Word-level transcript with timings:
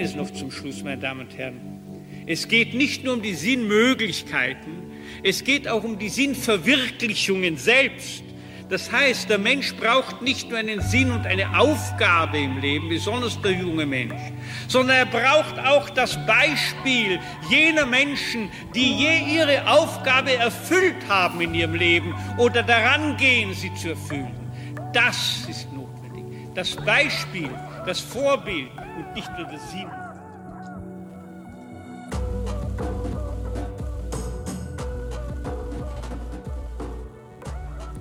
ist 0.00 0.14
noch 0.14 0.30
zum 0.30 0.52
Schluss, 0.52 0.84
meine 0.84 1.00
Damen 1.00 1.22
und 1.22 1.36
Herren. 1.36 1.58
Es 2.24 2.46
geht 2.46 2.72
nicht 2.72 3.02
nur 3.02 3.14
um 3.14 3.22
die 3.22 3.34
Sinnmöglichkeiten, 3.34 4.92
es 5.24 5.42
geht 5.42 5.66
auch 5.66 5.82
um 5.82 5.98
die 5.98 6.08
Sinnverwirklichungen 6.08 7.56
selbst. 7.56 8.22
Das 8.68 8.92
heißt, 8.92 9.28
der 9.28 9.38
Mensch 9.38 9.74
braucht 9.74 10.22
nicht 10.22 10.50
nur 10.50 10.60
einen 10.60 10.80
Sinn 10.82 11.10
und 11.10 11.26
eine 11.26 11.58
Aufgabe 11.58 12.38
im 12.38 12.60
Leben, 12.60 12.88
besonders 12.88 13.42
der 13.42 13.50
junge 13.50 13.86
Mensch, 13.86 14.22
sondern 14.68 14.98
er 14.98 15.06
braucht 15.06 15.58
auch 15.58 15.90
das 15.90 16.16
Beispiel 16.26 17.18
jener 17.50 17.84
Menschen, 17.84 18.50
die 18.76 18.94
je 18.94 19.34
ihre 19.34 19.68
Aufgabe 19.68 20.32
erfüllt 20.32 21.08
haben 21.08 21.40
in 21.40 21.54
ihrem 21.54 21.74
Leben 21.74 22.14
oder 22.36 22.62
daran 22.62 23.16
gehen, 23.16 23.52
sie 23.52 23.74
zu 23.74 23.88
erfüllen. 23.88 24.30
Das 24.92 25.44
ist 25.50 25.66
notwendig. 25.72 26.24
Das 26.54 26.76
Beispiel, 26.76 27.50
das 27.88 28.00
Vorbild 28.00 28.68
und 28.98 29.14
nicht 29.14 29.30
nur 29.38 29.46
der 29.46 29.58
Sinn. 29.58 29.88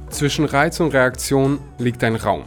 Zwischen 0.10 0.44
Reiz 0.44 0.82
und 0.82 0.94
Reaktion 0.94 1.60
liegt 1.78 2.04
ein 2.04 2.18
Raum. 2.18 2.44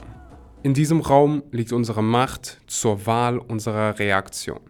In 0.63 0.75
diesem 0.75 1.01
Raum 1.01 1.43
liegt 1.51 1.73
unsere 1.73 2.03
Macht 2.03 2.61
zur 2.67 3.07
Wahl 3.07 3.39
unserer 3.39 3.99
Reaktion. 3.99 4.61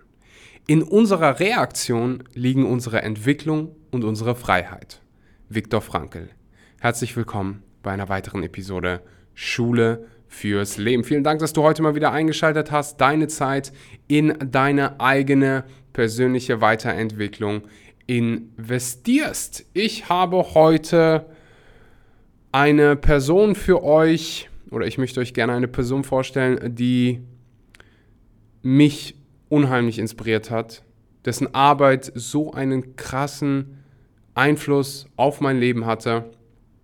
In 0.68 0.84
unserer 0.84 1.40
Reaktion 1.40 2.22
liegen 2.34 2.64
unsere 2.64 3.02
Entwicklung 3.02 3.74
und 3.90 4.04
unsere 4.04 4.36
Freiheit. 4.36 5.02
Viktor 5.48 5.80
Frankl. 5.80 6.30
Herzlich 6.78 7.16
willkommen 7.16 7.64
bei 7.82 7.90
einer 7.90 8.08
weiteren 8.08 8.44
Episode 8.44 9.02
Schule 9.34 10.06
fürs 10.30 10.78
Leben. 10.78 11.02
Vielen 11.04 11.24
Dank, 11.24 11.40
dass 11.40 11.52
du 11.52 11.62
heute 11.62 11.82
mal 11.82 11.96
wieder 11.96 12.12
eingeschaltet 12.12 12.70
hast, 12.70 13.00
deine 13.00 13.26
Zeit 13.26 13.72
in 14.06 14.32
deine 14.40 15.00
eigene 15.00 15.64
persönliche 15.92 16.60
Weiterentwicklung 16.60 17.62
investierst. 18.06 19.66
Ich 19.74 20.08
habe 20.08 20.54
heute 20.54 21.26
eine 22.52 22.94
Person 22.94 23.56
für 23.56 23.82
euch, 23.82 24.48
oder 24.70 24.86
ich 24.86 24.98
möchte 24.98 25.20
euch 25.20 25.34
gerne 25.34 25.52
eine 25.52 25.68
Person 25.68 26.04
vorstellen, 26.04 26.76
die 26.76 27.20
mich 28.62 29.16
unheimlich 29.48 29.98
inspiriert 29.98 30.50
hat, 30.52 30.84
dessen 31.24 31.54
Arbeit 31.56 32.12
so 32.14 32.52
einen 32.52 32.94
krassen 32.94 33.82
Einfluss 34.34 35.06
auf 35.16 35.40
mein 35.40 35.58
Leben 35.58 35.86
hatte 35.86 36.30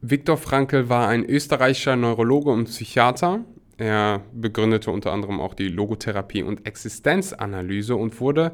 Viktor 0.01 0.37
Frankl 0.37 0.89
war 0.89 1.09
ein 1.09 1.25
österreichischer 1.25 1.97
Neurologe 1.97 2.51
und 2.51 2.67
Psychiater. 2.67 3.45
Er 3.79 4.23
begründete 4.33 4.91
unter 4.91 5.13
anderem 5.13 5.41
auch 5.41 5.55
die 5.55 5.69
Logotherapie 5.69 6.43
und 6.43 6.67
Existenzanalyse 6.67 7.97
und 7.97 8.21
wurde 8.21 8.53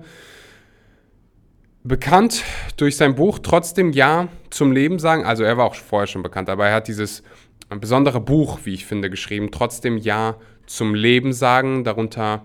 bekannt 1.85 2.45
durch 2.77 2.97
sein 2.97 3.15
Buch 3.15 3.39
Trotzdem 3.41 3.93
Ja 3.93 4.29
zum 4.51 4.73
Leben 4.73 4.99
sagen. 4.99 5.25
Also 5.25 5.43
er 5.43 5.57
war 5.57 5.67
auch 5.67 5.75
vorher 5.75 6.07
schon 6.07 6.23
bekannt, 6.23 6.49
aber 6.49 6.69
er 6.69 6.75
hat 6.77 6.89
dieses 6.89 7.23
besondere 7.69 8.21
Buch, 8.21 8.61
wie 8.65 8.75
ich 8.75 8.87
finde, 8.87 9.11
geschrieben, 9.11 9.51
Trotzdem 9.51 9.97
Ja 9.97 10.37
zum 10.67 10.95
Leben 10.95 11.33
sagen. 11.33 11.85
Darunter 11.85 12.45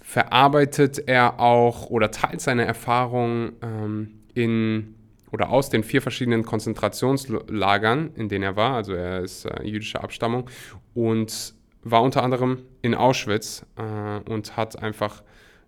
verarbeitet 0.00 1.02
er 1.06 1.40
auch 1.40 1.90
oder 1.90 2.10
teilt 2.10 2.40
seine 2.40 2.64
Erfahrungen 2.64 3.52
ähm, 3.62 4.20
in 4.34 4.95
oder 5.36 5.50
aus 5.50 5.68
den 5.68 5.84
vier 5.84 6.00
verschiedenen 6.00 6.46
Konzentrationslagern, 6.46 8.12
in 8.14 8.30
denen 8.30 8.42
er 8.42 8.56
war, 8.56 8.72
also 8.72 8.94
er 8.94 9.20
ist 9.20 9.44
äh, 9.44 9.64
jüdischer 9.64 10.02
Abstammung 10.02 10.48
und 10.94 11.52
war 11.82 12.00
unter 12.00 12.22
anderem 12.22 12.62
in 12.80 12.94
Auschwitz 12.94 13.66
äh, 13.76 14.30
und 14.30 14.56
hat 14.56 14.82
einfach 14.82 15.22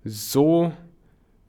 so 0.04 0.72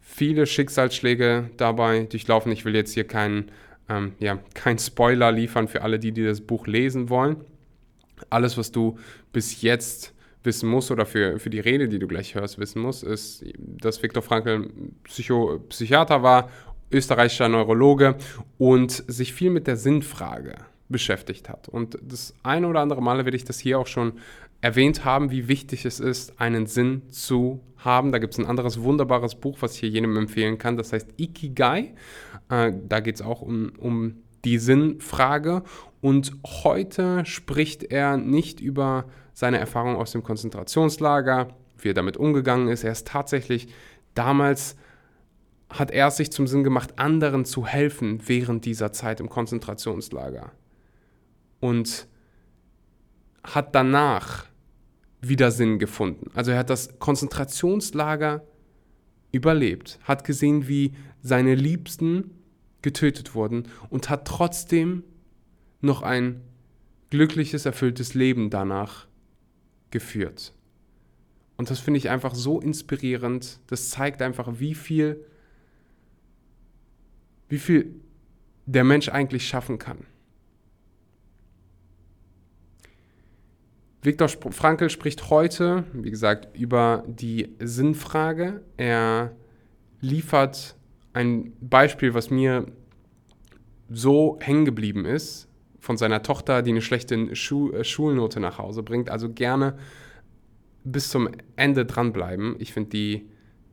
viele 0.01 0.45
Schicksalsschläge 0.47 1.49
dabei 1.55 2.03
durchlaufen. 2.03 2.51
Ich 2.51 2.65
will 2.65 2.75
jetzt 2.75 2.93
hier 2.93 3.05
keinen 3.05 3.51
ähm, 3.87 4.11
ja, 4.19 4.37
kein 4.53 4.77
Spoiler 4.79 5.31
liefern 5.31 5.69
für 5.69 5.81
alle, 5.81 5.97
die, 5.97 6.11
die 6.11 6.25
das 6.25 6.41
Buch 6.41 6.67
lesen 6.67 7.09
wollen. 7.09 7.37
Alles, 8.29 8.57
was 8.57 8.73
du 8.73 8.99
bis 9.31 9.61
jetzt 9.61 10.13
wissen 10.43 10.69
musst 10.69 10.91
oder 10.91 11.05
für, 11.05 11.39
für 11.39 11.49
die 11.49 11.61
Rede, 11.61 11.87
die 11.87 11.99
du 11.99 12.07
gleich 12.07 12.35
hörst, 12.35 12.59
wissen 12.59 12.81
musst, 12.81 13.03
ist, 13.03 13.45
dass 13.57 14.03
Viktor 14.03 14.21
Frankl 14.21 14.69
Psycho 15.05 15.59
Psychiater 15.69 16.21
war 16.21 16.49
österreichischer 16.91 17.49
Neurologe 17.49 18.15
und 18.57 18.91
sich 19.07 19.33
viel 19.33 19.49
mit 19.49 19.67
der 19.67 19.77
Sinnfrage 19.77 20.55
beschäftigt 20.89 21.49
hat. 21.49 21.69
Und 21.69 21.97
das 22.01 22.33
eine 22.43 22.67
oder 22.67 22.81
andere 22.81 23.01
Mal 23.01 23.23
werde 23.25 23.37
ich 23.37 23.45
das 23.45 23.59
hier 23.59 23.79
auch 23.79 23.87
schon 23.87 24.13
erwähnt 24.61 25.05
haben, 25.05 25.31
wie 25.31 25.47
wichtig 25.47 25.85
es 25.85 25.99
ist, 25.99 26.39
einen 26.41 26.65
Sinn 26.65 27.03
zu 27.09 27.61
haben. 27.77 28.11
Da 28.11 28.17
gibt 28.17 28.33
es 28.33 28.39
ein 28.39 28.45
anderes 28.45 28.81
wunderbares 28.81 29.35
Buch, 29.35 29.57
was 29.61 29.73
ich 29.75 29.79
hier 29.79 29.89
jedem 29.89 30.17
empfehlen 30.17 30.57
kann. 30.57 30.77
Das 30.77 30.91
heißt 30.91 31.13
Ikigai. 31.17 31.93
Äh, 32.49 32.73
da 32.87 32.99
geht 32.99 33.15
es 33.15 33.21
auch 33.21 33.41
um, 33.41 33.71
um 33.77 34.15
die 34.43 34.57
Sinnfrage. 34.57 35.63
Und 36.01 36.33
heute 36.63 37.25
spricht 37.25 37.83
er 37.83 38.17
nicht 38.17 38.59
über 38.59 39.05
seine 39.33 39.59
Erfahrung 39.59 39.95
aus 39.95 40.11
dem 40.11 40.23
Konzentrationslager, 40.23 41.49
wie 41.77 41.89
er 41.89 41.93
damit 41.93 42.17
umgegangen 42.17 42.67
ist. 42.67 42.83
Er 42.83 42.91
ist 42.91 43.07
tatsächlich 43.07 43.67
damals 44.13 44.75
hat 45.69 45.91
er 45.91 46.09
sich 46.11 46.31
zum 46.31 46.47
Sinn 46.47 46.63
gemacht, 46.63 46.97
anderen 46.97 47.45
zu 47.45 47.65
helfen 47.65 48.21
während 48.25 48.65
dieser 48.65 48.91
Zeit 48.91 49.19
im 49.19 49.29
Konzentrationslager. 49.29 50.51
Und 51.59 52.07
hat 53.43 53.75
danach 53.75 54.45
wieder 55.21 55.51
Sinn 55.51 55.79
gefunden. 55.79 56.31
Also 56.33 56.51
er 56.51 56.59
hat 56.59 56.69
das 56.69 56.99
Konzentrationslager 56.99 58.43
überlebt, 59.31 59.99
hat 60.03 60.23
gesehen, 60.23 60.67
wie 60.67 60.93
seine 61.21 61.55
Liebsten 61.55 62.31
getötet 62.81 63.35
wurden 63.35 63.67
und 63.89 64.09
hat 64.09 64.25
trotzdem 64.25 65.03
noch 65.81 66.01
ein 66.01 66.41
glückliches, 67.09 67.65
erfülltes 67.65 68.13
Leben 68.13 68.49
danach 68.49 69.07
geführt. 69.91 70.53
Und 71.57 71.69
das 71.69 71.79
finde 71.79 71.97
ich 71.97 72.09
einfach 72.09 72.35
so 72.35 72.61
inspirierend. 72.61 73.59
Das 73.67 73.89
zeigt 73.89 74.21
einfach, 74.21 74.59
wie 74.59 74.75
viel 74.75 75.25
wie 77.49 77.57
viel 77.57 77.95
der 78.65 78.83
Mensch 78.83 79.09
eigentlich 79.09 79.47
schaffen 79.47 79.79
kann. 79.79 80.05
Viktor 84.01 84.29
Frankl 84.29 84.89
spricht 84.89 85.29
heute, 85.29 85.83
wie 85.91 86.11
gesagt, 86.11 86.55
über 86.55 87.03
die 87.05 87.55
Sinnfrage. 87.59 88.61
Er 88.77 89.35
liefert 89.99 90.75
ein 91.11 91.51
Beispiel, 91.59 92.13
was 92.13 92.29
mir 92.29 92.67
so 93.89 94.37
hängen 94.39 94.63
geblieben 94.63 95.03
ist, 95.03 95.49
von 95.79 95.97
seiner 95.97 96.23
Tochter, 96.23 96.61
die 96.61 96.71
eine 96.71 96.81
schlechte 96.81 97.35
Schu 97.35 97.71
äh, 97.71 97.83
Schulnote 97.83 98.39
nach 98.39 98.57
Hause 98.57 98.83
bringt. 98.83 99.09
Also 99.09 99.33
gerne 99.33 99.77
bis 100.83 101.09
zum 101.09 101.29
Ende 101.55 101.85
dranbleiben. 101.85 102.55
Ich 102.59 102.71
finde 102.71 103.21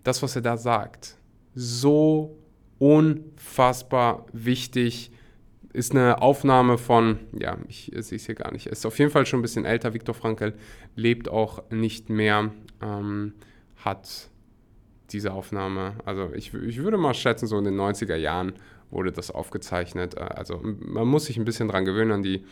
das, 0.03 0.23
was 0.23 0.35
er 0.35 0.43
da 0.43 0.57
sagt, 0.57 1.19
so 1.55 2.37
unfassbar 2.79 4.27
wichtig. 4.33 5.11
Ist 5.73 5.93
eine 5.93 6.23
Aufnahme 6.23 6.79
von, 6.79 7.19
ja, 7.39 7.59
ich 7.69 7.93
sehe 7.97 8.17
es 8.17 8.27
hier 8.27 8.35
gar 8.35 8.51
nicht, 8.51 8.67
ist 8.67 8.87
auf 8.87 8.99
jeden 8.99 9.11
Fall 9.11 9.27
schon 9.27 9.41
ein 9.41 9.43
bisschen 9.43 9.67
älter. 9.67 9.93
Viktor 9.93 10.15
Frankl 10.15 10.55
lebt 10.95 11.29
auch 11.29 11.71
nicht 11.71 12.09
mehr, 12.09 12.51
ähm, 12.81 13.35
hat 13.77 14.31
diese 15.11 15.33
Aufnahme, 15.33 15.95
also 16.05 16.33
ich, 16.35 16.55
ich 16.55 16.79
würde 16.79 16.97
mal 16.97 17.15
schätzen, 17.15 17.47
so 17.47 17.59
in 17.59 17.65
den 17.65 17.77
90er 17.77 18.17
Jahren 18.17 18.55
wurde 18.91 19.13
das 19.13 19.31
aufgezeichnet. 19.31 20.15
Äh, 20.17 20.21
also 20.21 20.61
man 20.63 21.07
muss 21.07 21.27
sich 21.27 21.37
ein 21.37 21.45
bisschen 21.45 21.69
dran 21.69 21.85
gewöhnen 21.85 22.13
an 22.13 22.23
die 22.23 22.45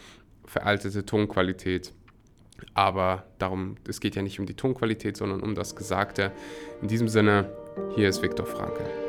veraltete 0.45 1.07
Tonqualität. 1.07 1.93
Aber 2.75 3.25
darum, 3.39 3.77
es 3.89 4.01
geht 4.01 4.17
ja 4.17 4.23
nicht 4.23 4.39
um 4.39 4.47
die 4.47 4.55
Tonqualität, 4.55 5.17
sondern 5.17 5.41
um 5.41 5.55
das 5.55 5.77
Gesagte. 5.77 6.33
In 6.83 6.89
diesem 6.89 7.09
Sinne, 7.09 7.51
hier 7.97 8.09
ist 8.09 8.23
Viktor 8.23 8.47
Frankl. 8.47 9.04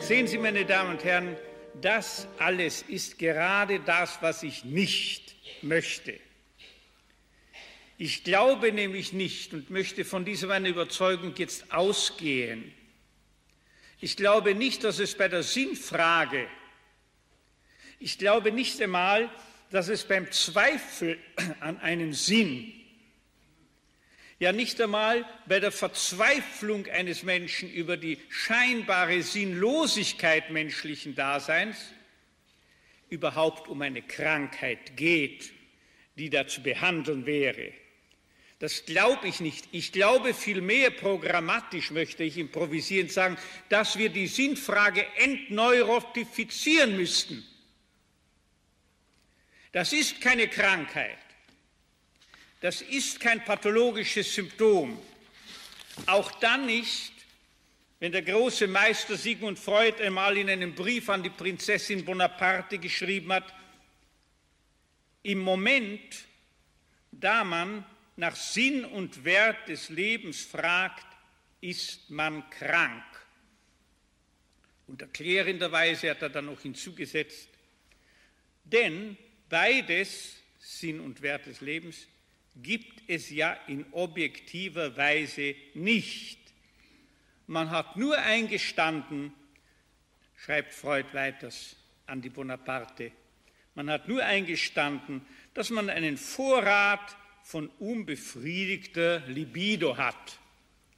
Sehen 0.00 0.26
Sie, 0.26 0.38
meine 0.38 0.64
Damen 0.64 0.92
und 0.92 1.04
Herren, 1.04 1.36
das 1.80 2.26
alles 2.38 2.82
ist 2.82 3.18
gerade 3.18 3.80
das, 3.80 4.18
was 4.20 4.42
ich 4.42 4.64
nicht 4.64 5.36
möchte. 5.62 6.18
Ich 7.98 8.24
glaube 8.24 8.72
nämlich 8.72 9.12
nicht 9.12 9.52
und 9.54 9.70
möchte 9.70 10.04
von 10.04 10.24
dieser 10.24 10.46
meiner 10.46 10.68
Überzeugung 10.68 11.34
jetzt 11.36 11.72
ausgehen. 11.72 12.72
Ich 14.00 14.16
glaube 14.16 14.54
nicht, 14.54 14.84
dass 14.84 14.98
es 14.98 15.16
bei 15.16 15.28
der 15.28 15.42
Sinnfrage, 15.42 16.46
ich 17.98 18.18
glaube 18.18 18.52
nicht 18.52 18.80
einmal, 18.80 19.28
dass 19.70 19.88
es 19.88 20.04
beim 20.04 20.30
Zweifel 20.30 21.18
an 21.60 21.78
einem 21.80 22.12
Sinn 22.12 22.72
ja 24.38 24.52
nicht 24.52 24.80
einmal 24.80 25.24
bei 25.46 25.60
der 25.60 25.72
Verzweiflung 25.72 26.86
eines 26.86 27.22
Menschen 27.22 27.70
über 27.70 27.96
die 27.96 28.18
scheinbare 28.28 29.22
Sinnlosigkeit 29.22 30.50
menschlichen 30.50 31.14
Daseins 31.14 31.76
überhaupt 33.10 33.68
um 33.68 33.82
eine 33.82 34.02
Krankheit 34.02 34.96
geht, 34.96 35.52
die 36.16 36.30
da 36.30 36.46
zu 36.46 36.62
behandeln 36.62 37.26
wäre. 37.26 37.72
Das 38.58 38.84
glaube 38.86 39.28
ich 39.28 39.40
nicht. 39.40 39.68
Ich 39.70 39.92
glaube 39.92 40.34
vielmehr 40.34 40.90
programmatisch, 40.90 41.92
möchte 41.92 42.24
ich 42.24 42.38
improvisieren 42.38 43.08
sagen, 43.08 43.36
dass 43.68 43.98
wir 43.98 44.08
die 44.08 44.26
Sinnfrage 44.26 45.06
entneurotifizieren 45.16 46.96
müssten. 46.96 47.46
Das 49.70 49.92
ist 49.92 50.20
keine 50.20 50.48
Krankheit. 50.48 51.18
Das 52.60 52.82
ist 52.82 53.20
kein 53.20 53.44
pathologisches 53.44 54.34
Symptom. 54.34 55.00
Auch 56.06 56.32
dann 56.40 56.66
nicht, 56.66 57.12
wenn 58.00 58.12
der 58.12 58.22
große 58.22 58.66
Meister 58.66 59.16
Sigmund 59.16 59.58
Freud 59.58 60.02
einmal 60.02 60.36
in 60.36 60.50
einem 60.50 60.74
Brief 60.74 61.08
an 61.08 61.22
die 61.22 61.30
Prinzessin 61.30 62.04
Bonaparte 62.04 62.78
geschrieben 62.78 63.32
hat, 63.32 63.54
im 65.22 65.38
Moment, 65.38 66.24
da 67.12 67.44
man 67.44 67.84
nach 68.16 68.34
Sinn 68.34 68.84
und 68.84 69.24
Wert 69.24 69.68
des 69.68 69.88
Lebens 69.88 70.42
fragt, 70.42 71.06
ist 71.60 72.10
man 72.10 72.48
krank. 72.50 73.04
Und 74.86 75.02
erklärenderweise 75.02 76.10
hat 76.10 76.22
er 76.22 76.30
dann 76.30 76.46
noch 76.46 76.60
hinzugesetzt, 76.60 77.48
denn 78.64 79.16
beides, 79.48 80.36
Sinn 80.58 81.00
und 81.00 81.20
Wert 81.22 81.46
des 81.46 81.60
Lebens, 81.60 82.06
gibt 82.62 83.02
es 83.06 83.30
ja 83.30 83.52
in 83.66 83.86
objektiver 83.92 84.96
Weise 84.96 85.54
nicht. 85.74 86.38
Man 87.46 87.70
hat 87.70 87.96
nur 87.96 88.18
eingestanden, 88.18 89.32
schreibt 90.36 90.74
Freud 90.74 91.08
weiters 91.12 91.76
an 92.06 92.20
die 92.20 92.30
Bonaparte, 92.30 93.12
man 93.74 93.90
hat 93.90 94.08
nur 94.08 94.24
eingestanden, 94.24 95.24
dass 95.54 95.70
man 95.70 95.88
einen 95.88 96.16
Vorrat 96.16 97.16
von 97.44 97.68
unbefriedigter 97.78 99.20
Libido 99.28 99.96
hat. 99.96 100.38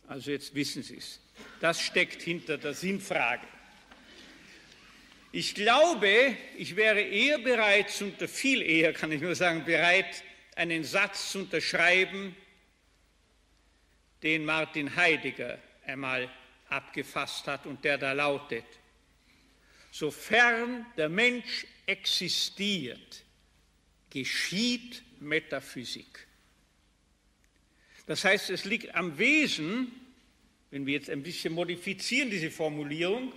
Also 0.09 0.31
jetzt 0.31 0.55
wissen 0.55 0.83
Sie 0.83 0.97
es. 0.97 1.21
Das 1.61 1.81
steckt 1.81 2.23
hinter 2.23 2.59
der 2.59 2.73
Sinnfrage. 2.73 3.47
Ich 5.31 5.55
glaube, 5.55 6.35
ich 6.57 6.75
wäre 6.75 7.01
eher 7.01 7.39
bereit, 7.39 7.91
viel 7.91 8.63
eher 8.63 8.93
kann 8.93 9.13
ich 9.13 9.21
nur 9.21 9.35
sagen, 9.35 9.65
bereit, 9.65 10.25
einen 10.57 10.85
Satz 10.85 11.33
zu 11.33 11.41
unterschreiben, 11.41 12.37
den 14.23 14.45
Martin 14.45 14.95
Heidegger 14.97 15.59
einmal 15.87 16.31
abgefasst 16.69 17.47
hat 17.47 17.67
und 17.67 17.85
der 17.85 17.99
da 17.99 18.13
lautet, 18.13 18.65
sofern 19.91 20.87
der 20.97 21.09
Mensch 21.09 21.67
existiert, 21.87 23.25
geschieht 24.11 25.03
Metaphysik. 25.21 26.27
Das 28.07 28.25
heißt, 28.25 28.51
es 28.51 28.65
liegt 28.65 28.95
am 28.95 29.19
Wesen, 29.19 29.93
wenn 30.71 30.87
wir 30.87 30.95
jetzt 30.95 31.11
ein 31.11 31.23
bisschen 31.23 31.53
modifizieren 31.55 32.31
diese 32.31 32.51
Formulierung, 32.51 33.33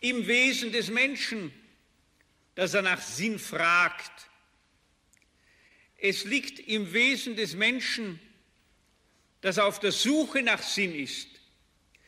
im 0.00 0.26
Wesen 0.26 0.72
des 0.72 0.90
Menschen, 0.90 1.52
dass 2.54 2.74
er 2.74 2.82
nach 2.82 3.00
Sinn 3.00 3.38
fragt. 3.38 4.28
Es 5.98 6.24
liegt 6.24 6.58
im 6.60 6.92
Wesen 6.92 7.36
des 7.36 7.54
Menschen, 7.54 8.20
dass 9.40 9.56
er 9.56 9.66
auf 9.66 9.80
der 9.80 9.92
Suche 9.92 10.42
nach 10.42 10.62
Sinn 10.62 10.94
ist, 10.94 11.28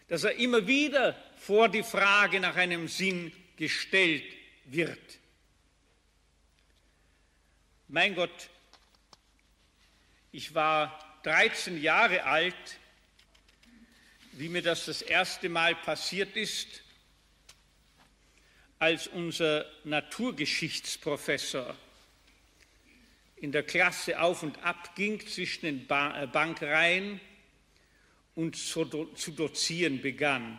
dass 0.09 0.25
er 0.25 0.35
immer 0.37 0.67
wieder 0.67 1.17
vor 1.37 1.69
die 1.69 1.83
Frage 1.83 2.41
nach 2.41 2.57
einem 2.57 2.89
Sinn 2.89 3.33
gestellt 3.57 4.25
wird. 4.67 5.19
Mein 7.89 8.15
Gott, 8.15 8.51
ich 10.33 10.55
war 10.55 11.21
13 11.23 11.81
Jahre 11.81 12.25
alt, 12.25 12.79
wie 14.33 14.49
mir 14.49 14.63
das 14.63 14.85
das 14.85 15.03
erste 15.03 15.49
Mal 15.49 15.75
passiert 15.75 16.37
ist, 16.37 16.83
als 18.79 19.09
unser 19.09 19.65
Naturgeschichtsprofessor 19.85 21.75
in 23.41 23.53
der 23.53 23.63
Klasse 23.63 24.21
auf 24.21 24.43
und 24.43 24.63
ab 24.65 24.97
ging 24.97 25.25
zwischen 25.27 25.67
den 25.67 25.87
ba 25.87 26.23
äh, 26.23 26.27
Bankreihen 26.27 27.21
und 28.35 28.57
zu, 28.57 28.85
do 28.85 29.07
zu 29.15 29.33
dozieren 29.33 30.01
begann. 30.01 30.59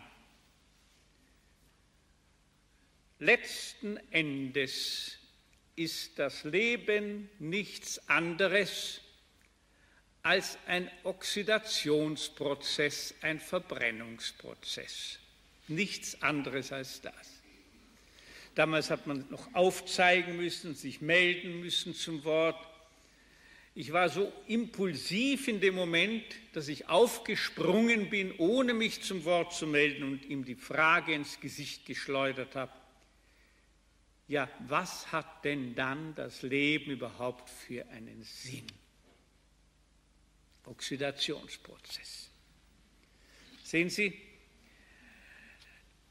Letzten 3.18 3.96
Endes 4.10 5.18
ist 5.76 6.18
das 6.18 6.44
Leben 6.44 7.28
nichts 7.38 8.08
anderes 8.08 9.02
als 10.22 10.58
ein 10.66 10.90
Oxidationsprozess, 11.04 13.14
ein 13.22 13.40
Verbrennungsprozess. 13.40 15.18
Nichts 15.68 16.20
anderes 16.22 16.72
als 16.72 17.00
das. 17.00 17.40
Damals 18.54 18.90
hat 18.90 19.06
man 19.06 19.24
noch 19.30 19.54
aufzeigen 19.54 20.36
müssen, 20.36 20.74
sich 20.74 21.00
melden 21.00 21.60
müssen 21.60 21.94
zum 21.94 22.22
Wort. 22.24 22.58
Ich 23.74 23.92
war 23.92 24.08
so 24.08 24.32
impulsiv 24.46 25.46
in 25.48 25.60
dem 25.60 25.74
Moment, 25.74 26.24
dass 26.52 26.68
ich 26.68 26.88
aufgesprungen 26.88 28.10
bin, 28.10 28.32
ohne 28.38 28.74
mich 28.74 29.02
zum 29.02 29.24
Wort 29.24 29.54
zu 29.54 29.66
melden 29.66 30.02
und 30.02 30.24
ihm 30.26 30.44
die 30.44 30.56
Frage 30.56 31.14
ins 31.14 31.40
Gesicht 31.40 31.86
geschleudert 31.86 32.56
habe. 32.56 32.72
Ja, 34.26 34.48
was 34.66 35.10
hat 35.12 35.44
denn 35.44 35.74
dann 35.74 36.14
das 36.14 36.42
Leben 36.42 36.90
überhaupt 36.90 37.48
für 37.48 37.88
einen 37.88 38.22
Sinn? 38.22 38.66
Oxidationsprozess. 40.66 42.30
Sehen 43.64 43.90
Sie, 43.90 44.12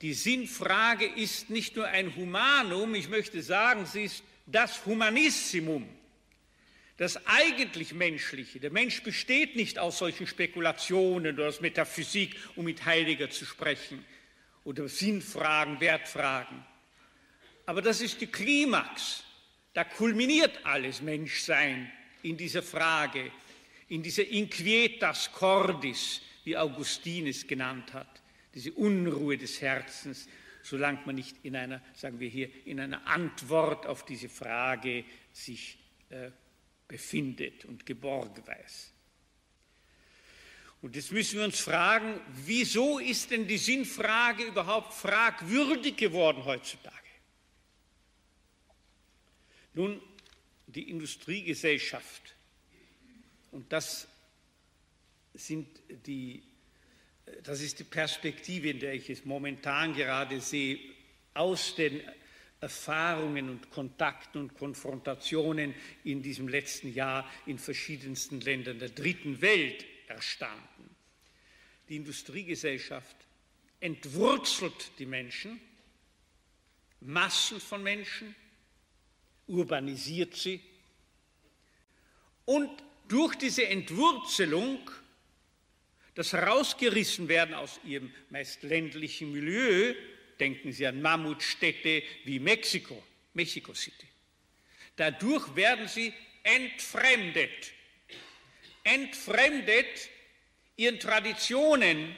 die 0.02 0.14
Sinnfrage 0.14 1.06
ist 1.06 1.50
nicht 1.50 1.76
nur 1.76 1.88
ein 1.88 2.16
Humanum, 2.16 2.96
ich 2.96 3.10
möchte 3.10 3.42
sagen, 3.42 3.86
sie 3.86 4.06
ist 4.06 4.24
das 4.46 4.86
Humanissimum, 4.86 5.88
das 7.00 7.26
eigentlich 7.26 7.94
Menschliche. 7.94 8.60
Der 8.60 8.72
Mensch 8.72 9.02
besteht 9.02 9.56
nicht 9.56 9.80
aus 9.80 9.98
solchen 9.98 10.28
Spekulationen 10.28 11.34
oder 11.34 11.48
aus 11.48 11.62
Metaphysik, 11.62 12.36
um 12.56 12.66
mit 12.66 12.86
Heiliger 12.86 13.30
zu 13.30 13.46
sprechen, 13.46 14.06
oder 14.64 14.88
Sinnfragen, 14.88 15.80
Wertfragen. 15.80 16.64
Aber 17.66 17.82
das 17.82 18.02
ist 18.02 18.22
die 18.22 18.28
Klimax. 18.28 19.24
Da 19.74 19.84
kulminiert 19.84 20.60
alles 20.66 21.02
Menschsein 21.02 21.92
in 22.22 22.38
dieser 22.38 22.62
Frage 22.62 23.32
in 23.90 24.04
diese 24.04 24.22
Inquietas 24.22 25.32
Cordis, 25.32 26.22
wie 26.44 26.56
Augustin 26.56 27.28
es 27.28 27.46
genannt 27.46 27.94
hat, 27.94 28.22
diese 28.54 28.72
Unruhe 28.74 29.38
des 29.38 29.62
Herzens, 29.62 30.28
solange 30.64 31.00
man 31.06 31.16
nicht 31.16 31.38
in 31.44 31.56
einer, 31.56 31.82
sagen 31.94 32.20
wir 32.20 32.30
hier, 32.30 32.50
in 32.66 32.80
einer 32.80 33.06
Antwort 33.08 33.88
auf 33.88 34.06
diese 34.06 34.30
Frage 34.30 35.04
sich 35.34 35.78
äh, 36.10 36.30
befindet 36.90 37.64
und 37.64 37.86
geborgen 37.86 38.46
weiß. 38.46 38.92
Und 40.82 40.96
jetzt 40.96 41.12
müssen 41.12 41.40
wir 41.40 41.46
uns 41.46 41.60
fragen, 41.60 42.20
wieso 42.46 43.00
ist 43.00 43.32
denn 43.32 43.48
die 43.48 43.58
Sinnfrage 43.58 44.44
überhaupt 44.44 44.94
fragwürdig 44.94 45.96
geworden 45.96 46.44
heutzutage? 46.44 46.96
Nun, 49.74 50.02
die 50.68 50.90
Industriegesellschaft 50.90 52.36
und 53.52 53.72
das, 53.72 54.08
sind 55.34 55.68
die, 56.06 56.44
das 57.44 57.62
ist 57.62 57.80
die 57.80 57.84
Perspektive, 57.84 58.70
in 58.70 58.80
der 58.80 58.94
ich 58.94 59.10
es 59.10 59.26
momentan 59.26 59.94
gerade 59.94 60.42
sehe, 60.42 60.80
aus 61.34 61.76
den 61.76 62.02
Erfahrungen 62.62 63.50
und 63.50 63.72
Kontakten 63.72 64.42
und 64.42 64.56
Konfrontationen 64.56 65.74
in 66.04 66.22
diesem 66.22 66.48
letzten 66.48 66.94
Jahr 66.94 67.30
in 67.46 67.58
verschiedensten 67.58 68.42
Ländern 68.42 68.80
der 68.80 68.90
dritten 68.90 69.42
Welt 69.42 69.86
erstanden. 70.08 70.96
Die 71.88 71.96
Industriegesellschaft 71.96 73.16
entwurzelt 73.80 74.92
die 75.00 75.06
Menschen, 75.06 75.60
Massen 77.02 77.62
von 77.62 77.82
Menschen, 77.82 78.36
urbanisiert 79.48 80.36
sie 80.36 80.62
und 82.46 82.70
durch 83.08 83.36
diese 83.36 83.68
Entwurzelung, 83.68 84.80
das 86.16 86.34
Herausgerissenwerden 86.34 87.56
aus 87.56 87.80
ihrem 87.86 88.12
meist 88.30 88.64
ländlichen 88.64 89.32
Milieu, 89.32 89.96
denken 90.40 90.72
Sie 90.72 90.86
an 90.88 91.02
Mammutstädte 91.02 92.04
wie 92.24 92.40
Mexiko, 92.40 93.04
Mexico 93.34 93.74
City. 93.74 94.08
Dadurch 94.96 95.56
werden 95.56 95.88
sie 95.88 96.14
entfremdet. 96.44 97.72
Entfremdet 98.84 100.10
ihren 100.76 101.00
Traditionen 101.00 102.16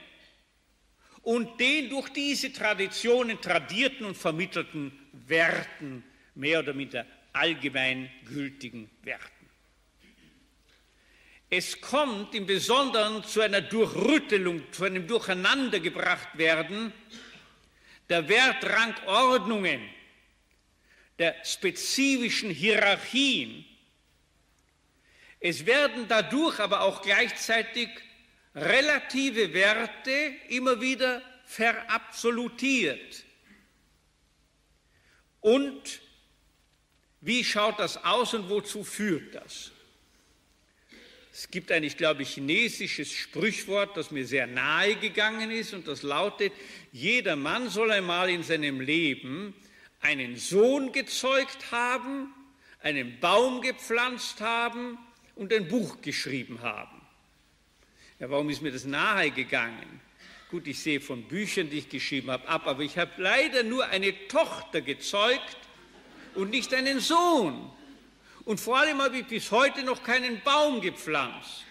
und 1.23 1.59
den 1.59 1.89
durch 1.89 2.09
diese 2.09 2.51
Traditionen 2.51 3.39
tradierten 3.41 4.05
und 4.05 4.17
vermittelten 4.17 4.91
Werten 5.27 6.03
mehr 6.35 6.59
oder 6.59 6.73
minder 6.73 7.05
allgemein 7.33 8.09
gültigen 8.25 8.89
Werten. 9.03 9.49
Es 11.49 11.81
kommt 11.81 12.33
im 12.33 12.45
Besonderen 12.45 13.23
zu 13.25 13.41
einer 13.41 13.61
Durchrüttelung, 13.61 14.63
zu 14.71 14.85
einem 14.85 15.05
Durcheinandergebrachtwerden 15.05 16.93
der 18.11 18.27
Wertrangordnungen, 18.27 19.81
der 21.17 21.33
spezifischen 21.45 22.49
Hierarchien. 22.49 23.65
Es 25.39 25.65
werden 25.65 26.09
dadurch 26.09 26.59
aber 26.59 26.81
auch 26.81 27.01
gleichzeitig 27.01 27.87
relative 28.53 29.53
Werte 29.53 30.11
immer 30.49 30.81
wieder 30.81 31.21
verabsolutiert. 31.45 33.23
Und 35.39 36.01
wie 37.21 37.45
schaut 37.45 37.79
das 37.79 38.03
aus 38.03 38.33
und 38.33 38.49
wozu 38.49 38.83
führt 38.83 39.35
das? 39.35 39.71
Es 41.33 41.49
gibt 41.49 41.71
ein, 41.71 41.83
ich 41.83 41.95
glaube, 41.95 42.23
chinesisches 42.23 43.11
Sprichwort, 43.11 43.95
das 43.95 44.11
mir 44.11 44.27
sehr 44.27 44.47
nahe 44.47 44.95
gegangen 44.95 45.49
ist 45.49 45.73
und 45.73 45.87
das 45.87 46.03
lautet, 46.03 46.51
jeder 46.91 47.37
Mann 47.37 47.69
soll 47.69 47.91
einmal 47.91 48.29
in 48.29 48.43
seinem 48.43 48.81
Leben 48.81 49.53
einen 50.01 50.35
Sohn 50.35 50.91
gezeugt 50.91 51.71
haben, 51.71 52.33
einen 52.81 53.19
Baum 53.19 53.61
gepflanzt 53.61 54.41
haben 54.41 54.97
und 55.35 55.53
ein 55.53 55.69
Buch 55.69 56.01
geschrieben 56.01 56.61
haben. 56.61 57.01
Ja, 58.19 58.29
warum 58.29 58.49
ist 58.49 58.61
mir 58.61 58.71
das 58.71 58.85
nahe 58.85 59.31
gegangen? 59.31 60.01
Gut, 60.49 60.67
ich 60.67 60.79
sehe 60.79 60.99
von 60.99 61.23
Büchern, 61.23 61.69
die 61.69 61.77
ich 61.77 61.87
geschrieben 61.89 62.29
habe, 62.29 62.45
ab, 62.49 62.67
aber 62.67 62.83
ich 62.83 62.97
habe 62.97 63.11
leider 63.17 63.63
nur 63.63 63.85
eine 63.85 64.27
Tochter 64.27 64.81
gezeugt 64.81 65.57
und 66.35 66.49
nicht 66.49 66.73
einen 66.73 66.99
Sohn. 66.99 67.71
Und 68.45 68.59
vor 68.59 68.79
allem 68.79 69.01
habe 69.01 69.19
ich 69.19 69.27
bis 69.27 69.51
heute 69.51 69.83
noch 69.83 70.03
keinen 70.03 70.41
Baum 70.41 70.81
gepflanzt. 70.81 71.65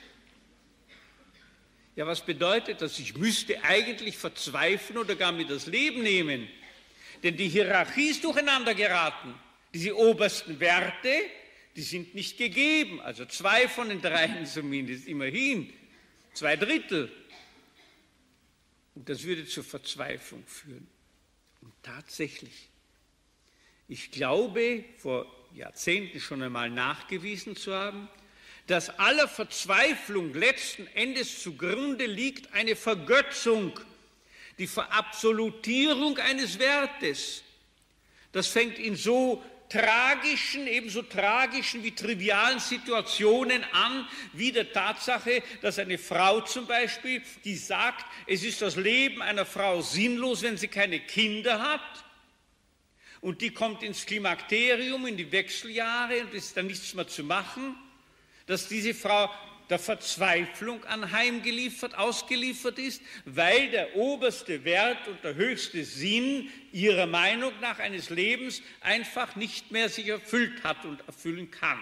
Ja, 1.97 2.07
was 2.07 2.25
bedeutet 2.25 2.81
das? 2.81 2.99
Ich 2.99 3.17
müsste 3.17 3.63
eigentlich 3.65 4.17
verzweifeln 4.17 4.99
oder 4.99 5.17
gar 5.17 5.33
mir 5.33 5.47
das 5.47 5.67
Leben 5.67 6.03
nehmen. 6.03 6.49
Denn 7.23 7.37
die 7.37 7.49
Hierarchie 7.49 8.11
ist 8.11 8.25
durcheinander 8.25 8.75
geraten. 8.75 9.35
Diese 9.75 9.97
obersten 9.97 10.59
Werte, 10.61 11.13
die 11.77 11.83
sind 11.83 12.15
nicht 12.15 12.39
gegeben. 12.39 13.01
Also 13.01 13.27
zwei 13.27 13.69
von 13.69 13.89
den 13.89 14.01
dreien 14.01 14.47
zumindest, 14.47 15.07
immerhin. 15.09 15.73
Zwei 16.33 16.57
Drittel. 16.57 17.13
Und 18.95 19.09
das 19.09 19.25
würde 19.25 19.47
zur 19.47 19.65
Verzweiflung 19.65 20.45
führen. 20.47 20.89
Und 21.61 21.73
tatsächlich, 21.83 22.69
ich 23.89 24.11
glaube, 24.11 24.85
vor 24.97 25.27
Jahrzehnten 25.55 26.21
schon 26.21 26.43
einmal 26.43 26.71
nachgewiesen 26.71 27.57
zu 27.57 27.75
haben, 27.75 28.09
dass 28.67 28.99
aller 28.99 29.27
Verzweiflung 29.27 30.33
letzten 30.33 30.87
Endes 30.95 31.43
zugrunde 31.43 32.07
liegt 32.07 32.53
eine 32.53 32.77
Vergötzung, 32.77 33.79
die 34.59 34.67
Verabsolutierung 34.67 36.19
eines 36.19 36.59
Wertes. 36.59 37.43
Das 38.33 38.47
fängt 38.47 38.79
in 38.79 38.95
so 38.95 39.43
tragischen, 39.69 40.67
ebenso 40.67 41.03
tragischen 41.03 41.83
wie 41.83 41.93
trivialen 41.93 42.59
Situationen 42.59 43.65
an, 43.73 44.07
wie 44.33 44.53
der 44.53 44.73
Tatsache, 44.73 45.43
dass 45.63 45.79
eine 45.79 45.97
Frau 45.97 46.41
zum 46.43 46.67
Beispiel, 46.67 47.23
die 47.45 47.57
sagt, 47.57 48.05
es 48.27 48.43
ist 48.43 48.63
das 48.63 48.77
Leben 48.77 49.23
einer 49.23 49.47
Frau 49.47 49.81
sinnlos, 49.81 50.43
wenn 50.43 50.57
sie 50.57 50.69
keine 50.69 51.01
Kinder 51.01 51.61
hat, 51.61 52.05
und 53.21 53.43
die 53.43 53.51
kommt 53.51 53.83
ins 53.83 54.07
Klimakterium, 54.07 55.07
in 55.07 55.17
die 55.17 55.31
Wechseljahre 55.31 56.23
und 56.23 56.35
ist 56.35 56.57
dann 56.57 56.67
nichts 56.67 56.95
mehr 56.95 57.07
zu 57.07 57.23
machen, 57.23 57.77
dass 58.47 58.69
diese 58.69 58.95
Frau 58.95 59.31
der 59.69 59.79
Verzweiflung 59.79 60.85
anheimgeliefert, 60.85 61.95
ausgeliefert 61.95 62.79
ist, 62.79 63.03
weil 63.25 63.71
der 63.71 63.95
oberste 63.95 64.65
Wert 64.65 65.07
und 65.07 65.23
der 65.23 65.37
höchste 65.37 65.85
Sinn 65.85 66.51
ihrer 66.73 67.07
Meinung 67.07 67.53
nach 67.61 67.79
eines 67.79 68.11
Lebens 68.11 68.63
einfach 68.81 69.37
nicht 69.37 69.71
mehr 69.71 69.89
sich 69.89 70.09
erfüllt 70.09 70.65
hat 70.65 70.85
und 70.85 71.07
erfüllen 71.07 71.51
kann. 71.51 71.79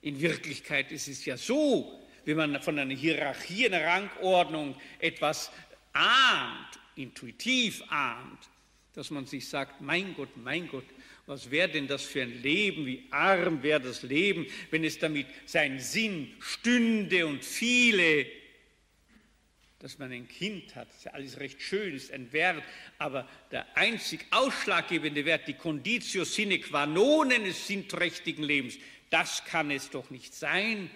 In 0.00 0.20
Wirklichkeit 0.20 0.90
ist 0.90 1.08
es 1.08 1.24
ja 1.24 1.36
so, 1.36 2.02
wenn 2.24 2.36
man 2.36 2.62
von 2.62 2.78
einer 2.78 2.94
Hierarchie, 2.94 3.66
einer 3.66 3.84
Rangordnung 3.84 4.76
etwas 4.98 5.50
ahnt, 5.92 6.78
intuitiv 6.96 7.82
ahnt, 7.90 8.48
dass 8.94 9.10
man 9.10 9.26
sich 9.26 9.48
sagt, 9.48 9.80
mein 9.80 10.14
Gott, 10.14 10.36
mein 10.36 10.68
Gott, 10.68 10.84
was 11.26 11.50
wäre 11.50 11.68
denn 11.68 11.88
das 11.88 12.02
für 12.02 12.22
ein 12.22 12.42
Leben, 12.42 12.86
wie 12.86 13.04
arm 13.10 13.62
wäre 13.62 13.80
das 13.80 14.02
Leben, 14.02 14.46
wenn 14.70 14.84
es 14.84 14.98
damit 14.98 15.26
seinen 15.46 15.80
Sinn 15.80 16.32
stünde 16.38 17.26
und 17.26 17.44
viele, 17.44 18.26
dass 19.80 19.98
man 19.98 20.12
ein 20.12 20.28
Kind 20.28 20.76
hat, 20.76 20.88
ist 20.90 21.04
ja 21.04 21.12
alles 21.12 21.40
recht 21.40 21.60
schön, 21.60 21.94
ist 21.94 22.12
ein 22.12 22.32
Wert, 22.32 22.62
aber 22.98 23.28
der 23.50 23.76
einzig 23.76 24.26
ausschlaggebende 24.30 25.24
Wert, 25.24 25.48
die 25.48 25.54
Conditio 25.54 26.24
sine 26.24 26.60
qua 26.60 26.86
non 26.86 27.32
eines 27.32 27.66
sinträchtigen 27.66 28.44
Lebens, 28.44 28.78
das 29.10 29.44
kann 29.44 29.70
es 29.70 29.90
doch 29.90 30.10
nicht 30.10 30.34
sein. 30.34 30.90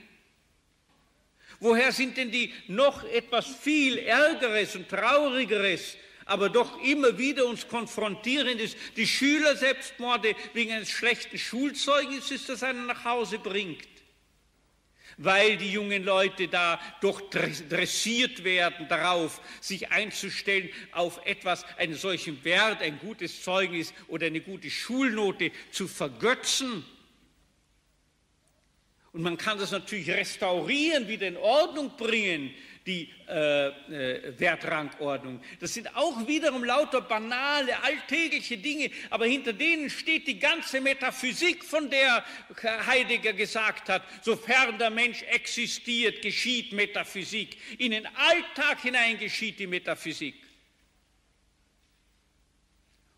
Woher 1.60 1.90
sind 1.90 2.16
denn 2.16 2.30
die 2.30 2.52
noch 2.68 3.02
etwas 3.04 3.46
viel 3.56 3.98
Ärgeres 3.98 4.76
und 4.76 4.88
Traurigeres, 4.88 5.96
aber 6.28 6.50
doch 6.50 6.80
immer 6.82 7.16
wieder 7.16 7.46
uns 7.46 7.66
konfrontierend 7.66 8.60
ist. 8.60 8.76
Die 8.96 9.06
Schüler-Selbstmorde 9.06 10.36
wegen 10.52 10.72
eines 10.72 10.90
schlechten 10.90 11.38
Schulzeugnisses, 11.38 12.46
das 12.46 12.62
einen 12.62 12.86
nach 12.86 13.04
Hause 13.04 13.38
bringt. 13.38 13.88
Weil 15.16 15.56
die 15.56 15.72
jungen 15.72 16.04
Leute 16.04 16.46
da 16.46 16.78
doch 17.00 17.22
dressiert 17.30 18.44
werden 18.44 18.86
darauf, 18.88 19.40
sich 19.60 19.90
einzustellen 19.90 20.68
auf 20.92 21.18
etwas, 21.24 21.64
einen 21.78 21.94
solchen 21.94 22.44
Wert, 22.44 22.82
ein 22.82 22.98
gutes 22.98 23.42
Zeugnis 23.42 23.94
oder 24.06 24.26
eine 24.26 24.42
gute 24.42 24.70
Schulnote 24.70 25.50
zu 25.72 25.88
vergötzen. 25.88 26.84
Und 29.12 29.22
man 29.22 29.38
kann 29.38 29.58
das 29.58 29.70
natürlich 29.70 30.10
restaurieren, 30.10 31.08
wieder 31.08 31.26
in 31.26 31.38
Ordnung 31.38 31.96
bringen, 31.96 32.54
die 32.88 33.10
äh, 33.28 33.68
äh, 33.68 34.40
Wertrangordnung. 34.40 35.40
Das 35.60 35.74
sind 35.74 35.94
auch 35.94 36.26
wiederum 36.26 36.64
lauter 36.64 37.02
banale, 37.02 37.80
alltägliche 37.82 38.56
Dinge, 38.56 38.90
aber 39.10 39.26
hinter 39.26 39.52
denen 39.52 39.90
steht 39.90 40.26
die 40.26 40.38
ganze 40.38 40.80
Metaphysik, 40.80 41.62
von 41.62 41.90
der 41.90 42.24
Heidegger 42.86 43.34
gesagt 43.34 43.90
hat, 43.90 44.02
sofern 44.22 44.78
der 44.78 44.88
Mensch 44.88 45.22
existiert, 45.24 46.22
geschieht 46.22 46.72
Metaphysik. 46.72 47.58
In 47.78 47.90
den 47.90 48.06
Alltag 48.06 48.80
hinein 48.80 49.18
geschieht 49.18 49.58
die 49.58 49.66
Metaphysik. 49.66 50.34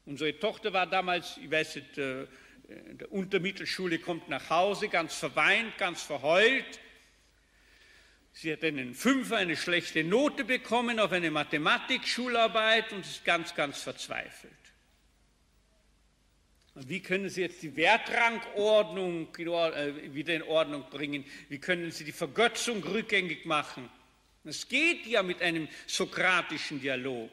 Unsere 0.04 0.36
Tochter 0.36 0.72
war 0.72 0.88
damals, 0.88 1.38
ich 1.40 1.48
weiß 1.48 1.76
nicht, 1.76 1.98
äh, 1.98 2.22
in 2.90 2.98
der 2.98 3.12
Untermittelschule, 3.12 4.00
kommt 4.00 4.28
nach 4.28 4.50
Hause, 4.50 4.88
ganz 4.88 5.14
verweint, 5.14 5.78
ganz 5.78 6.02
verheult 6.02 6.80
Sie 8.32 8.52
hat 8.52 8.64
einen 8.64 8.94
Fünfer, 8.94 9.36
eine 9.36 9.56
schlechte 9.56 10.04
Note 10.04 10.44
bekommen 10.44 10.98
auf 10.98 11.12
eine 11.12 11.30
Mathematikschularbeit 11.30 12.92
und 12.92 13.00
ist 13.00 13.24
ganz, 13.24 13.54
ganz 13.54 13.82
verzweifelt. 13.82 14.52
Und 16.74 16.88
wie 16.88 17.00
können 17.00 17.28
Sie 17.28 17.42
jetzt 17.42 17.62
die 17.62 17.74
Wertrangordnung 17.76 19.34
äh, 19.36 20.14
wieder 20.14 20.34
in 20.34 20.42
Ordnung 20.44 20.88
bringen? 20.88 21.24
Wie 21.48 21.58
können 21.58 21.90
Sie 21.90 22.04
die 22.04 22.12
Vergötzung 22.12 22.82
rückgängig 22.84 23.44
machen? 23.44 23.90
Es 24.44 24.68
geht 24.68 25.06
ja 25.06 25.22
mit 25.22 25.42
einem 25.42 25.68
sokratischen 25.86 26.80
Dialog. 26.80 27.28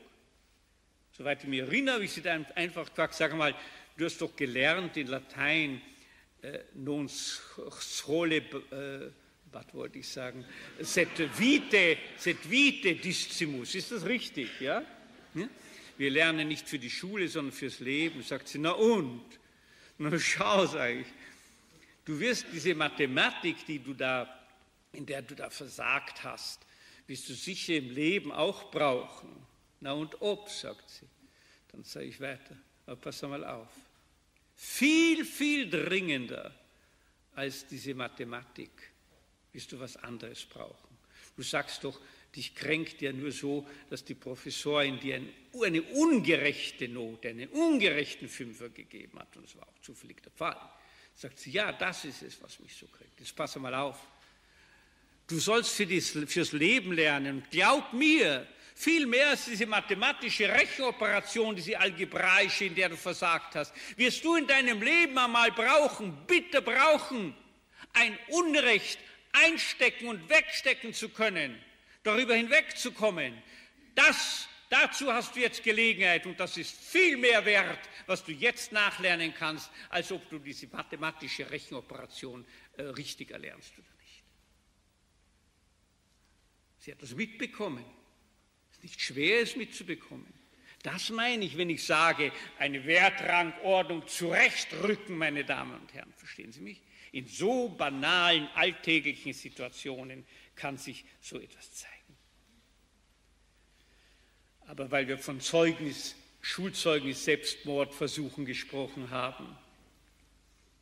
Soweit 1.11 1.43
ich 1.43 1.49
mich 1.49 1.61
erinnere, 1.61 2.03
ich 2.03 2.11
Sie 2.11 2.21
dann 2.21 2.45
einfach 2.55 2.89
gesagt, 2.89 3.13
sag 3.13 3.35
mal, 3.35 3.55
du 3.95 4.05
hast 4.05 4.21
doch 4.21 4.35
gelernt 4.35 4.97
in 4.97 5.07
Latein, 5.07 5.81
äh, 6.41 6.59
non 6.73 7.07
sole 7.07 8.37
äh, 8.37 9.11
was 9.51 9.73
wollte 9.73 9.99
ich 9.99 10.07
sagen, 10.07 10.45
set 10.79 11.17
vite, 11.37 11.97
set 12.17 12.49
vite 12.49 12.95
discimus, 12.95 13.75
ist 13.75 13.91
das 13.91 14.05
richtig, 14.05 14.59
ja? 14.59 14.83
Wir 15.97 16.11
lernen 16.11 16.47
nicht 16.47 16.67
für 16.67 16.79
die 16.79 16.89
Schule, 16.89 17.27
sondern 17.27 17.53
fürs 17.53 17.79
Leben, 17.79 18.21
sagt 18.21 18.47
sie, 18.47 18.59
na 18.59 18.71
und? 18.71 19.23
Na 19.97 20.17
schau, 20.19 20.65
sage 20.67 21.01
ich, 21.01 21.07
du 22.05 22.19
wirst 22.19 22.45
diese 22.53 22.75
Mathematik, 22.75 23.65
die 23.65 23.79
du 23.79 23.93
da, 23.93 24.27
in 24.93 25.05
der 25.05 25.23
du 25.23 25.35
da 25.35 25.49
versagt 25.49 26.23
hast, 26.23 26.65
wirst 27.07 27.27
du 27.29 27.33
sicher 27.33 27.75
im 27.75 27.89
Leben 27.89 28.31
auch 28.31 28.69
brauchen. 28.69 29.29
Na 29.79 29.93
und 29.93 30.21
ob, 30.21 30.49
sagt 30.49 30.89
sie. 30.89 31.07
Dann 31.71 31.83
sage 31.83 32.05
ich 32.05 32.19
weiter, 32.21 32.55
aber 32.85 32.95
pass 32.97 33.21
mal 33.23 33.43
auf. 33.43 33.69
Viel, 34.55 35.25
viel 35.25 35.69
dringender 35.69 36.53
als 37.35 37.67
diese 37.67 37.93
Mathematik 37.93 38.71
wirst 39.57 39.71
du 39.73 39.79
was 39.79 39.97
anderes 39.97 40.45
brauchen. 40.45 40.97
Du 41.35 41.43
sagst 41.43 41.83
doch, 41.83 41.99
Dich 42.35 42.53
kränkt 42.53 43.01
ja 43.01 43.11
nur 43.11 43.31
so, 43.31 43.67
dass 43.89 44.03
die 44.03 44.13
Professorin 44.13 44.99
dir 44.99 45.19
eine 45.63 45.81
ungerechte 45.81 46.87
Note, 46.87 47.29
einen 47.29 47.49
ungerechten 47.49 48.29
Fünfer 48.29 48.69
gegeben 48.69 49.17
hat. 49.17 49.35
Und 49.37 49.45
es 49.45 49.55
war 49.55 49.63
auch 49.63 49.81
zufällig 49.81 50.21
der 50.21 50.31
Fall. 50.31 50.55
Sagt 51.15 51.39
sie, 51.39 51.49
ja, 51.49 51.71
das 51.71 52.05
ist 52.05 52.21
es, 52.21 52.39
was 52.43 52.59
mich 52.59 52.75
so 52.75 52.85
kränkt. 52.85 53.19
Jetzt 53.19 53.35
pass 53.35 53.55
mal 53.55 53.73
auf. 53.73 53.97
Du 55.25 55.39
sollst 55.39 55.71
für 55.71 55.87
das, 55.87 56.09
fürs 56.31 56.51
Leben 56.51 56.93
lernen. 56.93 57.43
Glaub 57.49 57.91
mir, 57.93 58.45
viel 58.75 59.07
mehr 59.07 59.29
als 59.29 59.45
diese 59.45 59.65
mathematische 59.65 60.47
Rechenoperation, 60.47 61.55
diese 61.55 61.79
algebraische, 61.79 62.65
in 62.65 62.75
der 62.75 62.89
du 62.89 62.97
versagt 62.97 63.55
hast, 63.55 63.73
wirst 63.95 64.23
du 64.23 64.35
in 64.35 64.45
deinem 64.45 64.79
Leben 64.79 65.17
einmal 65.17 65.51
brauchen, 65.51 66.15
bitte 66.27 66.61
brauchen, 66.61 67.33
ein 67.93 68.15
Unrecht 68.27 68.99
einstecken 69.43 70.07
und 70.07 70.29
wegstecken 70.29 70.93
zu 70.93 71.09
können 71.09 71.57
darüber 72.07 72.35
hinwegzukommen. 72.35 73.33
Das, 73.93 74.47
dazu 74.69 75.11
hast 75.11 75.35
du 75.35 75.41
jetzt 75.41 75.63
Gelegenheit 75.63 76.25
und 76.25 76.39
das 76.39 76.57
ist 76.57 76.75
viel 76.79 77.17
mehr 77.17 77.45
wert, 77.45 77.79
was 78.05 78.23
du 78.23 78.31
jetzt 78.31 78.71
nachlernen 78.71 79.33
kannst, 79.33 79.69
als 79.89 80.11
ob 80.11 80.27
du 80.29 80.39
diese 80.39 80.67
mathematische 80.67 81.49
Rechenoperation 81.49 82.45
äh, 82.77 82.83
richtig 82.83 83.31
erlernst 83.31 83.73
oder 83.77 83.87
nicht. 83.99 84.23
Sie 86.79 86.91
hat 86.91 87.01
das 87.01 87.13
mitbekommen. 87.13 87.85
Es 88.71 88.77
ist 88.77 88.83
nicht 88.83 89.01
schwer, 89.01 89.41
es 89.41 89.55
mitzubekommen. 89.55 90.33
Das 90.83 91.09
meine 91.09 91.43
ich, 91.43 91.57
wenn 91.57 91.69
ich 91.69 91.83
sage, 91.83 92.31
eine 92.59 92.85
Wertrangordnung 92.85 94.07
zurechtrücken, 94.07 95.17
meine 95.17 95.43
Damen 95.43 95.77
und 95.81 95.93
Herren. 95.93 96.13
Verstehen 96.15 96.53
Sie 96.53 96.61
mich? 96.61 96.81
In 97.11 97.27
so 97.27 97.69
banalen, 97.69 98.47
alltäglichen 98.55 99.33
Situationen 99.33 100.25
kann 100.55 100.77
sich 100.77 101.05
so 101.21 101.39
etwas 101.39 101.73
zeigen. 101.73 101.93
Aber 104.67 104.91
weil 104.91 105.07
wir 105.07 105.17
von 105.17 105.39
Zeugnis, 105.39 106.15
Schulzeugnis, 106.41 107.23
Selbstmordversuchen 107.23 108.45
gesprochen 108.45 109.09
haben, 109.09 109.57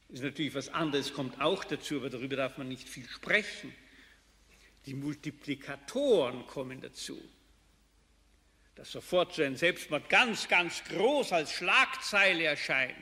ist 0.10 0.24
natürlich 0.24 0.54
was 0.54 0.70
anderes, 0.70 1.14
kommt 1.14 1.42
auch 1.42 1.64
dazu, 1.64 1.98
aber 1.98 2.10
darüber 2.10 2.36
darf 2.36 2.58
man 2.58 2.68
nicht 2.68 2.88
viel 2.88 3.08
sprechen. 3.08 3.74
Die 4.86 4.94
Multiplikatoren 4.94 6.46
kommen 6.48 6.82
dazu. 6.82 7.20
Dass 8.76 8.92
sofort 8.92 9.34
so 9.34 9.42
ein 9.42 9.56
Selbstmord 9.56 10.10
ganz, 10.10 10.48
ganz 10.48 10.84
groß 10.86 11.32
als 11.32 11.54
Schlagzeile 11.54 12.44
erscheint. 12.44 12.96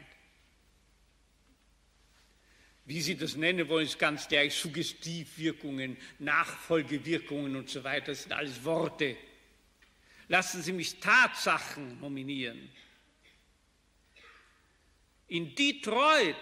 Wie 2.86 3.02
Sie 3.02 3.16
das 3.16 3.36
nennen 3.36 3.70
wollen, 3.70 3.86
ist 3.86 3.98
ganz 3.98 4.28
gleich 4.28 4.54
Suggestivwirkungen, 4.56 5.96
Nachfolgewirkungen 6.20 7.56
und 7.56 7.70
so 7.70 7.84
weiter. 7.84 8.08
Das 8.08 8.24
sind 8.24 8.34
alles 8.34 8.64
Worte. 8.64 9.16
Lassen 10.28 10.62
Sie 10.62 10.74
mich 10.74 11.00
Tatsachen 11.00 12.00
nominieren. 12.02 12.70
In 15.28 15.56
Detroit 15.56 16.36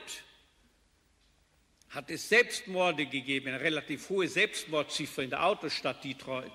hat 1.89 2.09
es 2.09 2.27
Selbstmorde 2.27 3.05
gegeben, 3.05 3.49
eine 3.49 3.59
relativ 3.59 4.09
hohe 4.09 4.27
Selbstmordziffer 4.27 5.23
in 5.23 5.29
der 5.29 5.45
Autostadt 5.45 6.03
Detroit. 6.03 6.51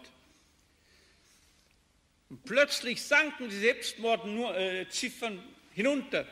Und 2.28 2.44
plötzlich 2.44 3.02
sanken 3.02 3.48
die 3.48 3.58
Selbstmordziffern 3.58 5.38
äh, 5.38 5.42
hinunter. 5.72 6.26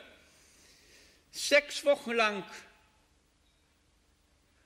Sechs 1.31 1.85
Wochen 1.85 2.11
lang 2.11 2.43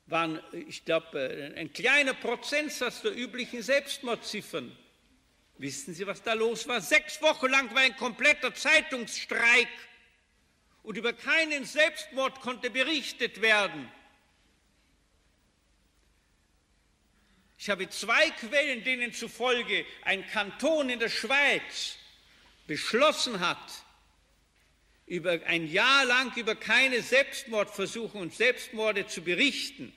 waren, 0.09 0.41
ich 0.51 0.85
glaube, 0.85 1.19
äh, 1.19 1.59
ein 1.59 1.71
kleiner 1.73 2.13
Prozentsatz 2.13 3.01
der 3.01 3.15
üblichen 3.15 3.61
Selbstmordziffern 3.61 4.75
Wissen 5.59 5.93
Sie, 5.93 6.07
was 6.07 6.23
da 6.23 6.31
los 6.33 6.69
war? 6.69 6.79
Sechs 6.79 7.21
Wochen 7.21 7.47
lang 7.47 7.69
war 7.75 7.81
ein 7.81 7.97
kompletter 7.97 8.53
Zeitungsstreik 8.53 9.67
und 10.83 10.95
über 10.95 11.11
keinen 11.11 11.65
Selbstmord 11.65 12.39
konnte 12.39 12.69
berichtet 12.69 13.41
werden. 13.41 13.91
Ich 17.57 17.69
habe 17.69 17.89
zwei 17.89 18.29
Quellen, 18.29 18.85
denen 18.85 19.13
zufolge 19.13 19.85
ein 20.03 20.25
Kanton 20.27 20.89
in 20.89 20.99
der 20.99 21.09
Schweiz 21.09 21.97
beschlossen 22.65 23.41
hat, 23.41 23.83
über 25.07 25.41
ein 25.45 25.69
Jahr 25.69 26.05
lang 26.05 26.33
über 26.37 26.55
keine 26.55 27.01
Selbstmordversuche 27.01 28.17
und 28.17 28.33
Selbstmorde 28.33 29.07
zu 29.07 29.21
berichten. 29.23 29.93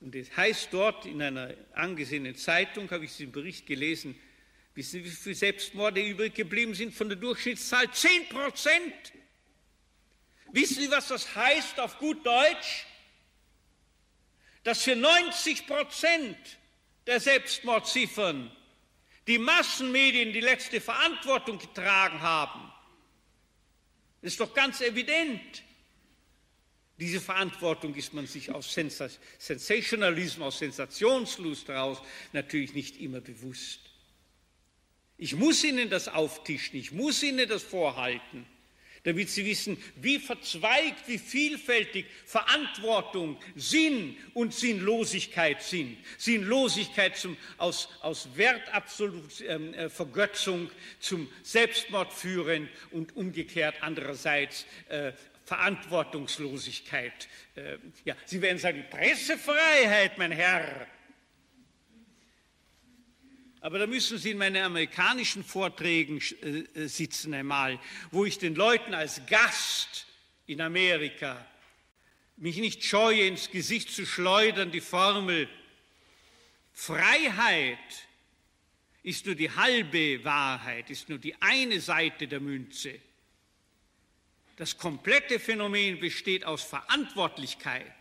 Und 0.00 0.14
es 0.14 0.34
heißt 0.34 0.72
dort 0.72 1.04
in 1.04 1.20
einer 1.20 1.54
angesehenen 1.74 2.34
Zeitung, 2.34 2.90
habe 2.90 3.04
ich 3.04 3.16
diesen 3.16 3.32
Bericht 3.32 3.66
gelesen, 3.66 4.18
wissen 4.74 4.90
Sie, 4.90 5.04
wie 5.04 5.10
viele 5.10 5.34
Selbstmorde 5.34 6.00
übrig 6.00 6.34
geblieben 6.34 6.74
sind 6.74 6.94
von 6.94 7.08
der 7.08 7.18
Durchschnittszahl? 7.18 7.90
Zehn 7.92 8.26
Prozent. 8.28 9.12
Wissen 10.52 10.82
Sie, 10.82 10.90
was 10.90 11.08
das 11.08 11.34
heißt 11.34 11.78
auf 11.78 11.98
gut 11.98 12.24
Deutsch? 12.24 12.86
Dass 14.62 14.82
für 14.82 14.96
90 14.96 15.66
Prozent 15.66 16.36
der 17.06 17.20
Selbstmordziffern 17.20 18.50
die 19.26 19.38
Massenmedien 19.38 20.32
die 20.32 20.40
letzte 20.40 20.80
Verantwortung 20.80 21.58
getragen 21.58 22.20
haben. 22.20 22.72
Das 24.22 24.32
ist 24.32 24.40
doch 24.40 24.52
ganz 24.54 24.80
evident. 24.80 25.62
Diese 27.00 27.18
Verantwortung 27.18 27.94
ist 27.94 28.12
man 28.12 28.26
sich 28.26 28.52
aus 28.52 28.74
Sensationalismus, 28.74 30.46
aus 30.46 30.58
Sensationslust 30.58 31.68
heraus 31.68 32.02
natürlich 32.34 32.74
nicht 32.74 33.00
immer 33.00 33.22
bewusst. 33.22 33.80
Ich 35.16 35.34
muss 35.34 35.64
Ihnen 35.64 35.88
das 35.88 36.08
auftischen, 36.08 36.76
ich 36.78 36.92
muss 36.92 37.22
Ihnen 37.22 37.48
das 37.48 37.62
vorhalten, 37.62 38.44
damit 39.04 39.30
Sie 39.30 39.46
wissen, 39.46 39.78
wie 39.96 40.18
verzweigt, 40.18 41.08
wie 41.08 41.16
vielfältig 41.16 42.04
Verantwortung, 42.26 43.38
Sinn 43.56 44.16
und 44.34 44.52
Sinnlosigkeit 44.52 45.62
sind. 45.62 45.96
Sinnlosigkeit 46.18 47.16
zum, 47.16 47.38
aus, 47.56 47.88
aus 48.02 48.28
Wertabsolut 48.34 49.40
ähm, 49.46 49.72
äh, 49.72 49.88
Vergötzung 49.88 50.70
zum 50.98 51.30
Selbstmord 51.42 52.12
führen 52.12 52.68
und 52.90 53.16
umgekehrt 53.16 53.76
andererseits 53.80 54.66
äh, 54.90 55.12
Verantwortungslosigkeit. 55.50 57.28
Äh, 57.56 57.78
ja, 58.04 58.14
Sie 58.24 58.40
werden 58.40 58.58
sagen, 58.58 58.84
Pressefreiheit, 58.88 60.16
mein 60.16 60.30
Herr. 60.30 60.86
Aber 63.60 63.80
da 63.80 63.88
müssen 63.88 64.16
Sie 64.18 64.30
in 64.30 64.38
meinen 64.38 64.62
amerikanischen 64.62 65.42
Vorträgen 65.42 66.20
äh, 66.20 66.86
sitzen 66.86 67.34
einmal, 67.34 67.80
wo 68.12 68.24
ich 68.24 68.38
den 68.38 68.54
Leuten 68.54 68.94
als 68.94 69.26
Gast 69.26 70.06
in 70.46 70.60
Amerika 70.60 71.44
mich 72.36 72.58
nicht 72.58 72.84
scheue, 72.84 73.26
ins 73.26 73.50
Gesicht 73.50 73.90
zu 73.90 74.06
schleudern, 74.06 74.70
die 74.70 74.80
Formel 74.80 75.48
Freiheit 76.72 78.06
ist 79.02 79.26
nur 79.26 79.34
die 79.34 79.50
halbe 79.50 80.22
Wahrheit, 80.22 80.90
ist 80.90 81.08
nur 81.08 81.18
die 81.18 81.34
eine 81.42 81.80
Seite 81.80 82.28
der 82.28 82.38
Münze. 82.38 83.00
Das 84.60 84.76
komplette 84.76 85.40
Phänomen 85.40 86.00
besteht 86.00 86.44
aus 86.44 86.62
Verantwortlichkeit. 86.62 87.94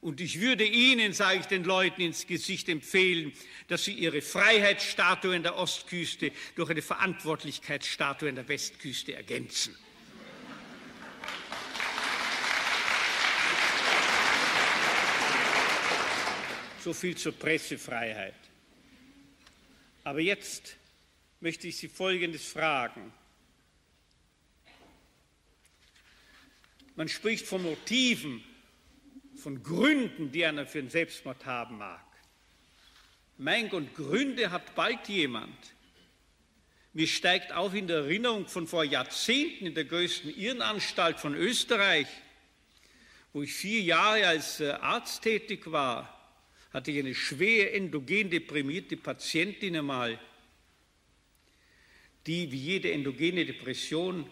Und 0.00 0.22
ich 0.22 0.40
würde 0.40 0.64
Ihnen, 0.64 1.12
sage 1.12 1.40
ich 1.40 1.44
den 1.44 1.64
Leuten 1.64 2.00
ins 2.00 2.26
Gesicht 2.26 2.70
empfehlen, 2.70 3.30
dass 3.66 3.84
Sie 3.84 3.92
Ihre 3.92 4.22
Freiheitsstatue 4.22 5.36
in 5.36 5.42
der 5.42 5.58
Ostküste 5.58 6.32
durch 6.54 6.70
eine 6.70 6.80
Verantwortlichkeitsstatue 6.80 8.30
in 8.30 8.36
der 8.36 8.48
Westküste 8.48 9.12
ergänzen. 9.12 9.76
So 16.82 16.94
viel 16.94 17.18
zur 17.18 17.32
Pressefreiheit. 17.32 18.32
Aber 20.04 20.20
jetzt 20.20 20.74
möchte 21.40 21.68
ich 21.68 21.76
Sie 21.76 21.88
Folgendes 21.88 22.46
fragen. 22.46 23.12
Man 26.98 27.08
spricht 27.08 27.46
von 27.46 27.62
Motiven, 27.62 28.42
von 29.36 29.62
Gründen, 29.62 30.32
die 30.32 30.44
einer 30.44 30.66
für 30.66 30.80
einen 30.80 30.90
Selbstmord 30.90 31.46
haben 31.46 31.78
mag. 31.78 32.04
Mein 33.36 33.68
Gott, 33.68 33.94
Gründe 33.94 34.50
hat 34.50 34.74
bald 34.74 35.08
jemand. 35.08 35.54
Mir 36.92 37.06
steigt 37.06 37.52
auf 37.52 37.72
in 37.72 37.86
der 37.86 37.98
Erinnerung 37.98 38.48
von 38.48 38.66
vor 38.66 38.82
Jahrzehnten 38.82 39.66
in 39.66 39.74
der 39.74 39.84
größten 39.84 40.36
Irrenanstalt 40.36 41.20
von 41.20 41.36
Österreich, 41.36 42.08
wo 43.32 43.42
ich 43.42 43.52
vier 43.52 43.80
Jahre 43.80 44.26
als 44.26 44.58
äh, 44.58 44.70
Arzt 44.70 45.22
tätig 45.22 45.70
war, 45.70 46.36
hatte 46.72 46.90
ich 46.90 46.98
eine 46.98 47.14
schwer 47.14 47.76
endogen 47.76 48.28
deprimierte 48.28 48.96
Patientin 48.96 49.76
einmal, 49.76 50.18
die 52.26 52.50
wie 52.50 52.58
jede 52.58 52.90
endogene 52.90 53.46
Depression 53.46 54.28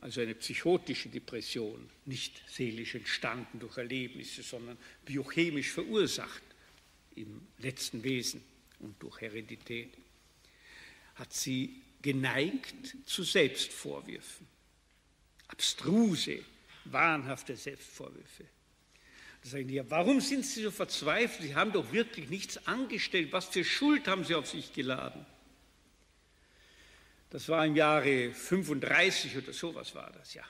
also 0.00 0.20
eine 0.20 0.34
psychotische 0.34 1.08
Depression, 1.08 1.88
nicht 2.06 2.42
seelisch 2.48 2.94
entstanden 2.94 3.58
durch 3.58 3.76
Erlebnisse, 3.76 4.42
sondern 4.42 4.78
biochemisch 5.04 5.70
verursacht 5.70 6.42
im 7.16 7.42
letzten 7.58 8.02
Wesen, 8.02 8.42
und 8.80 9.00
durch 9.02 9.20
Heredität, 9.20 9.92
hat 11.16 11.32
sie 11.34 11.82
geneigt 12.00 12.96
zu 13.04 13.22
Selbstvorwürfen. 13.22 14.46
Abstruse, 15.48 16.42
wahnhafte 16.86 17.56
Selbstvorwürfe. 17.56 18.46
Da 19.42 19.48
sagen 19.50 19.68
die, 19.68 19.74
ja, 19.74 19.90
warum 19.90 20.20
sind 20.20 20.44
Sie 20.44 20.62
so 20.62 20.70
verzweifelt? 20.70 21.48
Sie 21.48 21.54
haben 21.54 21.72
doch 21.72 21.92
wirklich 21.92 22.28
nichts 22.28 22.66
angestellt. 22.66 23.32
Was 23.32 23.46
für 23.46 23.64
Schuld 23.64 24.06
haben 24.06 24.24
Sie 24.24 24.34
auf 24.34 24.48
sich 24.48 24.72
geladen? 24.72 25.24
Das 27.30 27.48
war 27.48 27.64
im 27.64 27.76
Jahre 27.76 28.32
35 28.32 29.36
oder 29.36 29.52
sowas 29.52 29.94
war 29.94 30.10
das, 30.10 30.34
ja. 30.34 30.44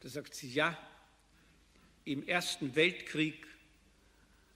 Da 0.00 0.08
sagt 0.08 0.34
sie, 0.34 0.52
ja, 0.52 0.76
im 2.04 2.26
Ersten 2.26 2.74
Weltkrieg 2.74 3.46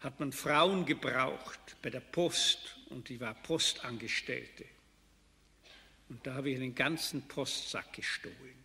hat 0.00 0.20
man 0.20 0.32
Frauen 0.32 0.84
gebraucht 0.84 1.76
bei 1.80 1.90
der 1.90 2.00
Post 2.00 2.76
und 2.90 3.08
die 3.08 3.20
war 3.20 3.34
Postangestellte. 3.34 4.64
Und 6.08 6.26
da 6.26 6.34
habe 6.34 6.50
ich 6.50 6.56
einen 6.56 6.74
ganzen 6.74 7.26
Postsack 7.26 7.92
gestohlen. 7.92 8.64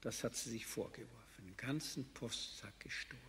Das 0.00 0.22
hat 0.22 0.36
sie 0.36 0.50
sich 0.50 0.66
vorgeworfen, 0.66 1.44
einen 1.44 1.56
ganzen 1.56 2.04
Postsack 2.12 2.78
gestohlen. 2.80 3.22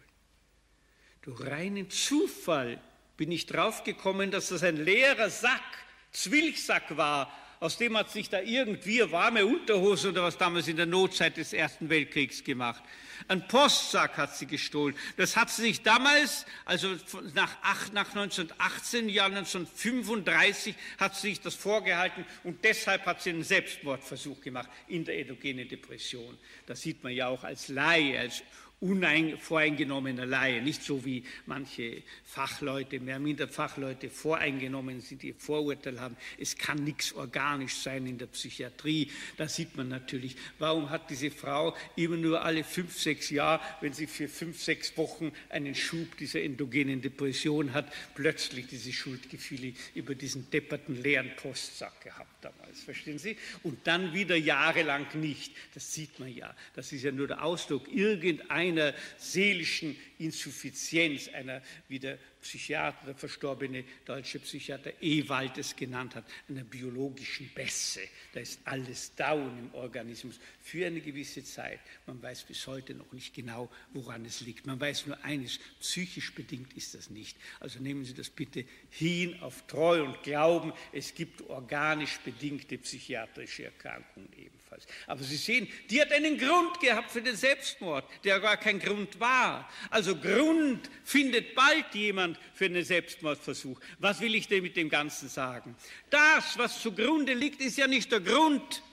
Durch 1.22 1.42
reinen 1.42 1.90
Zufall 1.90 2.80
bin 3.18 3.32
ich 3.32 3.46
draufgekommen, 3.46 4.32
dass 4.32 4.50
das 4.50 4.64
ein 4.64 4.78
leerer 4.78 5.30
Sack, 5.30 5.87
Zwilchsack 6.12 6.96
war, 6.98 7.32
aus 7.60 7.78
dem 7.78 7.98
hat 7.98 8.12
sich 8.12 8.30
da 8.30 8.40
irgendwie 8.40 9.12
warme 9.12 9.46
Unterhose 9.46 10.10
oder 10.10 10.24
was 10.24 10.38
damals 10.38 10.68
in 10.68 10.78
der 10.78 10.86
Notzeit 10.86 11.38
des 11.38 11.54
Ersten 11.54 11.90
Weltkriegs 11.90 12.44
gemacht. 12.44 12.84
Ein 13.28 13.48
Postsack 13.48 14.16
hat 14.18 14.38
sie 14.38 14.46
gestohlen. 14.46 14.96
Das 15.18 15.36
hat 15.36 15.50
sie 15.50 15.64
sich 15.64 15.82
damals, 15.82 16.46
also 16.66 16.96
nach, 17.34 17.58
nach 17.92 18.10
1918, 18.10 19.10
Jahr 19.10 19.28
1935, 19.28 20.76
hat 21.00 21.16
sie 21.16 21.30
sich 21.30 21.42
das 21.42 21.56
vorgehalten 21.56 22.26
und 22.44 22.64
deshalb 22.64 23.06
hat 23.08 23.24
sie 23.24 23.32
einen 23.32 23.44
Selbstmordversuch 23.44 24.40
gemacht 24.42 24.70
in 24.88 25.04
der 25.04 25.20
endogenen 25.20 25.68
Depression. 25.68 26.38
Das 26.68 26.82
sieht 26.82 27.04
man 27.04 27.12
ja 27.12 27.28
auch 27.28 27.44
als 27.44 27.70
Laie, 27.70 28.20
als 28.20 28.44
unvoreingenommener 28.80 30.26
Laie, 30.26 30.62
nicht 30.62 30.84
so 30.84 31.04
wie 31.04 31.24
manche 31.48 32.04
Fachleute, 32.24 33.00
mehr 33.00 33.18
minder 33.20 33.48
Fachleute 33.48 34.10
voreingenommen 34.10 35.02
sind, 35.02 35.24
die 35.24 35.34
Vorurteile 35.34 36.00
haben. 36.00 36.18
Es 36.38 36.56
kann 36.56 36.84
nichts 36.84 37.14
organisch 37.14 37.76
sein 37.76 38.06
in 38.06 38.20
der 38.20 38.28
Psychiatrie. 38.28 39.10
Da 39.36 39.48
sieht 39.48 39.76
man 39.76 39.88
natürlich, 39.88 40.36
warum 40.60 40.92
hat 40.92 41.10
diese 41.10 41.32
Frau 41.32 41.76
immer 41.96 42.18
nur 42.18 42.44
alle 42.44 42.64
fünf, 42.64 42.98
sechs 42.98 43.32
Jahre, 43.32 43.62
wenn 43.82 43.94
sie 43.94 44.06
für 44.06 44.28
fünf, 44.28 44.62
sechs 44.62 44.96
Wochen 44.96 45.32
einen 45.50 45.74
Schub 45.74 46.16
dieser 46.18 46.42
endogenen 46.42 47.02
Depression 47.02 47.74
hat, 47.74 47.92
plötzlich 48.14 48.68
diese 48.68 48.94
Schuldgefühle 48.94 49.74
über 49.96 50.14
diesen 50.14 50.52
depperten 50.52 51.02
leeren 51.02 51.32
Postsack 51.36 52.02
gehabt 52.02 52.37
damals. 52.42 52.84
Verstehen 52.84 53.20
Sie? 53.20 53.38
Und 53.64 53.86
dann 53.86 54.14
wieder 54.14 54.36
jahrelang 54.36 55.06
nicht. 55.14 55.54
Das 55.74 55.94
sieht 55.94 56.20
man 56.20 56.34
ja. 56.34 56.56
Das 56.74 56.92
ist 56.92 57.04
ja 57.04 57.12
nur 57.12 57.28
der 57.28 57.44
Ausdruck 57.44 57.88
irgendein 57.92 58.50
einer 58.50 58.94
seelischen 59.18 59.96
Insuffizienz, 60.20 61.28
einer, 61.30 61.62
wie 61.88 62.00
der 62.00 62.18
Psychiater, 62.48 63.08
der 63.08 63.16
verstorbene 63.16 63.84
deutsche 64.06 64.40
Psychiater 64.40 64.94
Ewald 65.02 65.58
es 65.58 65.76
genannt 65.76 66.16
hat, 66.16 66.24
einer 66.48 66.64
biologischen 66.64 67.50
Bässe. 67.54 68.00
Da 68.32 68.40
ist 68.40 68.62
alles 68.64 69.14
down 69.16 69.60
im 69.60 69.74
Organismus 69.74 70.40
für 70.64 70.88
eine 70.88 71.02
gewisse 71.02 71.44
Zeit. 71.44 71.82
Man 72.06 72.22
weiß 72.24 72.44
bis 72.44 72.66
heute 72.66 72.94
noch 72.94 73.12
nicht 73.12 73.34
genau, 73.34 73.70
woran 73.92 74.24
es 74.24 74.40
liegt. 74.40 74.66
Man 74.66 74.80
weiß 74.80 75.08
nur 75.08 75.22
eines, 75.26 75.60
psychisch 75.82 76.34
bedingt 76.34 76.72
ist 76.78 76.94
das 76.94 77.10
nicht. 77.10 77.38
Also 77.60 77.80
nehmen 77.80 78.06
Sie 78.06 78.14
das 78.14 78.30
bitte 78.30 78.64
hin 78.92 79.42
auf 79.42 79.68
Treu 79.68 80.04
und 80.04 80.24
Glauben. 80.24 80.72
Es 80.94 81.14
gibt 81.14 81.42
organisch 81.50 82.18
bedingte 82.20 82.78
psychiatrische 82.78 83.66
Erkrankungen 83.66 84.32
ebenfalls. 84.38 84.88
Aber 85.06 85.22
Sie 85.22 85.36
sehen, 85.36 85.68
die 85.90 86.00
hat 86.02 86.14
einen 86.14 86.38
Grund 86.38 86.80
gehabt 86.80 87.12
für 87.12 87.22
den 87.22 87.36
Selbstmord, 87.36 88.06
der 88.24 88.40
gar 88.40 88.56
kein 88.56 88.80
Grund 88.80 89.20
war. 89.20 89.70
Also 89.90 90.16
Grund 90.16 90.90
findet 91.04 91.54
bald 91.54 91.94
jemand 91.94 92.37
für 92.54 92.66
einen 92.66 92.84
Selbstmordversuch. 92.84 93.80
Was 94.00 94.20
will 94.20 94.36
ich 94.36 94.48
denn 94.48 94.64
mit 94.64 94.76
dem 94.76 94.90
Ganzen 94.90 95.30
sagen? 95.30 95.76
Das, 96.10 96.58
was 96.58 96.82
zugrunde 96.82 97.34
liegt, 97.34 97.62
ist 97.62 97.78
ja 97.78 97.88
nicht 97.88 98.12
der 98.12 98.22
Grund. 98.22 98.84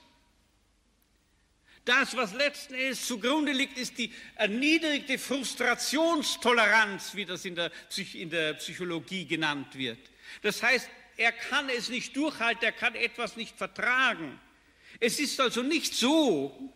Das, 1.85 2.15
was 2.17 2.33
letzten 2.33 2.73
Endes 2.73 3.05
zugrunde 3.05 3.51
liegt, 3.51 3.77
ist 3.77 3.97
die 3.99 4.11
erniedrigte 4.35 5.19
Frustrationstoleranz, 5.19 7.15
wie 7.15 7.25
das 7.25 7.45
in 7.45 7.55
der, 7.55 7.69
Psych 7.89 8.15
in 8.15 8.31
der 8.31 8.55
Psychologie 8.55 9.25
genannt 9.25 9.75
wird. 9.75 9.99
Das 10.41 10.63
heißt, 10.63 10.89
er 11.17 11.31
kann 11.31 11.69
es 11.69 11.89
nicht 11.89 12.15
durchhalten, 12.15 12.63
er 12.63 12.71
kann 12.71 12.95
etwas 12.95 13.37
nicht 13.37 13.55
vertragen. 13.55 14.39
Es 14.99 15.19
ist 15.19 15.39
also 15.39 15.61
nicht 15.61 15.93
so, 15.93 16.73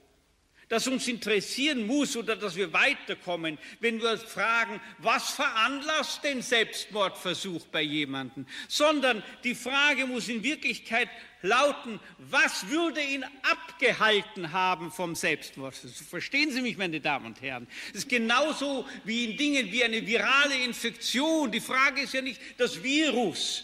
das 0.70 0.88
uns 0.88 1.08
interessieren 1.08 1.86
muss 1.86 2.16
oder 2.16 2.36
dass 2.36 2.56
wir 2.56 2.72
weiterkommen, 2.72 3.58
wenn 3.80 4.02
wir 4.02 4.18
fragen, 4.18 4.80
was 5.00 5.32
veranlasst 5.32 6.24
den 6.24 6.42
Selbstmordversuch 6.42 7.66
bei 7.68 7.82
jemandem, 7.82 8.46
sondern 8.68 9.24
die 9.44 9.56
Frage 9.56 10.06
muss 10.06 10.30
in 10.30 10.44
Wirklichkeit 10.44 11.10
lauten, 11.42 12.00
was 12.18 12.70
würde 12.70 13.02
ihn 13.02 13.26
abgehalten 13.42 14.52
haben 14.52 14.92
vom 14.92 15.16
Selbstmordversuch? 15.16 16.06
Verstehen 16.06 16.52
Sie 16.52 16.62
mich, 16.62 16.78
meine 16.78 17.02
Damen 17.02 17.28
und 17.28 17.42
Herren? 17.42 17.68
Es 17.90 18.00
ist 18.00 18.10
genauso 18.10 18.86
wie 19.06 19.26
in 19.26 19.38
Dingen 19.38 19.72
wie 19.72 19.84
eine 19.84 20.06
virale 20.06 20.64
Infektion. 20.64 21.52
Die 21.52 21.62
Frage 21.62 22.02
ist 22.02 22.14
ja 22.14 22.22
nicht 22.22 22.40
das 22.58 22.84
Virus, 22.84 23.64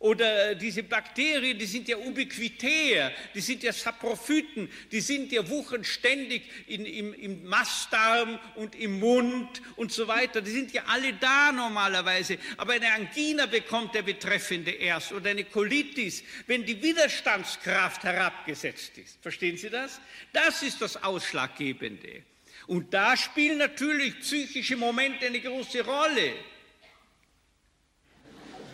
oder 0.00 0.54
diese 0.54 0.84
Bakterien, 0.84 1.58
die 1.58 1.66
sind 1.66 1.88
ja 1.88 1.96
ubiquitär, 1.96 3.12
die 3.34 3.40
sind 3.40 3.64
ja 3.64 3.72
Saprophyten, 3.72 4.70
die 4.92 5.00
sind 5.00 5.32
ja 5.32 5.48
wuchern 5.48 5.82
ständig 5.82 6.42
in, 6.68 6.86
im, 6.86 7.14
im 7.14 7.44
Mastdarm 7.44 8.38
und 8.54 8.76
im 8.76 9.00
Mund 9.00 9.60
und 9.74 9.90
so 9.90 10.06
weiter. 10.06 10.40
Die 10.40 10.52
sind 10.52 10.72
ja 10.72 10.84
alle 10.86 11.14
da 11.14 11.50
normalerweise. 11.50 12.38
Aber 12.58 12.74
eine 12.74 12.92
Angina 12.92 13.46
bekommt 13.46 13.94
der 13.94 14.02
Betreffende 14.02 14.70
erst 14.70 15.12
oder 15.12 15.30
eine 15.30 15.44
Colitis, 15.44 16.22
wenn 16.46 16.64
die 16.64 16.80
Widerstandskraft 16.80 18.04
herabgesetzt 18.04 18.98
ist. 18.98 19.18
Verstehen 19.20 19.56
Sie 19.56 19.68
das? 19.70 20.00
Das 20.32 20.62
ist 20.62 20.80
das 20.80 21.02
Ausschlaggebende. 21.02 22.22
Und 22.68 22.94
da 22.94 23.16
spielen 23.16 23.58
natürlich 23.58 24.20
psychische 24.20 24.76
Momente 24.76 25.26
eine 25.26 25.40
große 25.40 25.84
Rolle. 25.84 26.34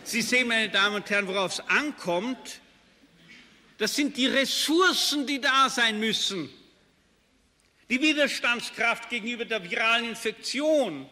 Sie 0.07 0.21
sehen, 0.21 0.47
meine 0.47 0.69
Damen 0.69 0.97
und 0.97 1.09
Herren, 1.09 1.27
worauf 1.27 1.53
es 1.53 1.59
ankommt. 1.67 2.61
Das 3.77 3.95
sind 3.95 4.15
die 4.15 4.27
Ressourcen, 4.27 5.25
die 5.25 5.41
da 5.41 5.67
sein 5.69 5.99
müssen. 5.99 6.49
Die 7.89 7.99
Widerstandskraft 7.99 9.09
gegenüber 9.09 9.45
der 9.45 9.63
viralen 9.63 10.09
Infektion. 10.09 11.09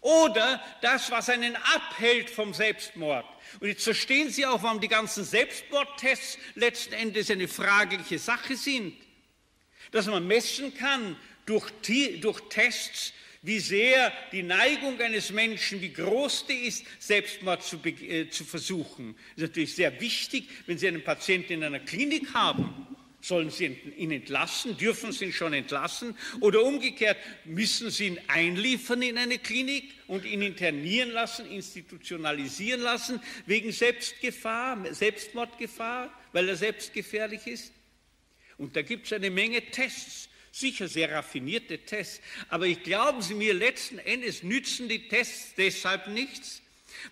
Oder 0.00 0.62
das, 0.80 1.10
was 1.10 1.28
einen 1.28 1.56
abhält 1.56 2.30
vom 2.30 2.54
Selbstmord. 2.54 3.26
Und 3.60 3.68
jetzt 3.68 3.84
verstehen 3.84 4.30
Sie 4.30 4.46
auch, 4.46 4.62
warum 4.62 4.80
die 4.80 4.88
ganzen 4.88 5.24
Selbstmordtests 5.24 6.38
letzten 6.54 6.94
Endes 6.94 7.30
eine 7.30 7.48
fragliche 7.48 8.18
Sache 8.18 8.56
sind. 8.56 8.96
Dass 9.90 10.06
man 10.06 10.26
messen 10.26 10.74
kann 10.74 11.16
durch, 11.46 11.70
durch 12.20 12.40
Tests, 12.48 13.12
wie 13.42 13.60
sehr 13.60 14.12
die 14.32 14.42
Neigung 14.42 15.00
eines 15.00 15.30
Menschen, 15.30 15.80
wie 15.80 15.92
groß 15.92 16.46
die 16.46 16.66
ist, 16.66 16.84
Selbstmord 16.98 17.62
zu, 17.62 17.78
äh, 17.84 18.28
zu 18.30 18.44
versuchen. 18.44 19.14
Das 19.36 19.44
ist 19.44 19.50
natürlich 19.50 19.74
sehr 19.74 20.00
wichtig, 20.00 20.48
wenn 20.66 20.78
Sie 20.78 20.88
einen 20.88 21.04
Patienten 21.04 21.54
in 21.54 21.64
einer 21.64 21.80
Klinik 21.80 22.34
haben. 22.34 22.86
Sollen 23.20 23.50
Sie 23.50 23.76
ihn 23.96 24.12
entlassen? 24.12 24.76
Dürfen 24.76 25.10
Sie 25.10 25.26
ihn 25.26 25.32
schon 25.32 25.52
entlassen? 25.52 26.16
Oder 26.40 26.62
umgekehrt, 26.62 27.16
müssen 27.44 27.90
Sie 27.90 28.06
ihn 28.06 28.20
einliefern 28.28 29.02
in 29.02 29.18
eine 29.18 29.38
Klinik 29.38 29.92
und 30.06 30.24
ihn 30.24 30.40
internieren 30.40 31.10
lassen, 31.10 31.50
institutionalisieren 31.50 32.80
lassen, 32.80 33.20
wegen 33.46 33.72
Selbstgefahr, 33.72 34.94
Selbstmordgefahr, 34.94 36.12
weil 36.32 36.48
er 36.48 36.56
selbstgefährlich 36.56 37.46
ist? 37.46 37.72
Und 38.56 38.76
da 38.76 38.82
gibt 38.82 39.06
es 39.06 39.12
eine 39.12 39.30
Menge 39.30 39.62
Tests. 39.62 40.28
Sicher 40.58 40.88
sehr 40.88 41.12
raffinierte 41.12 41.78
Tests, 41.78 42.20
aber 42.48 42.66
ich 42.66 42.82
glaube 42.82 43.22
Sie 43.22 43.34
mir, 43.34 43.54
letzten 43.54 44.00
Endes 44.00 44.42
nützen 44.42 44.88
die 44.88 45.06
Tests 45.06 45.54
deshalb 45.56 46.08
nichts, 46.08 46.60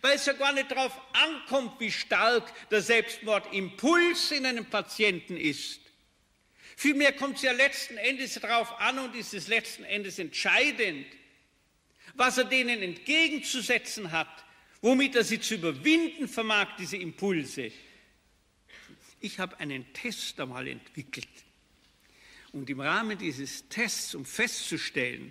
weil 0.01 0.17
es 0.17 0.27
ja 0.27 0.33
gar 0.33 0.53
nicht 0.53 0.73
darauf 0.73 0.93
ankommt, 1.13 1.79
wie 1.79 1.93
stark 1.93 2.53
der 2.71 2.83
Selbstmordimpuls 2.83 4.33
in 4.33 4.47
einem 4.47 4.65
Patienten 4.67 5.37
ist. 5.37 5.81
Vielmehr 6.77 7.13
kommt 7.13 7.37
es 7.37 7.43
ja 7.43 7.53
letzten 7.53 7.97
Endes 7.99 8.35
darauf 8.35 8.81
an 8.81 8.99
und 8.99 9.15
ist 9.15 9.33
es 9.33 9.47
letzten 9.47 9.85
Endes 9.85 10.19
entscheidend, 10.19 11.07
was 12.15 12.39
er 12.39 12.45
denen 12.45 12.83
entgegenzusetzen 12.83 14.11
hat, 14.11 14.45
womit 14.81 15.15
er 15.15 15.23
sie 15.23 15.39
zu 15.39 15.55
überwinden 15.55 16.27
vermag, 16.27 16.75
diese 16.81 16.97
Impulse. 16.97 17.71
Ich 19.21 19.39
habe 19.39 19.61
einen 19.61 19.93
Test 19.93 20.41
einmal 20.41 20.67
entwickelt 20.67 21.29
und 22.57 22.71
im 22.71 22.81
Rahmen 22.81 23.19
dieses 23.19 23.69
Tests, 23.69 24.15
um 24.15 24.25
festzustellen, 24.25 25.31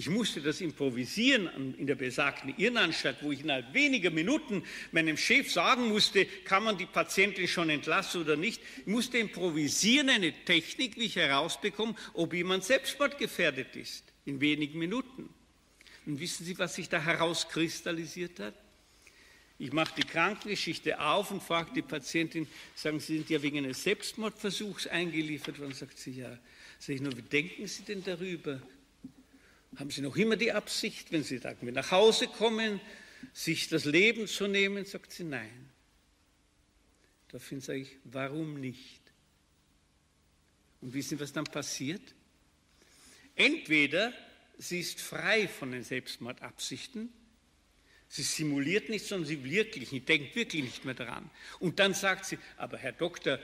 Ich 0.00 0.08
musste 0.08 0.40
das 0.40 0.60
improvisieren 0.60 1.74
in 1.76 1.88
der 1.88 1.96
besagten 1.96 2.54
Irrenanstalt, 2.56 3.16
wo 3.20 3.32
ich 3.32 3.40
innerhalb 3.40 3.74
weniger 3.74 4.10
Minuten 4.12 4.62
meinem 4.92 5.16
Chef 5.16 5.50
sagen 5.50 5.88
musste, 5.88 6.24
kann 6.44 6.62
man 6.62 6.78
die 6.78 6.86
Patientin 6.86 7.48
schon 7.48 7.68
entlassen 7.68 8.20
oder 8.20 8.36
nicht. 8.36 8.62
Ich 8.78 8.86
musste 8.86 9.18
improvisieren, 9.18 10.08
eine 10.08 10.32
Technik, 10.44 10.96
wie 10.96 11.06
ich 11.06 11.16
herausbekomme, 11.16 11.96
ob 12.14 12.32
jemand 12.32 12.62
selbstmordgefährdet 12.62 13.74
ist, 13.74 14.04
in 14.24 14.40
wenigen 14.40 14.78
Minuten. 14.78 15.28
Und 16.06 16.20
wissen 16.20 16.46
Sie, 16.46 16.56
was 16.60 16.76
sich 16.76 16.88
da 16.88 17.00
herauskristallisiert 17.02 18.38
hat? 18.38 18.54
Ich 19.58 19.72
mache 19.72 19.94
die 19.96 20.06
Krankengeschichte 20.06 21.00
auf 21.00 21.32
und 21.32 21.42
frage 21.42 21.72
die 21.74 21.82
Patientin, 21.82 22.46
sagen 22.76 23.00
Sie, 23.00 23.16
sind 23.16 23.30
ja 23.30 23.42
wegen 23.42 23.58
eines 23.58 23.82
Selbstmordversuchs 23.82 24.86
eingeliefert 24.86 25.58
worden? 25.58 25.74
Sagt 25.74 25.98
sie, 25.98 26.12
ja. 26.12 26.38
Sag 26.78 26.94
ich 26.94 27.00
nur, 27.00 27.16
wie 27.16 27.22
denken 27.22 27.66
Sie 27.66 27.82
denn 27.82 28.04
darüber? 28.04 28.60
Haben 29.76 29.90
Sie 29.90 30.00
noch 30.00 30.16
immer 30.16 30.36
die 30.36 30.52
Absicht, 30.52 31.12
wenn 31.12 31.24
Sie 31.24 31.38
sagen, 31.38 31.72
nach 31.72 31.90
Hause 31.90 32.26
kommen, 32.28 32.80
sich 33.32 33.68
das 33.68 33.84
Leben 33.84 34.26
zu 34.26 34.46
nehmen? 34.46 34.84
Sagt 34.84 35.12
sie, 35.12 35.24
nein. 35.24 35.70
Daraufhin 37.28 37.60
sage 37.60 37.80
ich, 37.80 37.96
warum 38.04 38.60
nicht? 38.60 39.00
Und 40.80 40.94
wissen 40.94 41.18
Sie, 41.18 41.20
was 41.20 41.32
dann 41.32 41.44
passiert? 41.44 42.02
Entweder 43.34 44.12
sie 44.58 44.80
ist 44.80 45.00
frei 45.00 45.46
von 45.46 45.70
den 45.70 45.84
Selbstmordabsichten, 45.84 47.12
sie 48.08 48.22
simuliert 48.22 48.88
nicht, 48.88 49.06
sondern 49.06 49.28
sie 49.28 49.44
wirklich 49.44 50.04
denkt 50.04 50.34
wirklich 50.34 50.64
nicht 50.64 50.84
mehr 50.84 50.94
daran. 50.94 51.30
Und 51.60 51.78
dann 51.78 51.94
sagt 51.94 52.24
sie, 52.24 52.38
aber 52.56 52.78
Herr 52.78 52.92
Doktor, 52.92 53.38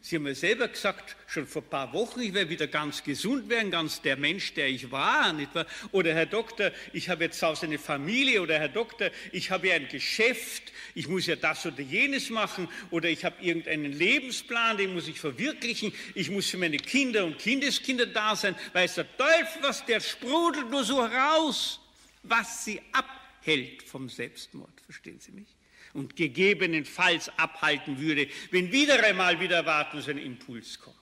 Sie 0.00 0.16
haben 0.16 0.26
ja 0.28 0.34
selber 0.34 0.68
gesagt, 0.68 1.16
schon 1.26 1.46
vor 1.46 1.60
ein 1.62 1.68
paar 1.68 1.92
Wochen, 1.92 2.20
ich 2.20 2.32
werde 2.32 2.48
wieder 2.48 2.68
ganz 2.68 3.02
gesund 3.02 3.48
werden, 3.48 3.70
ganz 3.72 4.00
der 4.00 4.16
Mensch, 4.16 4.54
der 4.54 4.68
ich 4.68 4.90
war, 4.90 5.32
nicht 5.32 5.54
wahr? 5.54 5.66
Oder 5.90 6.14
Herr 6.14 6.26
Doktor, 6.26 6.70
ich 6.92 7.08
habe 7.08 7.24
jetzt 7.24 7.42
aus 7.42 7.64
eine 7.64 7.78
Familie, 7.78 8.40
oder 8.40 8.58
Herr 8.58 8.68
Doktor, 8.68 9.10
ich 9.32 9.50
habe 9.50 9.68
ja 9.68 9.74
ein 9.74 9.88
Geschäft, 9.88 10.72
ich 10.94 11.08
muss 11.08 11.26
ja 11.26 11.34
das 11.34 11.66
oder 11.66 11.80
jenes 11.80 12.30
machen, 12.30 12.68
oder 12.90 13.08
ich 13.08 13.24
habe 13.24 13.42
irgendeinen 13.42 13.92
Lebensplan, 13.92 14.78
den 14.78 14.94
muss 14.94 15.08
ich 15.08 15.18
verwirklichen, 15.18 15.92
ich 16.14 16.30
muss 16.30 16.48
für 16.48 16.58
meine 16.58 16.78
Kinder 16.78 17.24
und 17.24 17.38
Kindeskinder 17.38 18.06
da 18.06 18.36
sein, 18.36 18.54
weiß 18.72 18.94
der 18.94 19.16
Teufel 19.16 19.62
was, 19.62 19.84
der 19.84 20.00
sprudelt 20.00 20.70
nur 20.70 20.84
so 20.84 21.06
heraus, 21.06 21.80
was 22.22 22.64
sie 22.64 22.80
abhält 22.92 23.82
vom 23.82 24.08
Selbstmord, 24.08 24.80
verstehen 24.86 25.18
Sie 25.18 25.32
mich? 25.32 25.57
Und 25.92 26.16
gegebenenfalls 26.16 27.28
abhalten 27.38 28.00
würde, 28.00 28.28
wenn 28.50 28.72
wieder 28.72 29.02
einmal 29.02 29.40
wieder 29.40 29.64
warten 29.66 30.00
so 30.00 30.10
Impuls 30.10 30.78
kommt. 30.78 30.96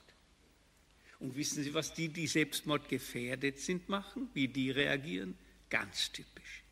Und 1.18 1.37
wissen 1.37 1.62
Sie, 1.62 1.72
was 1.72 1.94
die, 1.94 2.09
die 2.09 2.27
Selbstmord 2.27 2.88
gefährdet 2.88 3.59
sind, 3.59 3.88
machen? 3.88 4.29
Wie 4.35 4.49
die 4.49 4.70
reagieren? 4.70 5.37
Ganz 5.70 6.12
typisch. 6.12 6.62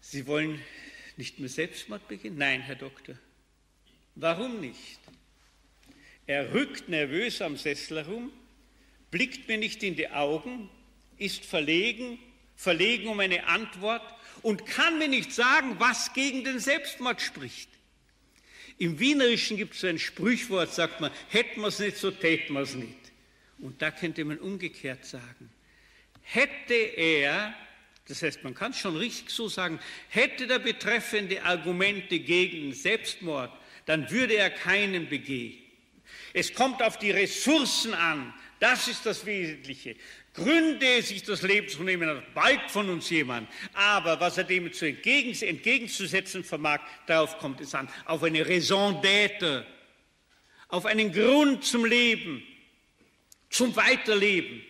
Sie 0.00 0.26
wollen 0.26 0.60
nicht 1.16 1.38
mehr 1.38 1.48
Selbstmord 1.48 2.06
begehen? 2.08 2.36
Nein, 2.36 2.60
Herr 2.62 2.74
Doktor. 2.74 3.16
Warum 4.14 4.60
nicht? 4.60 4.98
Er 6.26 6.52
rückt 6.52 6.88
nervös 6.88 7.40
am 7.40 7.56
Sessel 7.56 7.98
herum, 7.98 8.32
blickt 9.10 9.46
mir 9.46 9.58
nicht 9.58 9.82
in 9.82 9.94
die 9.94 10.08
Augen, 10.10 10.68
ist 11.18 11.44
verlegen, 11.44 12.18
verlegen 12.56 13.08
um 13.08 13.20
eine 13.20 13.46
Antwort 13.46 14.02
und 14.46 14.64
kann 14.64 15.00
mir 15.00 15.08
nicht 15.08 15.32
sagen, 15.32 15.74
was 15.80 16.12
gegen 16.12 16.44
den 16.44 16.60
Selbstmord 16.60 17.20
spricht. 17.20 17.68
Im 18.78 19.00
Wienerischen 19.00 19.56
gibt 19.56 19.74
es 19.74 19.82
ein 19.82 19.98
Sprichwort, 19.98 20.72
sagt 20.72 21.00
man, 21.00 21.10
hätten 21.30 21.62
wir 21.62 21.66
es 21.66 21.80
nicht, 21.80 21.96
so 21.96 22.12
täten 22.12 22.54
wir 22.54 22.60
es 22.60 22.76
nicht. 22.76 23.10
Und 23.58 23.82
da 23.82 23.90
könnte 23.90 24.24
man 24.24 24.38
umgekehrt 24.38 25.04
sagen, 25.04 25.50
hätte 26.22 26.74
er, 26.74 27.54
das 28.06 28.22
heißt, 28.22 28.44
man 28.44 28.54
kann 28.54 28.70
es 28.70 28.78
schon 28.78 28.96
richtig 28.96 29.30
so 29.30 29.48
sagen, 29.48 29.80
hätte 30.10 30.46
der 30.46 30.60
Betreffende 30.60 31.42
Argumente 31.42 32.20
gegen 32.20 32.72
Selbstmord, 32.72 33.50
dann 33.84 34.08
würde 34.12 34.34
er 34.34 34.50
keinen 34.50 35.08
begehen. 35.08 35.58
Es 36.32 36.54
kommt 36.54 36.84
auf 36.84 37.00
die 37.00 37.10
Ressourcen 37.10 37.94
an, 37.94 38.32
das 38.60 38.86
ist 38.86 39.06
das 39.06 39.26
Wesentliche. 39.26 39.96
Gründe, 40.36 41.02
sich 41.02 41.22
das 41.24 41.42
Leben 41.42 41.68
zu 41.68 41.82
nehmen, 41.82 42.08
hat 42.08 42.34
bald 42.34 42.70
von 42.70 42.88
uns 42.90 43.10
jemand. 43.10 43.48
Aber 43.72 44.20
was 44.20 44.38
er 44.38 44.44
dem 44.44 44.66
entgegen, 44.66 45.34
entgegenzusetzen 45.42 46.44
vermag, 46.44 46.80
darauf 47.06 47.38
kommt 47.38 47.60
es 47.60 47.74
an. 47.74 47.88
Auf 48.04 48.22
eine 48.22 48.46
Raison 48.46 49.02
d'être, 49.02 49.64
auf 50.68 50.84
einen 50.84 51.10
Grund 51.10 51.64
zum 51.64 51.84
Leben, 51.84 52.42
zum 53.50 53.74
Weiterleben, 53.74 54.62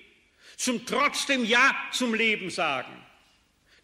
zum 0.56 0.86
trotzdem 0.86 1.44
Ja 1.44 1.74
zum 1.90 2.14
Leben 2.14 2.48
sagen, 2.48 3.04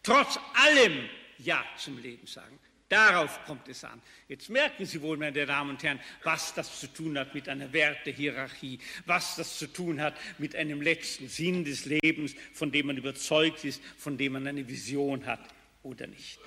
trotz 0.02 0.38
allem 0.54 1.08
Ja 1.38 1.64
zum 1.76 1.98
Leben 1.98 2.26
sagen. 2.26 2.58
Darauf 2.92 3.42
kommt 3.46 3.66
es 3.68 3.84
an. 3.84 4.02
Jetzt 4.28 4.50
merken 4.50 4.84
Sie 4.84 5.00
wohl, 5.00 5.16
meine 5.16 5.46
Damen 5.46 5.70
und 5.70 5.82
Herren, 5.82 5.98
was 6.24 6.52
das 6.52 6.78
zu 6.78 6.88
tun 6.88 7.18
hat 7.18 7.34
mit 7.34 7.48
einer 7.48 7.72
Wertehierarchie, 7.72 8.78
was 9.06 9.36
das 9.36 9.58
zu 9.58 9.66
tun 9.66 9.98
hat 9.98 10.14
mit 10.36 10.54
einem 10.54 10.82
letzten 10.82 11.26
Sinn 11.26 11.64
des 11.64 11.86
Lebens, 11.86 12.34
von 12.52 12.70
dem 12.70 12.88
man 12.88 12.98
überzeugt 12.98 13.64
ist, 13.64 13.82
von 13.96 14.18
dem 14.18 14.34
man 14.34 14.46
eine 14.46 14.68
Vision 14.68 15.24
hat 15.24 15.40
oder 15.82 16.06
nicht. 16.06 16.38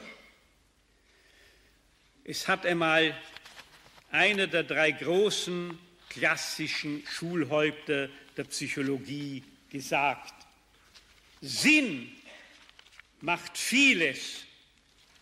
Es 2.24 2.48
hat 2.48 2.68
einmal 2.68 3.20
einer 4.12 4.46
der 4.46 4.66
drei 4.66 4.92
großen 4.92 5.76
klassischen 6.10 7.04
Schulhäupter 7.08 8.08
der 8.38 8.44
Psychologie 8.44 9.44
gesagt, 9.72 10.36
Sinn 11.42 12.12
macht 13.22 13.58
vieles 13.58 14.44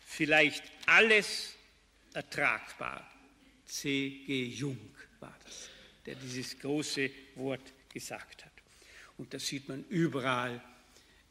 vielleicht 0.05 0.72
alles 0.85 1.55
ertragbar. 2.13 3.09
C.G. 3.65 4.45
Jung 4.45 4.77
war 5.19 5.35
das, 5.43 5.69
der 6.05 6.15
dieses 6.15 6.59
große 6.59 7.09
Wort 7.35 7.73
gesagt 7.91 8.45
hat. 8.45 8.51
Und 9.17 9.33
das 9.33 9.47
sieht 9.47 9.67
man 9.67 9.85
überall. 9.89 10.61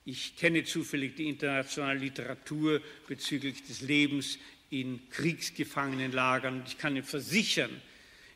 Ich 0.05 0.37
kenne 0.37 0.65
zufällig 0.65 1.15
die 1.15 1.29
internationale 1.29 2.01
Literatur 2.01 2.81
bezüglich 3.07 3.62
des 3.65 3.83
Lebens 3.83 4.38
in 4.71 5.09
Kriegsgefangenenlagern. 5.11 6.65
Ich 6.67 6.79
kann 6.79 6.97
Ihnen 6.97 7.05
versichern, 7.05 7.71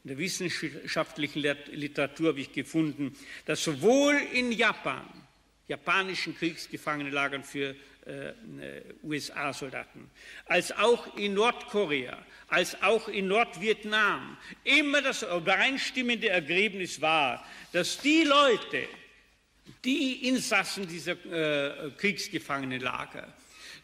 in 0.05 0.11
der 0.11 0.19
wissenschaftlichen 0.19 1.41
Literatur 1.73 2.29
habe 2.29 2.41
ich 2.41 2.53
gefunden, 2.53 3.17
dass 3.45 3.65
sowohl 3.65 4.15
in 4.33 4.53
Japan, 4.53 5.05
japanischen 5.67 6.37
Kriegsgefangenenlagern 6.37 7.43
für 7.43 7.75
USA-Soldaten, 9.03 10.11
als 10.47 10.71
auch 10.73 11.17
in 11.17 11.35
Nordkorea, 11.35 12.19
als 12.49 12.81
auch 12.83 13.09
in 13.09 13.27
Nordvietnam 13.27 14.37
immer 14.65 15.03
das 15.03 15.23
übereinstimmende 15.23 16.29
Ergebnis 16.29 17.01
war, 17.01 17.45
dass 17.73 17.99
die 17.99 18.23
Leute, 18.23 18.89
die 19.85 20.29
Insassen 20.29 20.87
dieser 20.87 21.13
äh, 21.13 21.91
Kriegsgefangenenlager, 21.97 23.33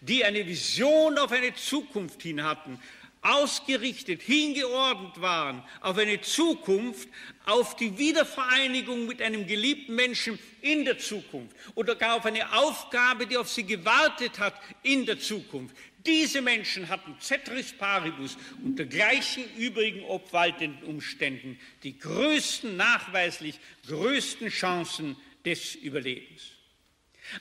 die 0.01 0.25
eine 0.25 0.47
Vision 0.47 1.19
auf 1.19 1.33
eine 1.33 1.55
Zukunft 1.55 2.23
hin 2.23 2.43
hatten, 2.43 2.79
ausgerichtet, 3.23 4.21
hingeordnet 4.21 5.21
waren 5.21 5.63
auf 5.81 5.97
eine 5.97 6.21
Zukunft, 6.21 7.09
auf 7.47 7.77
die 7.77 7.97
Wiedervereinigung 7.97 9.07
mit 9.07 9.23
einem 9.23 9.47
geliebten 9.47 9.95
Menschen 9.95 10.39
in 10.61 10.85
der 10.85 10.99
Zukunft 10.99 11.57
oder 11.75 11.95
gar 11.95 12.17
auf 12.17 12.27
eine 12.27 12.53
Aufgabe, 12.53 13.27
die 13.27 13.37
auf 13.37 13.49
sie 13.49 13.65
gewartet 13.65 14.39
hat 14.39 14.55
in 14.83 15.07
der 15.07 15.19
Zukunft. 15.19 15.75
Diese 16.05 16.43
Menschen 16.43 16.89
hatten 16.89 17.17
Cetris 17.21 17.73
Paribus 17.73 18.37
unter 18.65 18.85
gleichen 18.85 19.45
übrigen 19.57 20.05
obwaltenden 20.05 20.83
Umständen 20.83 21.59
die 21.85 21.97
größten, 21.97 22.77
nachweislich 22.77 23.59
größten 23.87 24.49
Chancen 24.49 25.17
des 25.45 25.77
Überlebens. 25.77 26.52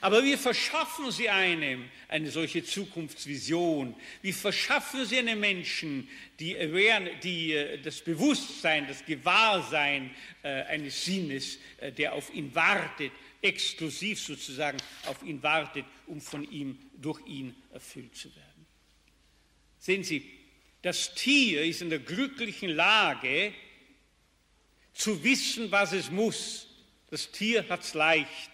Aber 0.00 0.24
wie 0.24 0.36
verschaffen 0.36 1.10
Sie 1.10 1.28
einem 1.28 1.88
eine 2.08 2.30
solche 2.30 2.64
Zukunftsvision? 2.64 3.94
Wie 4.22 4.32
verschaffen 4.32 5.04
Sie 5.04 5.18
einem 5.18 5.40
Menschen 5.40 6.08
die, 6.40 6.56
die, 7.22 7.52
äh, 7.52 7.78
das 7.80 8.00
Bewusstsein, 8.00 8.86
das 8.88 9.04
Gewahrsein 9.04 10.10
äh, 10.42 10.62
eines 10.64 11.04
Sinnes, 11.04 11.58
äh, 11.78 11.92
der 11.92 12.14
auf 12.14 12.32
ihn 12.32 12.54
wartet, 12.54 13.12
exklusiv 13.40 14.20
sozusagen 14.20 14.78
auf 15.06 15.22
ihn 15.22 15.42
wartet, 15.42 15.84
um 16.06 16.20
von 16.20 16.50
ihm, 16.50 16.78
durch 16.96 17.24
ihn 17.26 17.54
erfüllt 17.72 18.16
zu 18.16 18.34
werden? 18.34 18.66
Sehen 19.78 20.04
Sie, 20.04 20.30
das 20.82 21.14
Tier 21.14 21.64
ist 21.64 21.82
in 21.82 21.90
der 21.90 21.98
glücklichen 21.98 22.70
Lage, 22.70 23.52
zu 24.94 25.22
wissen, 25.24 25.70
was 25.70 25.92
es 25.92 26.10
muss. 26.10 26.68
Das 27.10 27.30
Tier 27.30 27.68
hat 27.68 27.82
es 27.82 27.94
leicht 27.94 28.51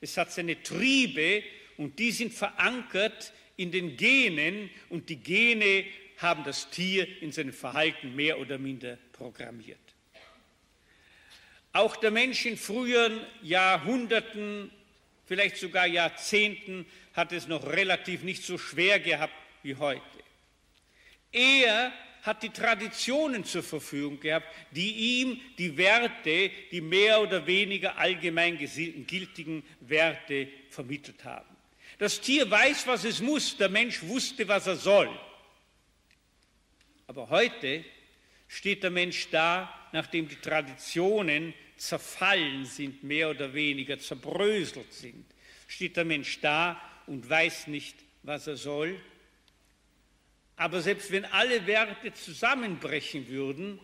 es 0.00 0.16
hat 0.16 0.32
seine 0.32 0.62
Triebe 0.62 1.42
und 1.76 1.98
die 1.98 2.10
sind 2.10 2.32
verankert 2.32 3.32
in 3.56 3.72
den 3.72 3.96
Genen 3.96 4.70
und 4.88 5.08
die 5.08 5.16
Gene 5.16 5.84
haben 6.18 6.44
das 6.44 6.70
Tier 6.70 7.06
in 7.22 7.32
seinem 7.32 7.52
Verhalten 7.52 8.14
mehr 8.14 8.38
oder 8.38 8.58
minder 8.58 8.98
programmiert. 9.12 9.78
Auch 11.72 11.96
der 11.96 12.10
Mensch 12.10 12.44
in 12.46 12.56
früheren 12.56 13.20
Jahrhunderten 13.42 14.70
vielleicht 15.28 15.58
sogar 15.58 15.86
Jahrzehnten, 15.86 16.86
hat 17.12 17.32
es 17.32 17.46
noch 17.46 17.66
relativ 17.66 18.22
nicht 18.22 18.42
so 18.42 18.56
schwer 18.56 18.98
gehabt 18.98 19.34
wie 19.62 19.76
heute. 19.76 20.00
Er 21.30 21.92
hat 22.22 22.42
die 22.42 22.50
Traditionen 22.50 23.44
zur 23.44 23.62
Verfügung 23.62 24.20
gehabt, 24.20 24.46
die 24.72 25.20
ihm 25.20 25.40
die 25.56 25.76
Werte, 25.76 26.50
die 26.70 26.80
mehr 26.80 27.20
oder 27.20 27.46
weniger 27.46 27.96
allgemein 27.96 28.58
gültigen 28.58 29.62
Werte 29.80 30.48
vermittelt 30.70 31.24
haben. 31.24 31.48
Das 31.98 32.20
Tier 32.20 32.48
weiß, 32.48 32.86
was 32.86 33.04
es 33.04 33.20
muss, 33.20 33.56
der 33.56 33.68
Mensch 33.68 34.02
wusste, 34.02 34.46
was 34.46 34.66
er 34.66 34.76
soll. 34.76 35.10
Aber 37.06 37.30
heute 37.30 37.84
steht 38.46 38.82
der 38.82 38.90
Mensch 38.90 39.28
da, 39.30 39.72
nachdem 39.92 40.28
die 40.28 40.36
Traditionen 40.36 41.54
zerfallen 41.76 42.64
sind, 42.64 43.02
mehr 43.02 43.30
oder 43.30 43.54
weniger 43.54 43.98
zerbröselt 43.98 44.92
sind, 44.92 45.24
steht 45.66 45.96
der 45.96 46.04
Mensch 46.04 46.40
da 46.40 46.80
und 47.06 47.28
weiß 47.28 47.68
nicht, 47.68 47.96
was 48.22 48.46
er 48.46 48.56
soll. 48.56 49.00
Aber 50.58 50.80
selbst 50.82 51.12
wenn 51.12 51.24
alle 51.24 51.66
Werte 51.68 52.12
zusammenbrechen 52.12 53.28
würden, 53.28 53.78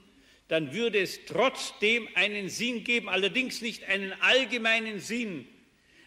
dann 0.49 0.75
würde 0.75 0.99
es 0.99 1.25
trotzdem 1.25 2.09
einen 2.15 2.49
Sinn 2.49 2.83
geben, 2.83 3.09
allerdings 3.09 3.63
nicht 3.63 3.85
einen 3.85 4.13
allgemeinen 4.21 4.99
Sinn, 4.99 5.47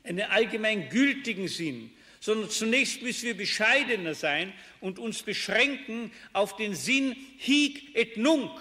einen 0.04 0.22
allgemein 0.22 0.90
gültigen 0.90 1.48
Sinn, 1.48 1.92
sondern 2.20 2.50
zunächst 2.50 3.02
müssen 3.02 3.28
wir 3.28 3.38
bescheidener 3.38 4.14
sein 4.14 4.54
und 4.82 5.00
uns 5.00 5.24
beschränken 5.24 6.12
auf 6.34 6.58
den 6.58 6.76
Sinn 6.76 7.16
hic 7.38 7.96
et 7.96 8.18
nunc, 8.18 8.52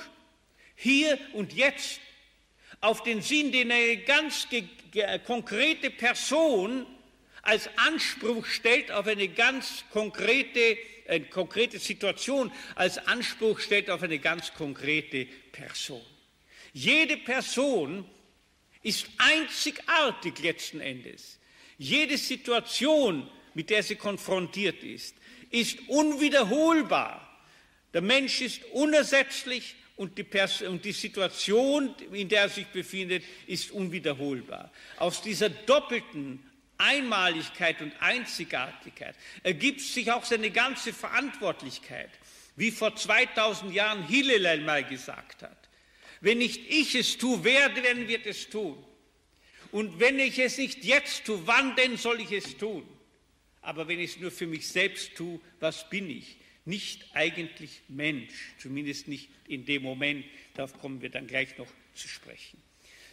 hier 0.77 1.19
und 1.33 1.55
jetzt, 1.55 2.01
auf 2.81 3.03
den 3.03 3.21
Sinn, 3.21 3.51
den 3.51 3.73
eine 3.73 3.97
ganz 3.97 4.47
konkrete 5.27 5.91
Person 5.91 6.87
als 7.47 7.69
Anspruch 7.77 8.47
stellt 8.47 8.91
auf 8.91 9.07
eine 9.07 9.29
ganz 9.29 9.85
konkrete, 9.93 10.79
eine 11.09 11.27
konkrete 11.27 11.79
Situation, 11.79 12.53
als 12.75 12.99
Anspruch 13.07 13.61
stellt 13.61 13.91
auf 13.91 14.03
eine 14.03 14.19
ganz 14.19 14.53
konkrete 14.55 15.27
Person. 15.53 16.05
Jede 16.73 17.17
Person 17.17 18.05
ist 18.83 19.07
einzigartig 19.19 20.39
letzten 20.41 20.81
Endes. 20.81 21.39
Jede 21.79 22.19
Situation 22.19 23.29
mit 23.57 23.71
der 23.71 23.83
sie 23.83 23.97
konfrontiert 23.97 24.85
ist, 24.85 25.17
ist 25.51 25.79
unwiederholbar. 25.89 27.27
Der 27.95 28.03
Mensch 28.03 28.43
ist 28.43 28.63
unersetzlich 28.73 29.75
und 29.97 30.19
die, 30.19 30.27
und 30.67 30.85
die, 30.85 30.93
Situation, 30.93 31.95
in 32.13 32.29
der 32.29 32.43
er 32.43 32.49
sich 32.51 32.67
befindet, 32.67 33.25
ist 33.47 33.71
unwiederholbar. 33.71 34.71
Aus 34.99 35.23
dieser 35.23 35.49
doppelten 35.49 36.45
Einmaligkeit 36.79 37.81
und 37.81 37.93
Einzigartigkeit 38.01 39.15
ergibt 39.43 39.81
sich 39.81 40.11
auch 40.11 40.25
seine 40.25 40.51
ganze 40.51 40.93
Verantwortlichkeit, 40.93 42.11
wie 42.57 42.71
vor 42.71 42.95
2000 42.95 43.73
Jahren 43.73 44.07
Hillel 44.07 44.61
mal 44.63 44.85
gesagt 44.85 45.43
hat. 45.43 45.69
Wenn 46.21 46.39
nicht 46.39 46.69
ich 46.69 46.95
es 46.95 47.19
tue, 47.19 47.45
wer 47.45 47.69
denn 47.69 48.09
wird 48.09 48.27
es 48.27 48.49
tun? 48.49 48.83
Und 49.73 50.01
wenn 50.01 50.19
ich 50.19 50.39
es 50.39 50.59
nicht 50.59 50.85
jetzt 50.85 51.25
tue, 51.25 51.47
wann 51.47 51.77
denn 51.77 51.97
soll 51.97 52.21
ich 52.21 52.33
es 52.33 52.57
tun? 52.57 52.87
aber 53.67 53.89
wenn 53.89 53.99
ich 53.99 54.15
es 54.15 54.21
nur 54.21 54.31
für 54.31 54.47
mich 54.47 54.69
selbst 54.69 55.17
tue, 55.17 55.41
was 55.59 55.91
bin 55.91 56.09
ich? 56.09 56.37
Nicht 56.65 57.05
eigentlich 57.15 57.83
Mensch, 57.89 58.33
zumindest 58.59 59.09
nicht 59.09 59.29
in 59.49 59.65
dem 59.65 59.83
Moment, 59.83 60.25
darauf 60.55 60.79
kommen 60.79 61.03
wir 61.03 61.11
dann 61.11 61.27
gleich 61.27 61.59
noch 61.59 61.67
zu 61.93 62.07
sprechen. 62.07 62.63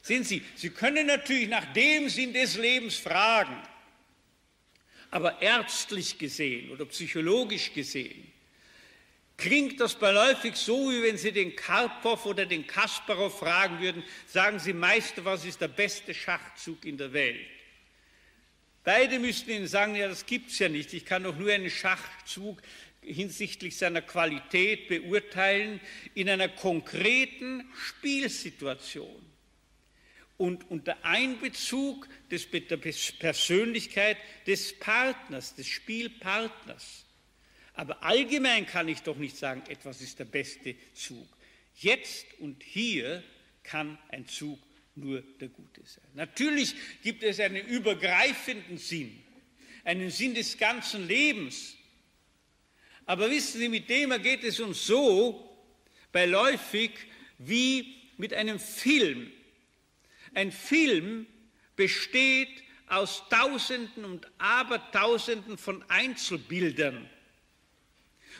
Sehen 0.03 0.23
Sie, 0.23 0.43
Sie 0.55 0.69
können 0.69 1.07
natürlich 1.07 1.49
nach 1.49 1.73
dem 1.73 2.09
Sinn 2.09 2.31
des 2.31 2.57
Lebens 2.57 2.97
fragen, 2.97 3.57
aber 5.09 5.41
ärztlich 5.41 6.19
gesehen 6.19 6.69
oder 6.69 6.85
psychologisch 6.85 7.73
gesehen 7.73 8.31
klingt 9.37 9.79
das 9.79 9.95
beiläufig 9.95 10.55
so, 10.55 10.89
wie 10.89 11.03
wenn 11.03 11.17
Sie 11.17 11.31
den 11.31 11.55
Karpov 11.55 12.25
oder 12.25 12.45
den 12.45 12.65
Kasparov 12.65 13.39
fragen 13.39 13.79
würden, 13.81 14.03
sagen 14.27 14.59
Sie, 14.59 14.73
Meister, 14.73 15.25
was 15.25 15.45
ist 15.45 15.59
der 15.59 15.67
beste 15.67 16.13
Schachzug 16.13 16.85
in 16.85 16.97
der 16.97 17.11
Welt? 17.11 17.45
Beide 18.83 19.19
müssten 19.19 19.51
Ihnen 19.51 19.67
sagen, 19.67 19.95
ja, 19.95 20.07
das 20.07 20.25
gibt 20.25 20.51
es 20.51 20.59
ja 20.59 20.69
nicht. 20.69 20.93
Ich 20.93 21.05
kann 21.05 21.23
doch 21.23 21.37
nur 21.37 21.51
einen 21.51 21.69
Schachzug 21.69 22.61
hinsichtlich 23.01 23.77
seiner 23.77 24.01
Qualität 24.01 24.87
beurteilen 24.87 25.79
in 26.13 26.29
einer 26.29 26.49
konkreten 26.49 27.69
Spielsituation 27.73 29.32
und 30.37 30.69
unter 30.69 31.03
Einbezug 31.05 32.07
des, 32.31 32.49
der 32.49 32.77
Persönlichkeit 32.77 34.17
des 34.47 34.77
Partners, 34.79 35.55
des 35.55 35.67
Spielpartners. 35.67 37.05
Aber 37.75 38.03
allgemein 38.03 38.65
kann 38.65 38.87
ich 38.87 39.01
doch 39.01 39.17
nicht 39.17 39.37
sagen, 39.37 39.63
etwas 39.67 40.01
ist 40.01 40.19
der 40.19 40.25
beste 40.25 40.75
Zug. 40.93 41.27
Jetzt 41.75 42.25
und 42.39 42.61
hier 42.63 43.23
kann 43.63 43.97
ein 44.09 44.27
Zug 44.27 44.59
nur 44.95 45.21
der 45.21 45.49
Gute 45.49 45.81
sein. 45.85 46.03
Natürlich 46.13 46.75
gibt 47.01 47.23
es 47.23 47.39
einen 47.39 47.65
übergreifenden 47.65 48.77
Sinn, 48.77 49.23
einen 49.83 50.11
Sinn 50.11 50.35
des 50.35 50.57
ganzen 50.57 51.07
Lebens. 51.07 51.75
Aber 53.05 53.29
wissen 53.29 53.59
Sie, 53.59 53.69
mit 53.69 53.89
dem 53.89 54.11
ergeht 54.11 54.43
es 54.43 54.59
uns 54.59 54.85
so 54.85 55.49
beiläufig 56.11 56.91
wie 57.39 57.95
mit 58.17 58.33
einem 58.33 58.59
Film. 58.59 59.31
Ein 60.33 60.51
Film 60.51 61.27
besteht 61.75 62.63
aus 62.87 63.23
Tausenden 63.29 64.05
und 64.05 64.27
Abertausenden 64.37 65.57
von 65.57 65.83
Einzelbildern. 65.89 67.09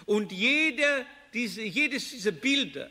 Und 0.06 0.32
jeder, 0.32 1.06
diese, 1.34 1.64
jedes 1.64 2.12
dieser 2.12 2.32
Bilder 2.32 2.90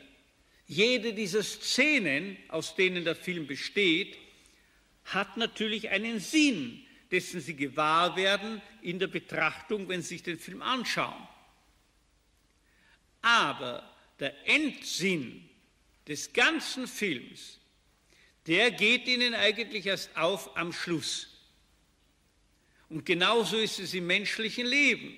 jede 0.67 1.13
dieser 1.13 1.43
Szenen, 1.43 2.37
aus 2.47 2.75
denen 2.75 3.03
der 3.03 3.15
Film 3.15 3.47
besteht, 3.47 4.17
hat 5.05 5.37
natürlich 5.37 5.89
einen 5.89 6.19
Sinn, 6.19 6.85
dessen 7.11 7.41
Sie 7.41 7.55
gewahr 7.55 8.15
werden 8.15 8.61
in 8.81 8.97
der 8.97 9.07
Betrachtung, 9.07 9.87
wenn 9.89 10.01
Sie 10.01 10.15
sich 10.15 10.23
den 10.23 10.39
Film 10.39 10.61
anschauen. 10.61 11.27
Aber 13.21 13.89
der 14.19 14.47
Endsinn 14.47 15.47
des 16.07 16.31
ganzen 16.33 16.87
Films, 16.87 17.59
der 18.47 18.71
geht 18.71 19.07
Ihnen 19.07 19.33
eigentlich 19.33 19.85
erst 19.85 20.15
auf 20.15 20.55
am 20.57 20.73
Schluss. 20.73 21.29
Und 22.89 23.05
genauso 23.05 23.57
ist 23.57 23.79
es 23.79 23.93
im 23.93 24.07
menschlichen 24.07 24.65
Leben. 24.65 25.17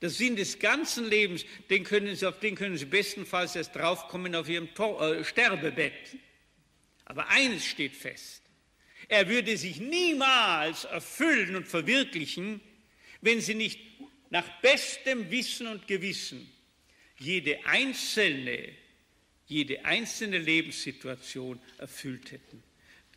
Der 0.00 0.10
Sinn 0.10 0.36
des 0.36 0.58
ganzen 0.58 1.08
Lebens, 1.08 1.44
den 1.68 1.82
können 1.82 2.14
Sie, 2.14 2.26
auf 2.26 2.38
den 2.38 2.54
können 2.54 2.78
Sie 2.78 2.84
bestenfalls 2.84 3.56
erst 3.56 3.74
draufkommen 3.74 4.34
auf 4.34 4.48
Ihrem 4.48 4.72
Tor, 4.74 5.02
äh, 5.02 5.24
Sterbebett. 5.24 6.16
Aber 7.04 7.28
eines 7.28 7.66
steht 7.66 7.96
fest. 7.96 8.42
Er 9.08 9.28
würde 9.28 9.56
sich 9.56 9.80
niemals 9.80 10.84
erfüllen 10.84 11.56
und 11.56 11.66
verwirklichen, 11.66 12.60
wenn 13.20 13.40
Sie 13.40 13.54
nicht 13.54 13.80
nach 14.30 14.60
bestem 14.60 15.30
Wissen 15.30 15.66
und 15.66 15.88
Gewissen 15.88 16.48
jede 17.18 17.64
einzelne, 17.66 18.68
jede 19.48 19.84
einzelne 19.84 20.38
Lebenssituation 20.38 21.58
erfüllt 21.78 22.32
hätten. 22.32 22.62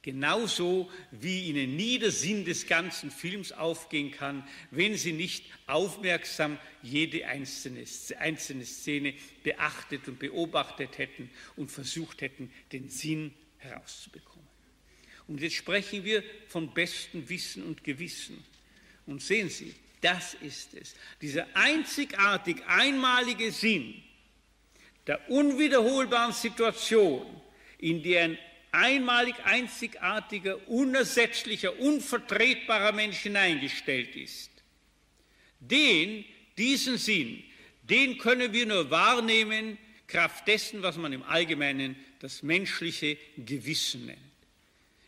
Genauso 0.02 0.90
wie 1.12 1.50
Ihnen 1.50 1.76
nie 1.76 2.00
der 2.00 2.10
Sinn 2.10 2.44
des 2.44 2.66
ganzen 2.66 3.12
Films 3.12 3.52
aufgehen 3.52 4.10
kann, 4.10 4.48
wenn 4.72 4.98
Sie 4.98 5.12
nicht 5.12 5.46
aufmerksam 5.68 6.58
jede 6.82 7.28
einzelne, 7.28 7.86
einzelne 8.18 8.66
Szene 8.66 9.14
beachtet 9.44 10.08
und 10.08 10.18
beobachtet 10.18 10.98
hätten 10.98 11.30
und 11.56 11.70
versucht 11.70 12.22
hätten, 12.22 12.52
den 12.72 12.90
Sinn 12.90 13.32
herauszubekommen. 13.58 14.48
Und 15.28 15.40
jetzt 15.40 15.56
sprechen 15.56 16.04
wir 16.04 16.24
von 16.48 16.74
bestem 16.74 17.30
Wissen 17.30 17.64
und 17.64 17.84
Gewissen. 17.84 18.44
Und 19.06 19.22
sehen 19.22 19.50
Sie, 19.50 19.76
das 20.02 20.34
ist 20.34 20.74
es. 20.74 20.96
Dieser 21.22 21.48
einzigartig 21.56 22.58
einmalige 22.66 23.52
Sinn 23.52 24.02
der 25.08 25.30
unwiederholbaren 25.30 26.34
Situation, 26.34 27.26
in 27.78 28.04
der 28.04 28.24
ein 28.24 28.38
einmalig 28.72 29.36
einzigartiger, 29.44 30.68
unersetzlicher, 30.68 31.80
unvertretbarer 31.80 32.94
Mensch 32.94 33.18
hineingestellt 33.18 34.16
ist. 34.16 34.50
Den, 35.60 36.26
diesen 36.58 36.98
Sinn, 36.98 37.44
den 37.84 38.18
können 38.18 38.54
wir 38.54 38.66
nur 38.66 38.90
wahrnehmen, 38.90 39.78
Kraft 40.08 40.48
dessen, 40.48 40.82
was 40.82 40.98
man 40.98 41.14
im 41.14 41.24
Allgemeinen 41.24 41.96
das 42.20 42.44
menschliche 42.44 43.18
Gewissen 43.38 44.08
nennt. 44.08 44.20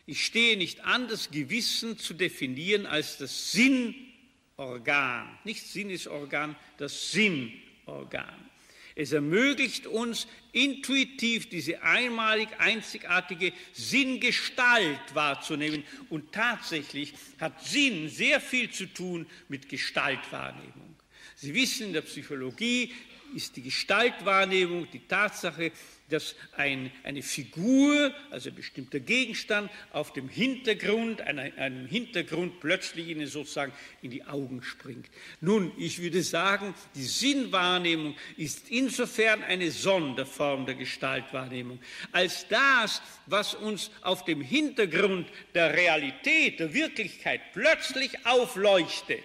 Ich 0.06 0.24
stehe 0.24 0.56
nicht 0.56 0.80
an, 0.84 1.08
das 1.08 1.30
Gewissen 1.30 1.98
zu 1.98 2.14
definieren 2.14 2.86
als 2.86 3.18
das 3.18 3.52
Sinnorgan, 3.52 5.38
nicht 5.44 5.66
Sinnesorgan, 5.66 6.56
das 6.76 7.12
Sinnorgan. 7.12 8.50
Es 8.96 9.12
ermöglicht 9.12 9.86
uns 9.86 10.28
intuitiv 10.52 11.48
diese 11.48 11.82
einmalig 11.82 12.48
einzigartige 12.58 13.52
Sinngestalt 13.72 15.14
wahrzunehmen. 15.14 15.82
Und 16.10 16.30
tatsächlich 16.32 17.12
hat 17.40 17.60
Sinn 17.64 18.08
sehr 18.08 18.40
viel 18.40 18.70
zu 18.70 18.86
tun 18.86 19.26
mit 19.48 19.68
Gestaltwahrnehmung. 19.68 20.94
Sie 21.34 21.54
wissen, 21.54 21.88
in 21.88 21.92
der 21.92 22.02
Psychologie 22.02 22.92
ist 23.34 23.56
die 23.56 23.62
Gestaltwahrnehmung 23.62 24.88
die 24.90 25.06
Tatsache, 25.06 25.72
dass 26.10 26.34
ein, 26.56 26.92
eine 27.02 27.22
Figur, 27.22 28.14
also 28.30 28.50
ein 28.50 28.54
bestimmter 28.54 29.00
Gegenstand, 29.00 29.70
auf 29.90 30.12
dem 30.12 30.28
Hintergrund, 30.28 31.22
einer, 31.22 31.42
einem 31.56 31.86
Hintergrund 31.86 32.60
plötzlich 32.60 33.08
Ihnen 33.08 33.26
sozusagen 33.26 33.72
in 34.02 34.10
die 34.10 34.24
Augen 34.24 34.62
springt. 34.62 35.08
Nun, 35.40 35.72
ich 35.78 36.02
würde 36.02 36.22
sagen, 36.22 36.74
die 36.94 37.04
Sinnwahrnehmung 37.04 38.14
ist 38.36 38.68
insofern 38.68 39.42
eine 39.42 39.70
Sonderform 39.70 40.66
der 40.66 40.74
Gestaltwahrnehmung, 40.74 41.80
als 42.12 42.46
das, 42.48 43.00
was 43.26 43.54
uns 43.54 43.90
auf 44.02 44.24
dem 44.24 44.42
Hintergrund 44.42 45.28
der 45.54 45.72
Realität, 45.72 46.60
der 46.60 46.74
Wirklichkeit 46.74 47.40
plötzlich 47.54 48.26
aufleuchtet, 48.26 49.24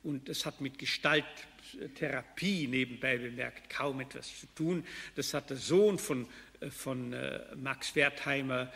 und 0.02 0.28
das 0.28 0.46
hat 0.46 0.60
mit 0.60 0.78
Gestalttherapie 0.78 2.68
nebenbei 2.68 3.16
bemerkt 3.16 3.70
kaum 3.70 4.00
etwas 4.00 4.38
zu 4.38 4.46
tun. 4.54 4.86
Das 5.16 5.34
hat 5.34 5.50
der 5.50 5.56
Sohn 5.56 5.98
von, 5.98 6.28
äh, 6.60 6.70
von 6.70 7.12
äh, 7.12 7.40
Max 7.56 7.96
Wertheimer, 7.96 8.72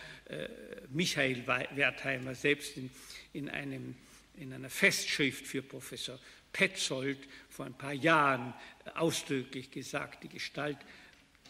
Michael 0.91 1.47
Wertheimer, 1.47 2.35
selbst 2.35 2.77
in, 2.77 2.91
in, 3.33 3.49
einem, 3.49 3.95
in 4.37 4.53
einer 4.53 4.71
Festschrift 4.71 5.47
für 5.47 5.63
Professor 5.63 6.19
Petzold 6.53 7.19
vor 7.49 7.67
ein 7.67 7.79
paar 7.79 7.93
Jahren 7.93 8.53
ausdrücklich 8.95 9.71
gesagt, 9.71 10.25
die 10.25 10.29
Gestalt 10.29 10.79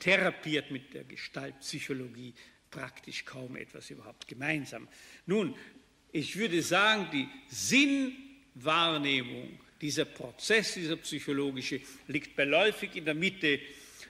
therapiert 0.01 0.71
mit 0.71 0.95
der 0.95 1.05
Gestaltpsychologie 1.05 2.35
praktisch 2.71 3.25
kaum 3.25 3.57
etwas 3.57 3.91
überhaupt 3.91 4.29
gemeinsam. 4.29 4.89
Nun, 5.27 5.55
ich 6.13 6.37
würde 6.37 6.63
sagen, 6.63 7.09
die 7.13 7.29
Sinn 7.49 8.13
Wahrnehmung, 8.55 9.59
dieser 9.81 10.05
Prozess, 10.05 10.75
dieser 10.75 10.97
psychologische, 10.97 11.81
liegt 12.09 12.35
beiläufig 12.35 12.97
in 12.97 13.05
der 13.05 13.15
Mitte 13.15 13.61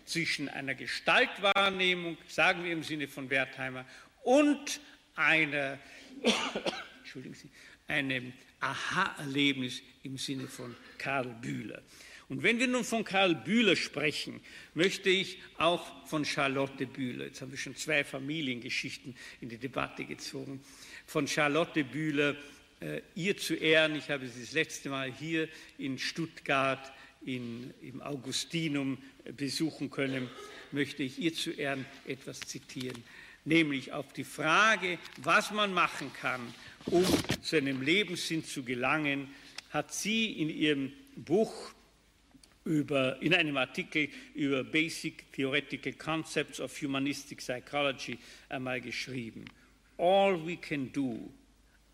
zwischen 0.05 0.49
einer 0.49 0.75
Gestaltwahrnehmung, 0.75 2.17
sagen 2.27 2.65
wir 2.65 2.73
im 2.73 2.83
Sinne 2.83 3.09
von 3.09 3.29
Wertheimer, 3.29 3.85
und 4.23 4.81
einer, 5.15 5.79
Entschuldigen 6.99 7.35
Sie, 7.35 7.51
einem 7.87 8.33
Aha-Erlebnis 8.61 9.83
im 10.03 10.19
Sinne 10.19 10.47
von 10.47 10.75
Karl 10.99 11.27
Bühler. 11.41 11.83
Und 12.29 12.43
wenn 12.43 12.59
wir 12.59 12.67
nun 12.67 12.85
von 12.85 13.05
Karl 13.05 13.35
Bühler 13.35 13.75
sprechen, 13.75 14.41
möchte 14.75 15.09
ich 15.09 15.39
auch 15.57 16.07
von 16.07 16.27
Charlotte 16.27 16.87
Bühler, 16.87 17.27
jetzt 17.27 17.41
haben 17.41 17.51
wir 17.51 17.59
schon 17.59 17.75
zwei 17.75 18.05
Familiengeschichten 18.05 19.17
in 19.41 19.49
die 19.49 19.57
Debatte 19.57 20.05
gezogen, 20.05 20.61
von 21.07 21.27
Charlotte 21.27 21.85
Bühler 21.85 22.37
äh, 22.81 23.01
ihr 23.15 23.37
zu 23.39 23.55
Ehren. 23.55 23.97
Ich 23.97 24.11
habe 24.11 24.29
sie 24.29 24.43
das 24.43 24.53
letzte 24.53 24.91
Mal 24.91 25.11
hier 25.11 25.49
in 25.79 25.99
Stuttgart 25.99 26.93
in, 27.25 27.73
im 27.81 28.03
Augustinum 28.03 28.99
besuchen 29.37 29.91
können, 29.91 30.29
möchte 30.71 31.03
ich 31.03 31.19
ihr 31.19 31.33
zu 31.33 31.51
Ehren 31.51 31.87
etwas 32.07 32.41
zitieren, 32.41 33.03
nämlich 33.47 33.93
auf 33.93 34.13
die 34.13 34.25
Frage, 34.25 34.99
was 35.17 35.51
man 35.51 35.73
machen 35.73 36.13
kann, 36.21 36.41
um 36.87 37.05
zu 37.43 37.57
einem 37.57 37.81
Lebenssinn 37.81 38.45
zu 38.45 38.63
gelangen, 38.63 39.29
hat 39.71 39.93
sie 39.93 40.33
in 40.33 40.51
ihrem 40.51 40.93
Buch 41.17 41.73
über, 42.69 43.21
in 43.23 43.33
einem 43.33 43.57
Artikel 43.57 44.11
über 44.35 44.63
Basic 44.63 45.33
Theoretical 45.33 45.95
Concepts 45.95 46.61
of 46.61 46.71
Humanistic 46.83 47.39
Psychology 47.39 48.19
einmal 48.51 48.81
geschrieben. 48.81 49.47
All 49.97 50.47
we 50.47 50.57
can 50.57 50.93
do 50.93 51.33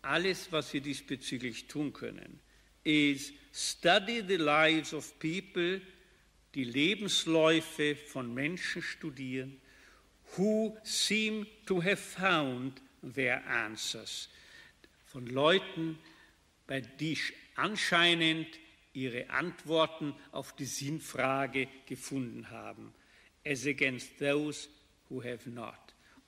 alles, 0.01 0.51
was 0.51 0.73
wir 0.73 0.81
diesbezüglich 0.81 1.67
tun 1.67 1.93
können, 1.93 2.39
is 2.83 3.33
study 3.53 4.21
the 4.21 4.35
lives 4.35 4.93
of 4.93 5.17
people, 5.17 5.81
die 6.53 6.65
Lebensläufe 6.65 7.95
von 7.95 8.33
Menschen 8.33 8.81
studieren, 8.81 9.59
who 10.37 10.77
seem 10.83 11.47
to 11.65 11.81
have 11.81 11.97
found 11.97 12.81
their 13.01 13.45
answers. 13.47 14.29
Von 15.05 15.25
Leuten, 15.27 15.97
bei 16.67 16.81
die 16.81 17.17
anscheinend 17.55 18.47
ihre 18.95 19.29
Antworten 19.29 20.15
auf 20.31 20.55
die 20.55 20.65
Sinnfrage 20.65 21.67
gefunden 21.85 22.49
haben, 22.49 22.93
as 23.45 23.65
against 23.65 24.17
those 24.19 24.69
who 25.09 25.23
have 25.23 25.49
not. 25.49 25.73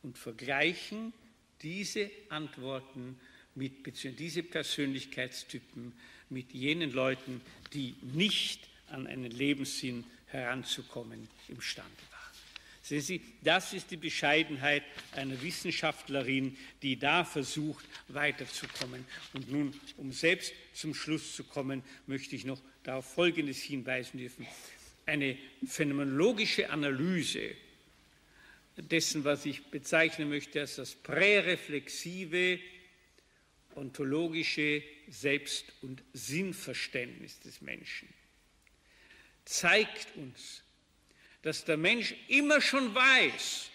Und 0.04 0.18
vergleichen 0.18 1.14
diese 1.62 2.12
Antworten 2.30 3.20
mit, 3.56 3.84
beziehungsweise 3.84 4.24
diese 4.24 4.44
Persönlichkeitstypen 4.44 5.94
mit 6.30 6.54
jenen 6.54 6.92
Leuten, 6.92 7.42
die 7.74 7.96
nicht 8.02 8.68
an 8.90 9.08
einen 9.08 9.32
Lebenssinn 9.32 10.04
heranzukommen 10.28 11.28
imstande. 11.48 11.92
Sehen 12.88 13.02
Sie, 13.02 13.22
das 13.42 13.74
ist 13.74 13.92
die 13.92 13.98
Bescheidenheit 13.98 14.82
einer 15.12 15.42
Wissenschaftlerin, 15.42 16.56
die 16.82 16.98
da 16.98 17.26
versucht, 17.26 17.84
weiterzukommen. 18.08 19.06
Und 19.34 19.52
nun, 19.52 19.78
um 19.98 20.14
selbst 20.14 20.54
zum 20.72 20.94
Schluss 20.94 21.36
zu 21.36 21.44
kommen, 21.44 21.84
möchte 22.06 22.38
ich 22.38 22.46
noch 22.46 22.62
darauf 22.84 23.14
Folgendes 23.14 23.62
hinweisen 23.62 24.20
dürfen. 24.20 24.48
Eine 25.06 25.38
phänomenologische 25.68 26.70
Analyse 26.70 27.58
dessen, 28.78 29.26
was 29.26 29.46
ich 29.46 29.66
bezeichnen 29.66 30.30
möchte 30.30 30.62
als 30.62 30.78
das 30.78 30.96
präreflexive 30.96 32.58
ontologische 33.76 34.82
Selbst- 35.10 35.74
und 35.82 36.06
Sinnverständnis 36.14 37.42
des 37.42 37.60
Menschen 37.60 38.08
zeigt 39.44 40.16
uns, 40.16 40.64
dass 41.48 41.64
der 41.64 41.78
Mensch 41.78 42.14
immer 42.28 42.60
schon 42.60 42.94
weiß, 42.94 43.70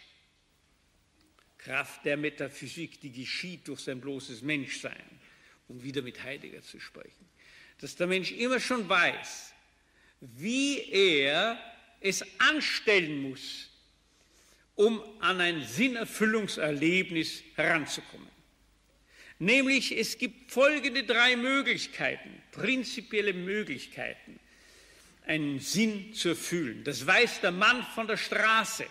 Kraft 1.56 2.04
der 2.04 2.18
Metaphysik, 2.18 3.00
die 3.00 3.10
geschieht 3.10 3.66
durch 3.66 3.80
sein 3.80 3.98
bloßes 3.98 4.42
Menschsein, 4.42 5.02
um 5.68 5.82
wieder 5.82 6.02
mit 6.02 6.22
Heidegger 6.22 6.60
zu 6.60 6.78
sprechen, 6.78 7.26
dass 7.78 7.96
der 7.96 8.08
Mensch 8.08 8.30
immer 8.30 8.60
schon 8.60 8.86
weiß, 8.86 9.54
wie 10.20 10.82
er 10.90 11.58
es 12.00 12.22
anstellen 12.38 13.22
muss, 13.22 13.70
um 14.74 15.02
an 15.20 15.40
ein 15.40 15.64
Sinnerfüllungserlebnis 15.64 17.42
heranzukommen. 17.54 18.28
Nämlich 19.38 19.96
es 19.96 20.18
gibt 20.18 20.52
folgende 20.52 21.04
drei 21.04 21.36
Möglichkeiten, 21.36 22.42
prinzipielle 22.50 23.32
Möglichkeiten, 23.32 24.38
einen 25.26 25.60
Sinn 25.60 26.14
zu 26.14 26.30
erfüllen. 26.30 26.84
Das 26.84 27.06
weiß 27.06 27.40
der 27.40 27.52
Mann 27.52 27.84
von 27.94 28.06
der 28.06 28.16
Straße, 28.16 28.86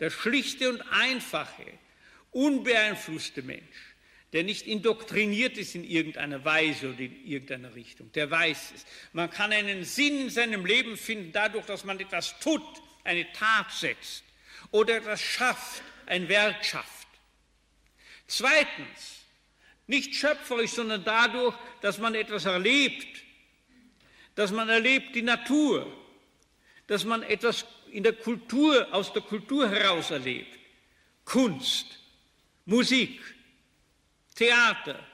der 0.00 0.10
schlichte 0.10 0.68
und 0.70 0.80
einfache, 0.90 1.64
unbeeinflusste 2.30 3.42
Mensch, 3.42 3.94
der 4.32 4.42
nicht 4.42 4.66
indoktriniert 4.66 5.56
ist 5.56 5.74
in 5.74 5.84
irgendeiner 5.84 6.44
Weise 6.44 6.90
oder 6.90 7.00
in 7.00 7.24
irgendeiner 7.24 7.74
Richtung, 7.74 8.12
der 8.12 8.30
weiß 8.30 8.72
es. 8.74 8.86
Man 9.12 9.30
kann 9.30 9.52
einen 9.52 9.84
Sinn 9.84 10.22
in 10.22 10.30
seinem 10.30 10.66
Leben 10.66 10.96
finden 10.96 11.32
dadurch, 11.32 11.66
dass 11.66 11.84
man 11.84 11.98
etwas 12.00 12.38
tut, 12.40 12.62
eine 13.04 13.30
Tat 13.32 13.72
setzt 13.72 14.24
oder 14.70 14.96
etwas 14.96 15.20
schafft, 15.20 15.82
ein 16.06 16.28
Werk 16.28 16.64
schafft. 16.64 17.08
Zweitens, 18.26 19.24
nicht 19.86 20.14
schöpferisch, 20.14 20.72
sondern 20.72 21.02
dadurch, 21.02 21.56
dass 21.80 21.98
man 21.98 22.14
etwas 22.14 22.44
erlebt, 22.44 23.06
dass 24.38 24.52
man 24.52 24.68
erlebt 24.68 25.16
die 25.16 25.22
Natur, 25.22 25.84
dass 26.86 27.04
man 27.04 27.24
etwas 27.24 27.66
in 27.90 28.04
der 28.04 28.12
Kultur, 28.12 28.86
aus 28.92 29.12
der 29.12 29.22
Kultur 29.22 29.68
heraus 29.68 30.12
erlebt. 30.12 30.56
Kunst, 31.24 31.98
Musik, 32.64 33.18
Theater. 34.36 35.04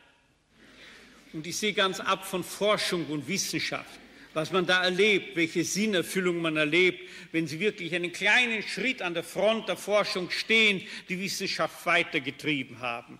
und 1.32 1.46
ich 1.46 1.56
sehe 1.56 1.72
ganz 1.72 2.00
ab 2.00 2.26
von 2.26 2.44
Forschung 2.44 3.06
und 3.06 3.26
Wissenschaft, 3.26 3.98
was 4.34 4.52
man 4.52 4.66
da 4.66 4.84
erlebt, 4.84 5.34
welche 5.36 5.64
Sinnerfüllung 5.64 6.42
man 6.42 6.58
erlebt, 6.58 7.08
wenn 7.32 7.46
Sie 7.46 7.58
wirklich 7.60 7.94
einen 7.94 8.12
kleinen 8.12 8.62
Schritt 8.62 9.00
an 9.00 9.14
der 9.14 9.24
Front 9.24 9.68
der 9.70 9.78
Forschung 9.78 10.28
stehen, 10.28 10.86
die 11.08 11.18
Wissenschaft 11.18 11.86
weitergetrieben 11.86 12.80
haben. 12.80 13.18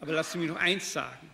Aber 0.00 0.14
lassen 0.14 0.32
Sie 0.32 0.38
mich 0.38 0.48
noch 0.48 0.56
eins 0.56 0.90
sagen. 0.90 1.28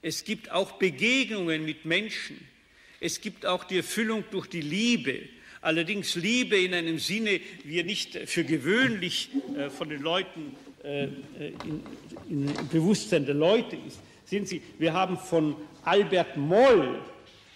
Es 0.00 0.22
gibt 0.22 0.52
auch 0.52 0.78
Begegnungen 0.78 1.64
mit 1.64 1.84
Menschen. 1.84 2.54
Es 3.00 3.20
gibt 3.20 3.44
auch 3.44 3.64
die 3.64 3.78
Erfüllung 3.78 4.24
durch 4.30 4.46
die 4.46 4.60
Liebe. 4.60 5.20
Allerdings 5.60 6.14
Liebe 6.14 6.58
in 6.58 6.74
einem 6.74 6.98
Sinne, 6.98 7.40
wie 7.64 7.78
er 7.78 7.84
nicht 7.84 8.16
für 8.28 8.44
gewöhnlich 8.44 9.30
äh, 9.56 9.68
von 9.68 9.88
den 9.88 10.00
Leuten 10.00 10.54
äh, 10.82 11.04
in, 11.04 11.82
im 12.28 12.68
Bewusstsein 12.68 13.26
der 13.26 13.34
Leute 13.34 13.76
ist. 13.86 13.98
Sehen 14.24 14.46
Sie, 14.46 14.62
wir 14.78 14.92
haben 14.92 15.18
von 15.18 15.56
Albert 15.84 16.36
Moll 16.36 17.00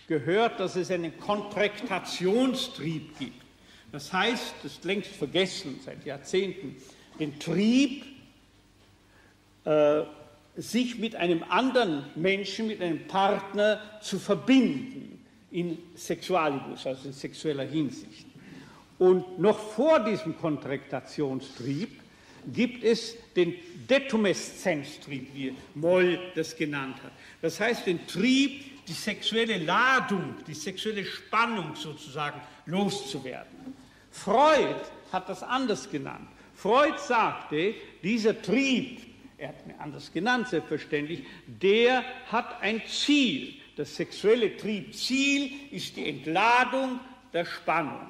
gehört, 0.08 0.60
dass 0.60 0.76
es 0.76 0.90
einen 0.90 1.16
Kontraktationstrieb 1.18 3.18
gibt. 3.18 3.40
Das 3.92 4.12
heißt, 4.12 4.54
das 4.62 4.72
ist 4.72 4.84
längst 4.84 5.10
vergessen 5.10 5.80
seit 5.84 6.04
Jahrzehnten, 6.04 6.76
den 7.18 7.38
Trieb, 7.38 8.04
äh, 9.64 10.02
sich 10.56 10.98
mit 10.98 11.16
einem 11.16 11.42
anderen 11.44 12.04
Menschen, 12.16 12.66
mit 12.66 12.82
einem 12.82 13.06
Partner 13.06 13.80
zu 14.02 14.18
verbinden 14.18 15.09
in 15.50 15.78
Sexualibus, 15.94 16.86
also 16.86 17.08
in 17.08 17.12
sexueller 17.12 17.64
Hinsicht. 17.64 18.26
Und 18.98 19.38
noch 19.38 19.58
vor 19.58 20.00
diesem 20.00 20.36
Kontraktationstrieb 20.36 22.00
gibt 22.52 22.84
es 22.84 23.16
den 23.34 23.54
Detumeszenztrieb, 23.88 25.34
wie 25.34 25.54
Moll 25.74 26.18
das 26.34 26.56
genannt 26.56 26.96
hat. 27.02 27.12
Das 27.42 27.58
heißt, 27.60 27.86
den 27.86 28.06
Trieb, 28.06 28.86
die 28.86 28.92
sexuelle 28.92 29.58
Ladung, 29.58 30.34
die 30.46 30.54
sexuelle 30.54 31.04
Spannung 31.04 31.74
sozusagen 31.74 32.40
loszuwerden. 32.66 33.74
Freud 34.10 34.76
hat 35.12 35.28
das 35.28 35.42
anders 35.42 35.88
genannt. 35.90 36.28
Freud 36.54 36.98
sagte, 36.98 37.74
dieser 38.02 38.40
Trieb, 38.40 39.00
er 39.38 39.48
hat 39.48 39.66
ihn 39.66 39.74
anders 39.78 40.12
genannt, 40.12 40.48
selbstverständlich, 40.48 41.24
der 41.46 42.04
hat 42.30 42.60
ein 42.60 42.82
Ziel. 42.86 43.54
Das 43.80 43.96
sexuelle 43.96 44.58
Triebziel 44.58 45.52
ist 45.70 45.96
die 45.96 46.06
Entladung 46.06 47.00
der 47.32 47.46
Spannung. 47.46 48.08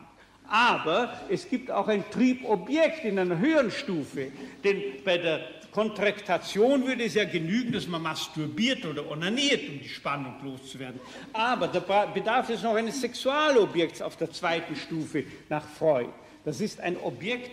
Aber 0.49 1.21
es 1.29 1.49
gibt 1.49 1.71
auch 1.71 1.87
ein 1.87 2.03
Triebobjekt 2.11 3.05
in 3.05 3.16
einer 3.21 3.39
höheren 3.39 3.71
Stufe, 3.71 4.33
denn 4.64 4.83
bei 5.05 5.18
der 5.18 5.49
Kontraktation 5.71 6.85
würde 6.85 7.05
es 7.05 7.14
ja 7.14 7.23
genügen, 7.23 7.71
dass 7.71 7.87
man 7.87 8.03
masturbiert 8.03 8.85
oder 8.85 9.09
onaniert, 9.09 9.68
um 9.68 9.79
die 9.79 9.89
Spannung 9.89 10.35
loszuwerden. 10.43 10.99
Aber 11.33 11.68
da 11.68 12.07
bedarf 12.07 12.49
es 12.49 12.64
noch 12.64 12.75
eines 12.75 13.01
Sexualobjekts 13.01 14.03
auf 14.03 14.16
der 14.16 14.33
zweiten 14.33 14.75
Stufe 14.75 15.23
nach 15.49 15.68
Freud. 15.68 16.11
Das 16.45 16.61
ist 16.61 16.81
ein 16.81 16.97
Objekt, 16.97 17.53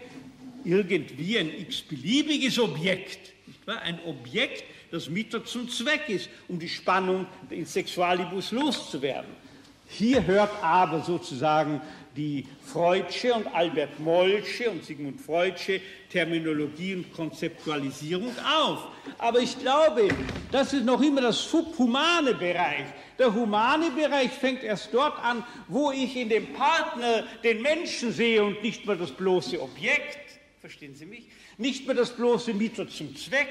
irgendwie 0.64 1.38
ein 1.38 1.52
x-beliebiges 1.56 2.58
Objekt, 2.58 3.34
ein 3.68 4.00
Objekt, 4.08 4.64
das 4.92 5.10
Mittel 5.10 5.44
zum 5.44 5.70
Zweck 5.70 6.08
ist, 6.08 6.30
um 6.48 6.60
die 6.60 6.70
Spannung 6.70 7.26
in 7.50 7.66
Sexualibus 7.66 8.52
loszuwerden. 8.52 9.48
Hier 9.90 10.26
hört 10.26 10.52
aber 10.62 11.02
sozusagen 11.02 11.82
die 12.16 12.46
Freudsche 12.66 13.34
und 13.34 13.48
Albert 13.48 14.00
Mollsche 14.00 14.70
und 14.70 14.84
Sigmund 14.84 15.22
Freudsche 15.22 15.80
Terminologie 16.10 16.96
und 16.96 17.14
Konzeptualisierung 17.14 18.32
auf. 18.40 18.88
Aber 19.18 19.40
ich 19.40 19.58
glaube, 19.60 20.10
das 20.52 20.74
ist 20.74 20.84
noch 20.84 21.02
immer 21.02 21.22
das 21.22 21.50
subhumane 21.50 22.34
Bereich. 22.34 22.86
Der 23.18 23.34
humane 23.34 23.92
Bereich 23.92 24.32
fängt 24.32 24.64
erst 24.64 24.94
dort 24.94 25.24
an, 25.24 25.44
wo 25.68 25.92
ich 25.92 26.16
in 26.18 26.28
dem 26.28 26.54
Partner 26.54 27.24
den 27.44 27.62
Menschen 27.62 28.12
sehe 28.12 28.44
und 28.44 28.62
nicht 28.62 28.86
mehr 28.86 28.96
das 28.96 29.12
bloße 29.12 29.62
Objekt. 29.62 30.20
Verstehen 30.60 30.96
Sie 30.96 31.06
mich? 31.06 31.30
Nicht 31.58 31.86
mehr 31.86 31.96
das 31.96 32.12
bloße 32.12 32.54
Mittel 32.54 32.90
zum 32.90 33.16
Zweck. 33.16 33.48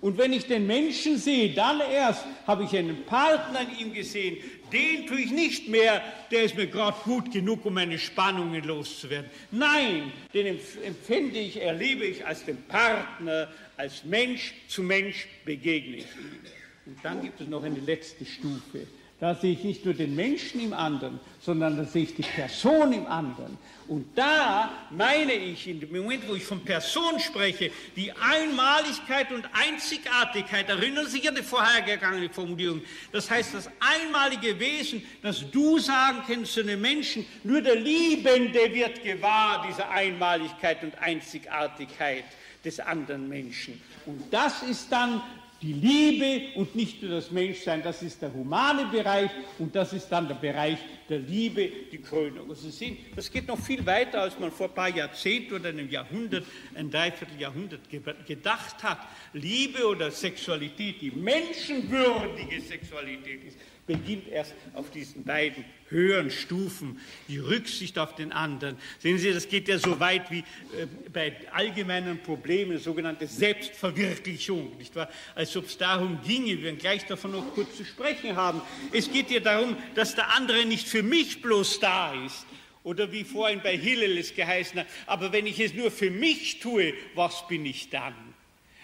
Und 0.00 0.16
wenn 0.16 0.32
ich 0.32 0.46
den 0.46 0.66
Menschen 0.66 1.18
sehe, 1.18 1.54
dann 1.54 1.80
erst 1.80 2.24
habe 2.46 2.64
ich 2.64 2.76
einen 2.76 3.04
Partner 3.04 3.60
in 3.62 3.86
ihm 3.86 3.92
gesehen. 3.92 4.36
Den 4.72 5.06
tue 5.06 5.20
ich 5.20 5.30
nicht 5.30 5.68
mehr, 5.68 6.02
der 6.30 6.44
ist 6.44 6.56
mir 6.56 6.66
gerade 6.66 6.96
gut 7.04 7.32
genug, 7.32 7.64
um 7.64 7.74
meine 7.74 7.98
Spannungen 7.98 8.62
loszuwerden. 8.62 9.30
Nein, 9.50 10.12
den 10.34 10.58
empfinde 10.84 11.38
ich, 11.38 11.60
erlebe 11.60 12.04
ich 12.04 12.24
als 12.24 12.44
den 12.44 12.62
Partner, 12.64 13.48
als 13.76 14.04
Mensch 14.04 14.54
zu 14.68 14.82
Mensch 14.82 15.26
begegne 15.44 15.96
ich 15.96 16.04
ihm. 16.04 16.38
Und 16.86 16.98
dann 17.02 17.22
gibt 17.22 17.40
es 17.40 17.48
noch 17.48 17.64
eine 17.64 17.80
letzte 17.80 18.24
Stufe. 18.24 18.86
Da 19.20 19.34
sehe 19.34 19.52
ich 19.52 19.64
nicht 19.64 19.84
nur 19.84 19.94
den 19.94 20.14
Menschen 20.14 20.60
im 20.60 20.72
anderen, 20.72 21.18
sondern 21.40 21.76
da 21.76 21.84
sehe 21.84 22.04
ich 22.04 22.14
die 22.14 22.22
Person 22.22 22.92
im 22.92 23.04
anderen. 23.08 23.58
Und 23.88 24.06
da 24.16 24.70
meine 24.90 25.32
ich, 25.32 25.66
in 25.66 25.80
dem 25.80 25.90
Moment, 25.90 26.28
wo 26.28 26.34
ich 26.34 26.44
von 26.44 26.64
Person 26.64 27.18
spreche, 27.18 27.72
die 27.96 28.12
Einmaligkeit 28.12 29.32
und 29.32 29.44
Einzigartigkeit, 29.52 30.68
erinnern 30.68 31.06
Sie 31.06 31.18
sich 31.18 31.28
an 31.28 31.34
die 31.34 31.42
vorhergegangene 31.42 32.30
Formulierung. 32.30 32.80
Das 33.10 33.28
heißt, 33.28 33.54
das 33.54 33.68
einmalige 33.80 34.60
Wesen, 34.60 35.02
das 35.20 35.50
du 35.50 35.80
sagen 35.80 36.18
kannst 36.24 36.52
zu 36.52 36.60
einem 36.60 36.80
Menschen, 36.80 37.26
nur 37.42 37.60
der 37.60 37.76
Liebende 37.76 38.72
wird 38.72 39.02
gewahr 39.02 39.66
dieser 39.68 39.90
Einmaligkeit 39.90 40.84
und 40.84 40.96
Einzigartigkeit 40.96 42.24
des 42.64 42.78
anderen 42.78 43.28
Menschen. 43.28 43.80
Und 44.06 44.22
das 44.30 44.62
ist 44.62 44.92
dann 44.92 45.22
die 45.60 45.72
Liebe 45.72 46.56
und 46.56 46.76
nicht 46.76 47.02
nur 47.02 47.12
das 47.12 47.30
Menschsein, 47.30 47.82
das 47.82 48.02
ist 48.02 48.22
der 48.22 48.32
humane 48.32 48.86
Bereich 48.86 49.30
und 49.58 49.74
das 49.74 49.92
ist 49.92 50.08
dann 50.08 50.28
der 50.28 50.36
Bereich 50.36 50.78
der 51.08 51.18
Liebe, 51.18 51.70
die 51.90 51.98
Krönung. 51.98 52.54
Sie 52.54 52.70
sehen, 52.70 52.98
das 53.16 53.30
geht 53.30 53.48
noch 53.48 53.58
viel 53.58 53.84
weiter, 53.84 54.20
als 54.20 54.38
man 54.38 54.52
vor 54.52 54.68
ein 54.68 54.74
paar 54.74 54.88
Jahrzehnten 54.88 55.54
oder 55.54 55.70
einem 55.70 55.90
Jahrhundert, 55.90 56.44
ein 56.74 56.90
Dreivierteljahrhundert 56.90 57.80
gedacht 58.26 58.82
hat. 58.82 59.00
Liebe 59.32 59.86
oder 59.86 60.10
Sexualität, 60.10 61.00
die 61.00 61.10
menschenwürdige 61.10 62.60
Sexualität 62.60 63.44
ist, 63.44 63.56
beginnt 63.88 64.28
erst 64.28 64.54
auf 64.74 64.92
diesen 64.92 65.24
beiden 65.24 65.64
höheren 65.88 66.30
Stufen, 66.30 67.00
die 67.26 67.38
Rücksicht 67.38 67.98
auf 67.98 68.14
den 68.14 68.30
anderen. 68.30 68.76
Sehen 69.00 69.18
Sie, 69.18 69.32
das 69.32 69.48
geht 69.48 69.66
ja 69.66 69.78
so 69.78 69.98
weit 69.98 70.30
wie 70.30 70.40
äh, 70.40 70.86
bei 71.12 71.34
allgemeinen 71.52 72.22
Problemen, 72.22 72.78
sogenannte 72.78 73.26
Selbstverwirklichung, 73.26 74.76
nicht 74.76 74.94
wahr? 74.94 75.08
Als 75.34 75.56
ob 75.56 75.66
es 75.66 75.78
darum 75.78 76.20
ginge, 76.22 76.58
wir 76.58 76.62
werden 76.62 76.78
gleich 76.78 77.06
davon 77.06 77.32
noch 77.32 77.54
kurz 77.54 77.76
zu 77.76 77.84
sprechen 77.84 78.36
haben. 78.36 78.60
Es 78.92 79.10
geht 79.10 79.30
ja 79.30 79.40
darum, 79.40 79.76
dass 79.96 80.14
der 80.14 80.30
andere 80.34 80.64
nicht 80.66 80.86
für 80.86 81.02
mich 81.02 81.42
bloß 81.42 81.80
da 81.80 82.24
ist, 82.24 82.46
oder 82.84 83.10
wie 83.10 83.24
vorhin 83.24 83.60
bei 83.62 83.76
Hillel 83.76 84.16
es 84.16 84.34
geheißen 84.34 84.80
hat, 84.80 84.86
aber 85.06 85.32
wenn 85.32 85.46
ich 85.46 85.58
es 85.58 85.74
nur 85.74 85.90
für 85.90 86.10
mich 86.10 86.60
tue, 86.60 86.94
was 87.14 87.46
bin 87.48 87.66
ich 87.66 87.90
dann? 87.90 88.14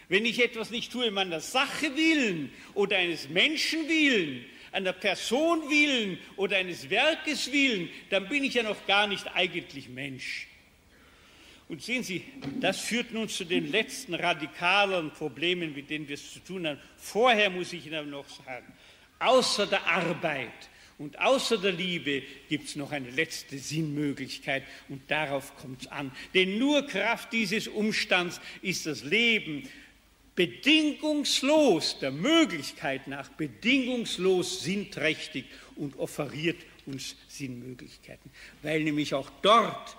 Wenn 0.09 0.27
ich 0.27 0.43
etwas 0.43 0.71
nicht 0.71 0.93
tue 0.93 1.11
meiner 1.11 1.41
Sache 1.41 1.97
willen 1.97 2.53
oder 2.75 2.99
eines 2.99 3.29
Menschen 3.29 3.89
willen, 3.89 4.45
einer 4.75 4.93
Person 4.93 5.69
willen 5.71 6.19
oder 6.37 6.57
eines 6.57 6.91
Werkes 6.91 7.51
willen, 7.53 7.89
dann 8.11 8.29
bin 8.29 8.45
ich 8.45 8.55
ja 8.55 8.63
noch 8.63 8.87
gar 8.87 9.07
nicht 9.07 9.27
eigentlich 9.35 9.89
Mensch. 9.89 10.49
Und 11.69 11.83
sehen 11.83 12.03
Sie, 12.03 12.23
das 12.61 12.81
führt 12.81 13.13
nun 13.13 13.29
zu 13.29 13.45
den 13.45 13.71
letzten 13.71 14.15
radikalen 14.15 15.11
Problemen, 15.13 15.75
mit 15.75 15.89
denen 15.89 16.07
wir 16.07 16.15
es 16.15 16.33
zu 16.33 16.41
tun 16.41 16.67
haben. 16.67 16.79
Vorher 16.97 17.49
muss 17.49 17.73
ich 17.73 17.87
Ihnen 17.87 18.11
noch 18.11 18.29
sagen, 18.29 18.71
außer 19.19 19.67
der 19.67 19.87
Arbeit 19.87 20.69
und 20.99 21.19
außer 21.19 21.59
der 21.59 21.73
Liebe 21.73 22.23
gibt 22.49 22.69
es 22.69 22.77
noch 22.77 22.93
eine 22.93 23.11
letzte 23.11 23.59
Sinnmöglichkeit 23.59 24.63
und 24.89 25.11
darauf 25.11 25.57
kommt 25.57 25.83
es 25.83 25.87
an. 25.89 26.13
Denn 26.35 26.59
nur 26.59 26.87
Kraft 26.87 27.33
dieses 27.33 27.67
Umstands 27.67 28.41
ist 28.61 28.87
das 28.87 29.03
Leben 29.03 29.69
bedingungslos, 30.35 31.99
der 32.01 32.11
Möglichkeit 32.11 33.07
nach, 33.07 33.29
bedingungslos 33.31 34.63
sinnträchtig 34.63 35.45
und 35.77 35.99
offeriert 35.99 36.59
uns 36.87 37.17
Sinnmöglichkeiten. 37.29 38.31
Weil 38.63 38.83
nämlich 38.83 39.15
auch 39.15 39.31
dort, 39.43 39.97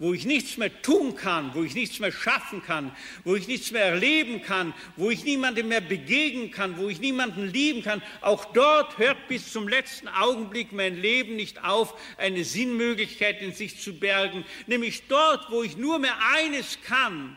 wo 0.00 0.14
ich 0.14 0.24
nichts 0.24 0.56
mehr 0.56 0.80
tun 0.80 1.14
kann, 1.14 1.54
wo 1.54 1.62
ich 1.62 1.74
nichts 1.74 2.00
mehr 2.00 2.10
schaffen 2.10 2.62
kann, 2.62 2.90
wo 3.22 3.36
ich 3.36 3.46
nichts 3.46 3.70
mehr 3.70 3.84
erleben 3.84 4.40
kann, 4.40 4.72
wo 4.96 5.10
ich 5.10 5.24
niemandem 5.24 5.68
mehr 5.68 5.82
begegnen 5.82 6.50
kann, 6.50 6.78
wo 6.78 6.88
ich 6.88 7.00
niemanden 7.00 7.46
lieben 7.46 7.82
kann, 7.82 8.02
auch 8.22 8.46
dort 8.46 8.96
hört 8.96 9.28
bis 9.28 9.52
zum 9.52 9.68
letzten 9.68 10.08
Augenblick 10.08 10.72
mein 10.72 11.00
Leben 11.00 11.36
nicht 11.36 11.62
auf, 11.62 11.94
eine 12.16 12.44
Sinnmöglichkeit 12.44 13.42
in 13.42 13.52
sich 13.52 13.78
zu 13.78 13.92
bergen, 13.92 14.44
nämlich 14.66 15.02
dort, 15.06 15.50
wo 15.50 15.62
ich 15.62 15.76
nur 15.76 15.98
mehr 15.98 16.16
eines 16.34 16.78
kann, 16.82 17.36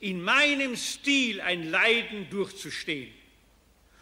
in 0.00 0.22
meinem 0.22 0.76
Stil 0.76 1.40
ein 1.40 1.70
Leiden 1.70 2.28
durchzustehen 2.30 3.12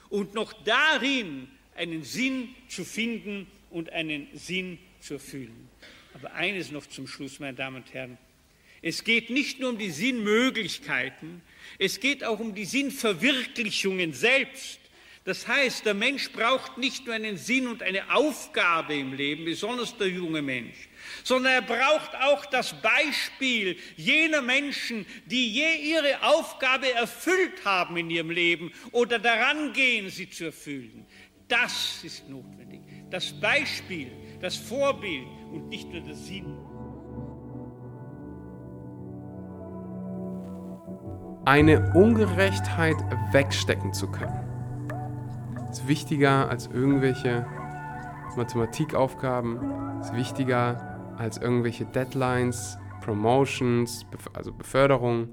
und 0.09 0.35
noch 0.35 0.53
darin 0.65 1.49
einen 1.75 2.05
Sinn 2.05 2.55
zu 2.69 2.85
finden 2.85 3.47
und 3.71 3.91
einen 3.91 4.29
Sinn 4.35 4.79
zu 5.01 5.15
erfüllen. 5.15 5.69
Aber 6.15 6.33
eines 6.35 6.71
noch 6.71 6.87
zum 6.87 7.07
Schluss, 7.07 7.41
meine 7.41 7.57
Damen 7.57 7.77
und 7.77 7.93
Herren. 7.93 8.19
Es 8.81 9.03
geht 9.03 9.31
nicht 9.31 9.59
nur 9.59 9.71
um 9.71 9.79
die 9.79 9.91
Sinnmöglichkeiten, 9.91 11.43
es 11.79 12.01
geht 12.01 12.23
auch 12.25 12.39
um 12.39 12.55
die 12.55 12.65
Sinnverwirklichungen 12.65 14.13
selbst. 14.13 14.79
Das 15.29 15.47
heißt, 15.47 15.85
der 15.85 15.93
Mensch 15.93 16.33
braucht 16.33 16.79
nicht 16.79 17.05
nur 17.05 17.15
einen 17.15 17.37
Sinn 17.37 17.69
und 17.69 17.83
eine 17.83 18.15
Aufgabe 18.15 18.95
im 18.95 19.13
Leben, 19.13 19.45
besonders 19.45 19.95
der 19.95 20.09
junge 20.09 20.41
Mensch, 20.41 20.89
sondern 21.23 21.53
er 21.53 21.61
braucht 21.61 22.17
auch 22.17 22.47
das 22.47 22.73
Beispiel 22.81 23.77
jener 23.95 24.41
Menschen, 24.41 25.05
die 25.27 25.53
je 25.53 25.75
ihre 25.83 26.23
Aufgabe 26.23 26.91
erfüllt 26.95 27.63
haben 27.67 27.99
in 27.99 28.09
ihrem 28.09 28.31
Leben 28.31 28.73
oder 28.91 29.19
daran 29.19 29.75
gehen, 29.75 30.09
sie 30.09 30.31
zu 30.31 30.47
erfüllen. 30.47 31.05
Das 31.47 32.03
ist 32.05 32.27
notwendig. 32.27 32.81
Das 33.11 33.39
Beispiel, 33.39 34.11
das 34.41 34.57
Vorbild 34.57 35.27
und 35.53 35.69
nicht 35.69 35.91
nur 35.91 36.01
der 36.01 36.15
Sinn. 36.15 36.57
Eine 41.45 41.93
Ungerechtheit 41.93 42.97
wegstecken 43.33 43.93
zu 43.93 44.11
können 44.11 44.48
ist 45.79 45.87
wichtiger 45.87 46.49
als 46.49 46.67
irgendwelche 46.67 47.47
Mathematikaufgaben, 48.37 50.01
ist 50.01 50.13
wichtiger 50.15 51.15
als 51.17 51.39
irgendwelche 51.39 51.85
Deadlines, 51.85 52.79
Promotions, 53.01 54.05
also 54.33 54.53
Beförderung. 54.53 55.29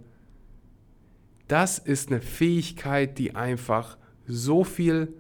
Das 1.48 1.80
ist 1.80 2.12
eine 2.12 2.22
Fähigkeit, 2.22 3.18
die 3.18 3.36
einfach 3.36 3.98
so 4.28 4.64
viel 4.64 5.14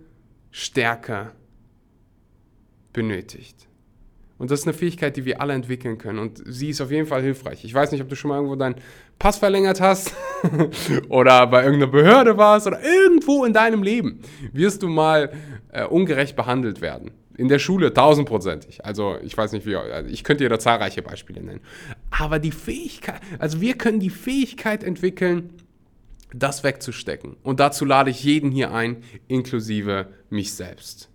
Stärke 0.51 1.31
benötigt. 2.93 3.67
Und 4.37 4.51
das 4.51 4.61
ist 4.61 4.67
eine 4.67 4.73
Fähigkeit, 4.73 5.15
die 5.15 5.23
wir 5.23 5.39
alle 5.39 5.53
entwickeln 5.53 5.97
können. 5.97 6.19
Und 6.19 6.41
sie 6.45 6.69
ist 6.69 6.81
auf 6.81 6.91
jeden 6.91 7.07
Fall 7.07 7.21
hilfreich. 7.21 7.63
Ich 7.63 7.73
weiß 7.73 7.91
nicht, 7.91 8.01
ob 8.01 8.09
du 8.09 8.15
schon 8.15 8.29
mal 8.29 8.35
irgendwo 8.35 8.55
deinen 8.55 8.75
Pass 9.17 9.37
verlängert 9.37 9.79
hast 9.79 10.13
oder 11.09 11.47
bei 11.47 11.63
irgendeiner 11.63 11.91
Behörde 11.91 12.37
warst 12.37 12.67
oder 12.67 12.83
irgendwo 12.83 13.45
in 13.45 13.53
deinem 13.53 13.81
Leben 13.81 14.19
wirst 14.51 14.83
du 14.83 14.89
mal 14.89 15.31
äh, 15.71 15.85
ungerecht 15.85 16.35
behandelt 16.35 16.81
werden. 16.81 17.11
In 17.37 17.47
der 17.47 17.59
Schule 17.59 17.93
tausendprozentig. 17.93 18.83
Also 18.83 19.17
ich 19.21 19.37
weiß 19.37 19.53
nicht 19.53 19.65
wie, 19.65 19.75
also 19.75 20.09
ich 20.09 20.23
könnte 20.25 20.43
dir 20.43 20.49
da 20.49 20.59
zahlreiche 20.59 21.01
Beispiele 21.01 21.41
nennen. 21.41 21.61
Aber 22.11 22.39
die 22.39 22.51
Fähigkeit, 22.51 23.21
also 23.39 23.61
wir 23.61 23.77
können 23.77 23.99
die 23.99 24.09
Fähigkeit 24.09 24.83
entwickeln, 24.83 25.53
das 26.33 26.63
wegzustecken. 26.63 27.37
Und 27.43 27.61
dazu 27.61 27.85
lade 27.85 28.09
ich 28.09 28.23
jeden 28.23 28.51
hier 28.51 28.73
ein, 28.73 29.03
inklusive 29.27 30.07
mich 30.29 30.53
selbst. 30.53 31.09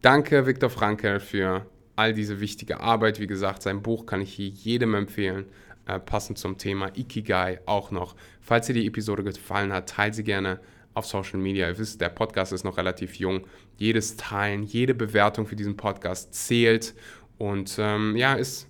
Danke, 0.00 0.46
Viktor 0.46 0.70
Frankel, 0.70 1.20
für 1.20 1.66
all 1.96 2.14
diese 2.14 2.40
wichtige 2.40 2.80
Arbeit. 2.80 3.20
Wie 3.20 3.26
gesagt, 3.26 3.62
sein 3.62 3.82
Buch 3.82 4.06
kann 4.06 4.20
ich 4.20 4.32
hier 4.32 4.48
jedem 4.48 4.94
empfehlen, 4.94 5.46
äh, 5.86 5.98
passend 5.98 6.38
zum 6.38 6.58
Thema 6.58 6.90
Ikigai 6.96 7.60
auch 7.66 7.90
noch. 7.90 8.16
Falls 8.40 8.66
dir 8.66 8.74
die 8.74 8.86
Episode 8.86 9.24
gefallen 9.24 9.72
hat, 9.72 9.88
teile 9.88 10.14
sie 10.14 10.24
gerne 10.24 10.60
auf 10.94 11.06
Social 11.06 11.38
Media. 11.38 11.68
Ihr 11.68 11.78
wisst, 11.78 12.00
der 12.00 12.10
Podcast 12.10 12.52
ist 12.52 12.64
noch 12.64 12.76
relativ 12.76 13.16
jung. 13.16 13.46
Jedes 13.76 14.16
Teilen, 14.16 14.62
jede 14.62 14.94
Bewertung 14.94 15.46
für 15.46 15.56
diesen 15.56 15.76
Podcast 15.76 16.34
zählt 16.34 16.94
und 17.38 17.76
ähm, 17.78 18.16
ja, 18.16 18.34
ist 18.34 18.68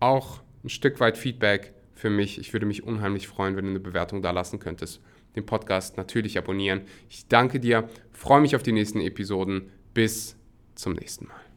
auch 0.00 0.42
ein 0.64 0.68
Stück 0.68 1.00
weit 1.00 1.16
Feedback 1.16 1.72
für 1.94 2.10
mich. 2.10 2.38
Ich 2.38 2.52
würde 2.52 2.66
mich 2.66 2.82
unheimlich 2.82 3.28
freuen, 3.28 3.56
wenn 3.56 3.64
du 3.64 3.70
eine 3.70 3.80
Bewertung 3.80 4.22
da 4.22 4.30
lassen 4.30 4.58
könntest. 4.58 5.00
Den 5.36 5.46
Podcast 5.46 5.96
natürlich 5.96 6.36
abonnieren. 6.36 6.82
Ich 7.08 7.28
danke 7.28 7.60
dir, 7.60 7.88
freue 8.12 8.40
mich 8.40 8.56
auf 8.56 8.62
die 8.62 8.72
nächsten 8.72 9.00
Episoden. 9.00 9.70
Bis 9.94 10.36
zum 10.74 10.94
nächsten 10.94 11.26
Mal. 11.26 11.49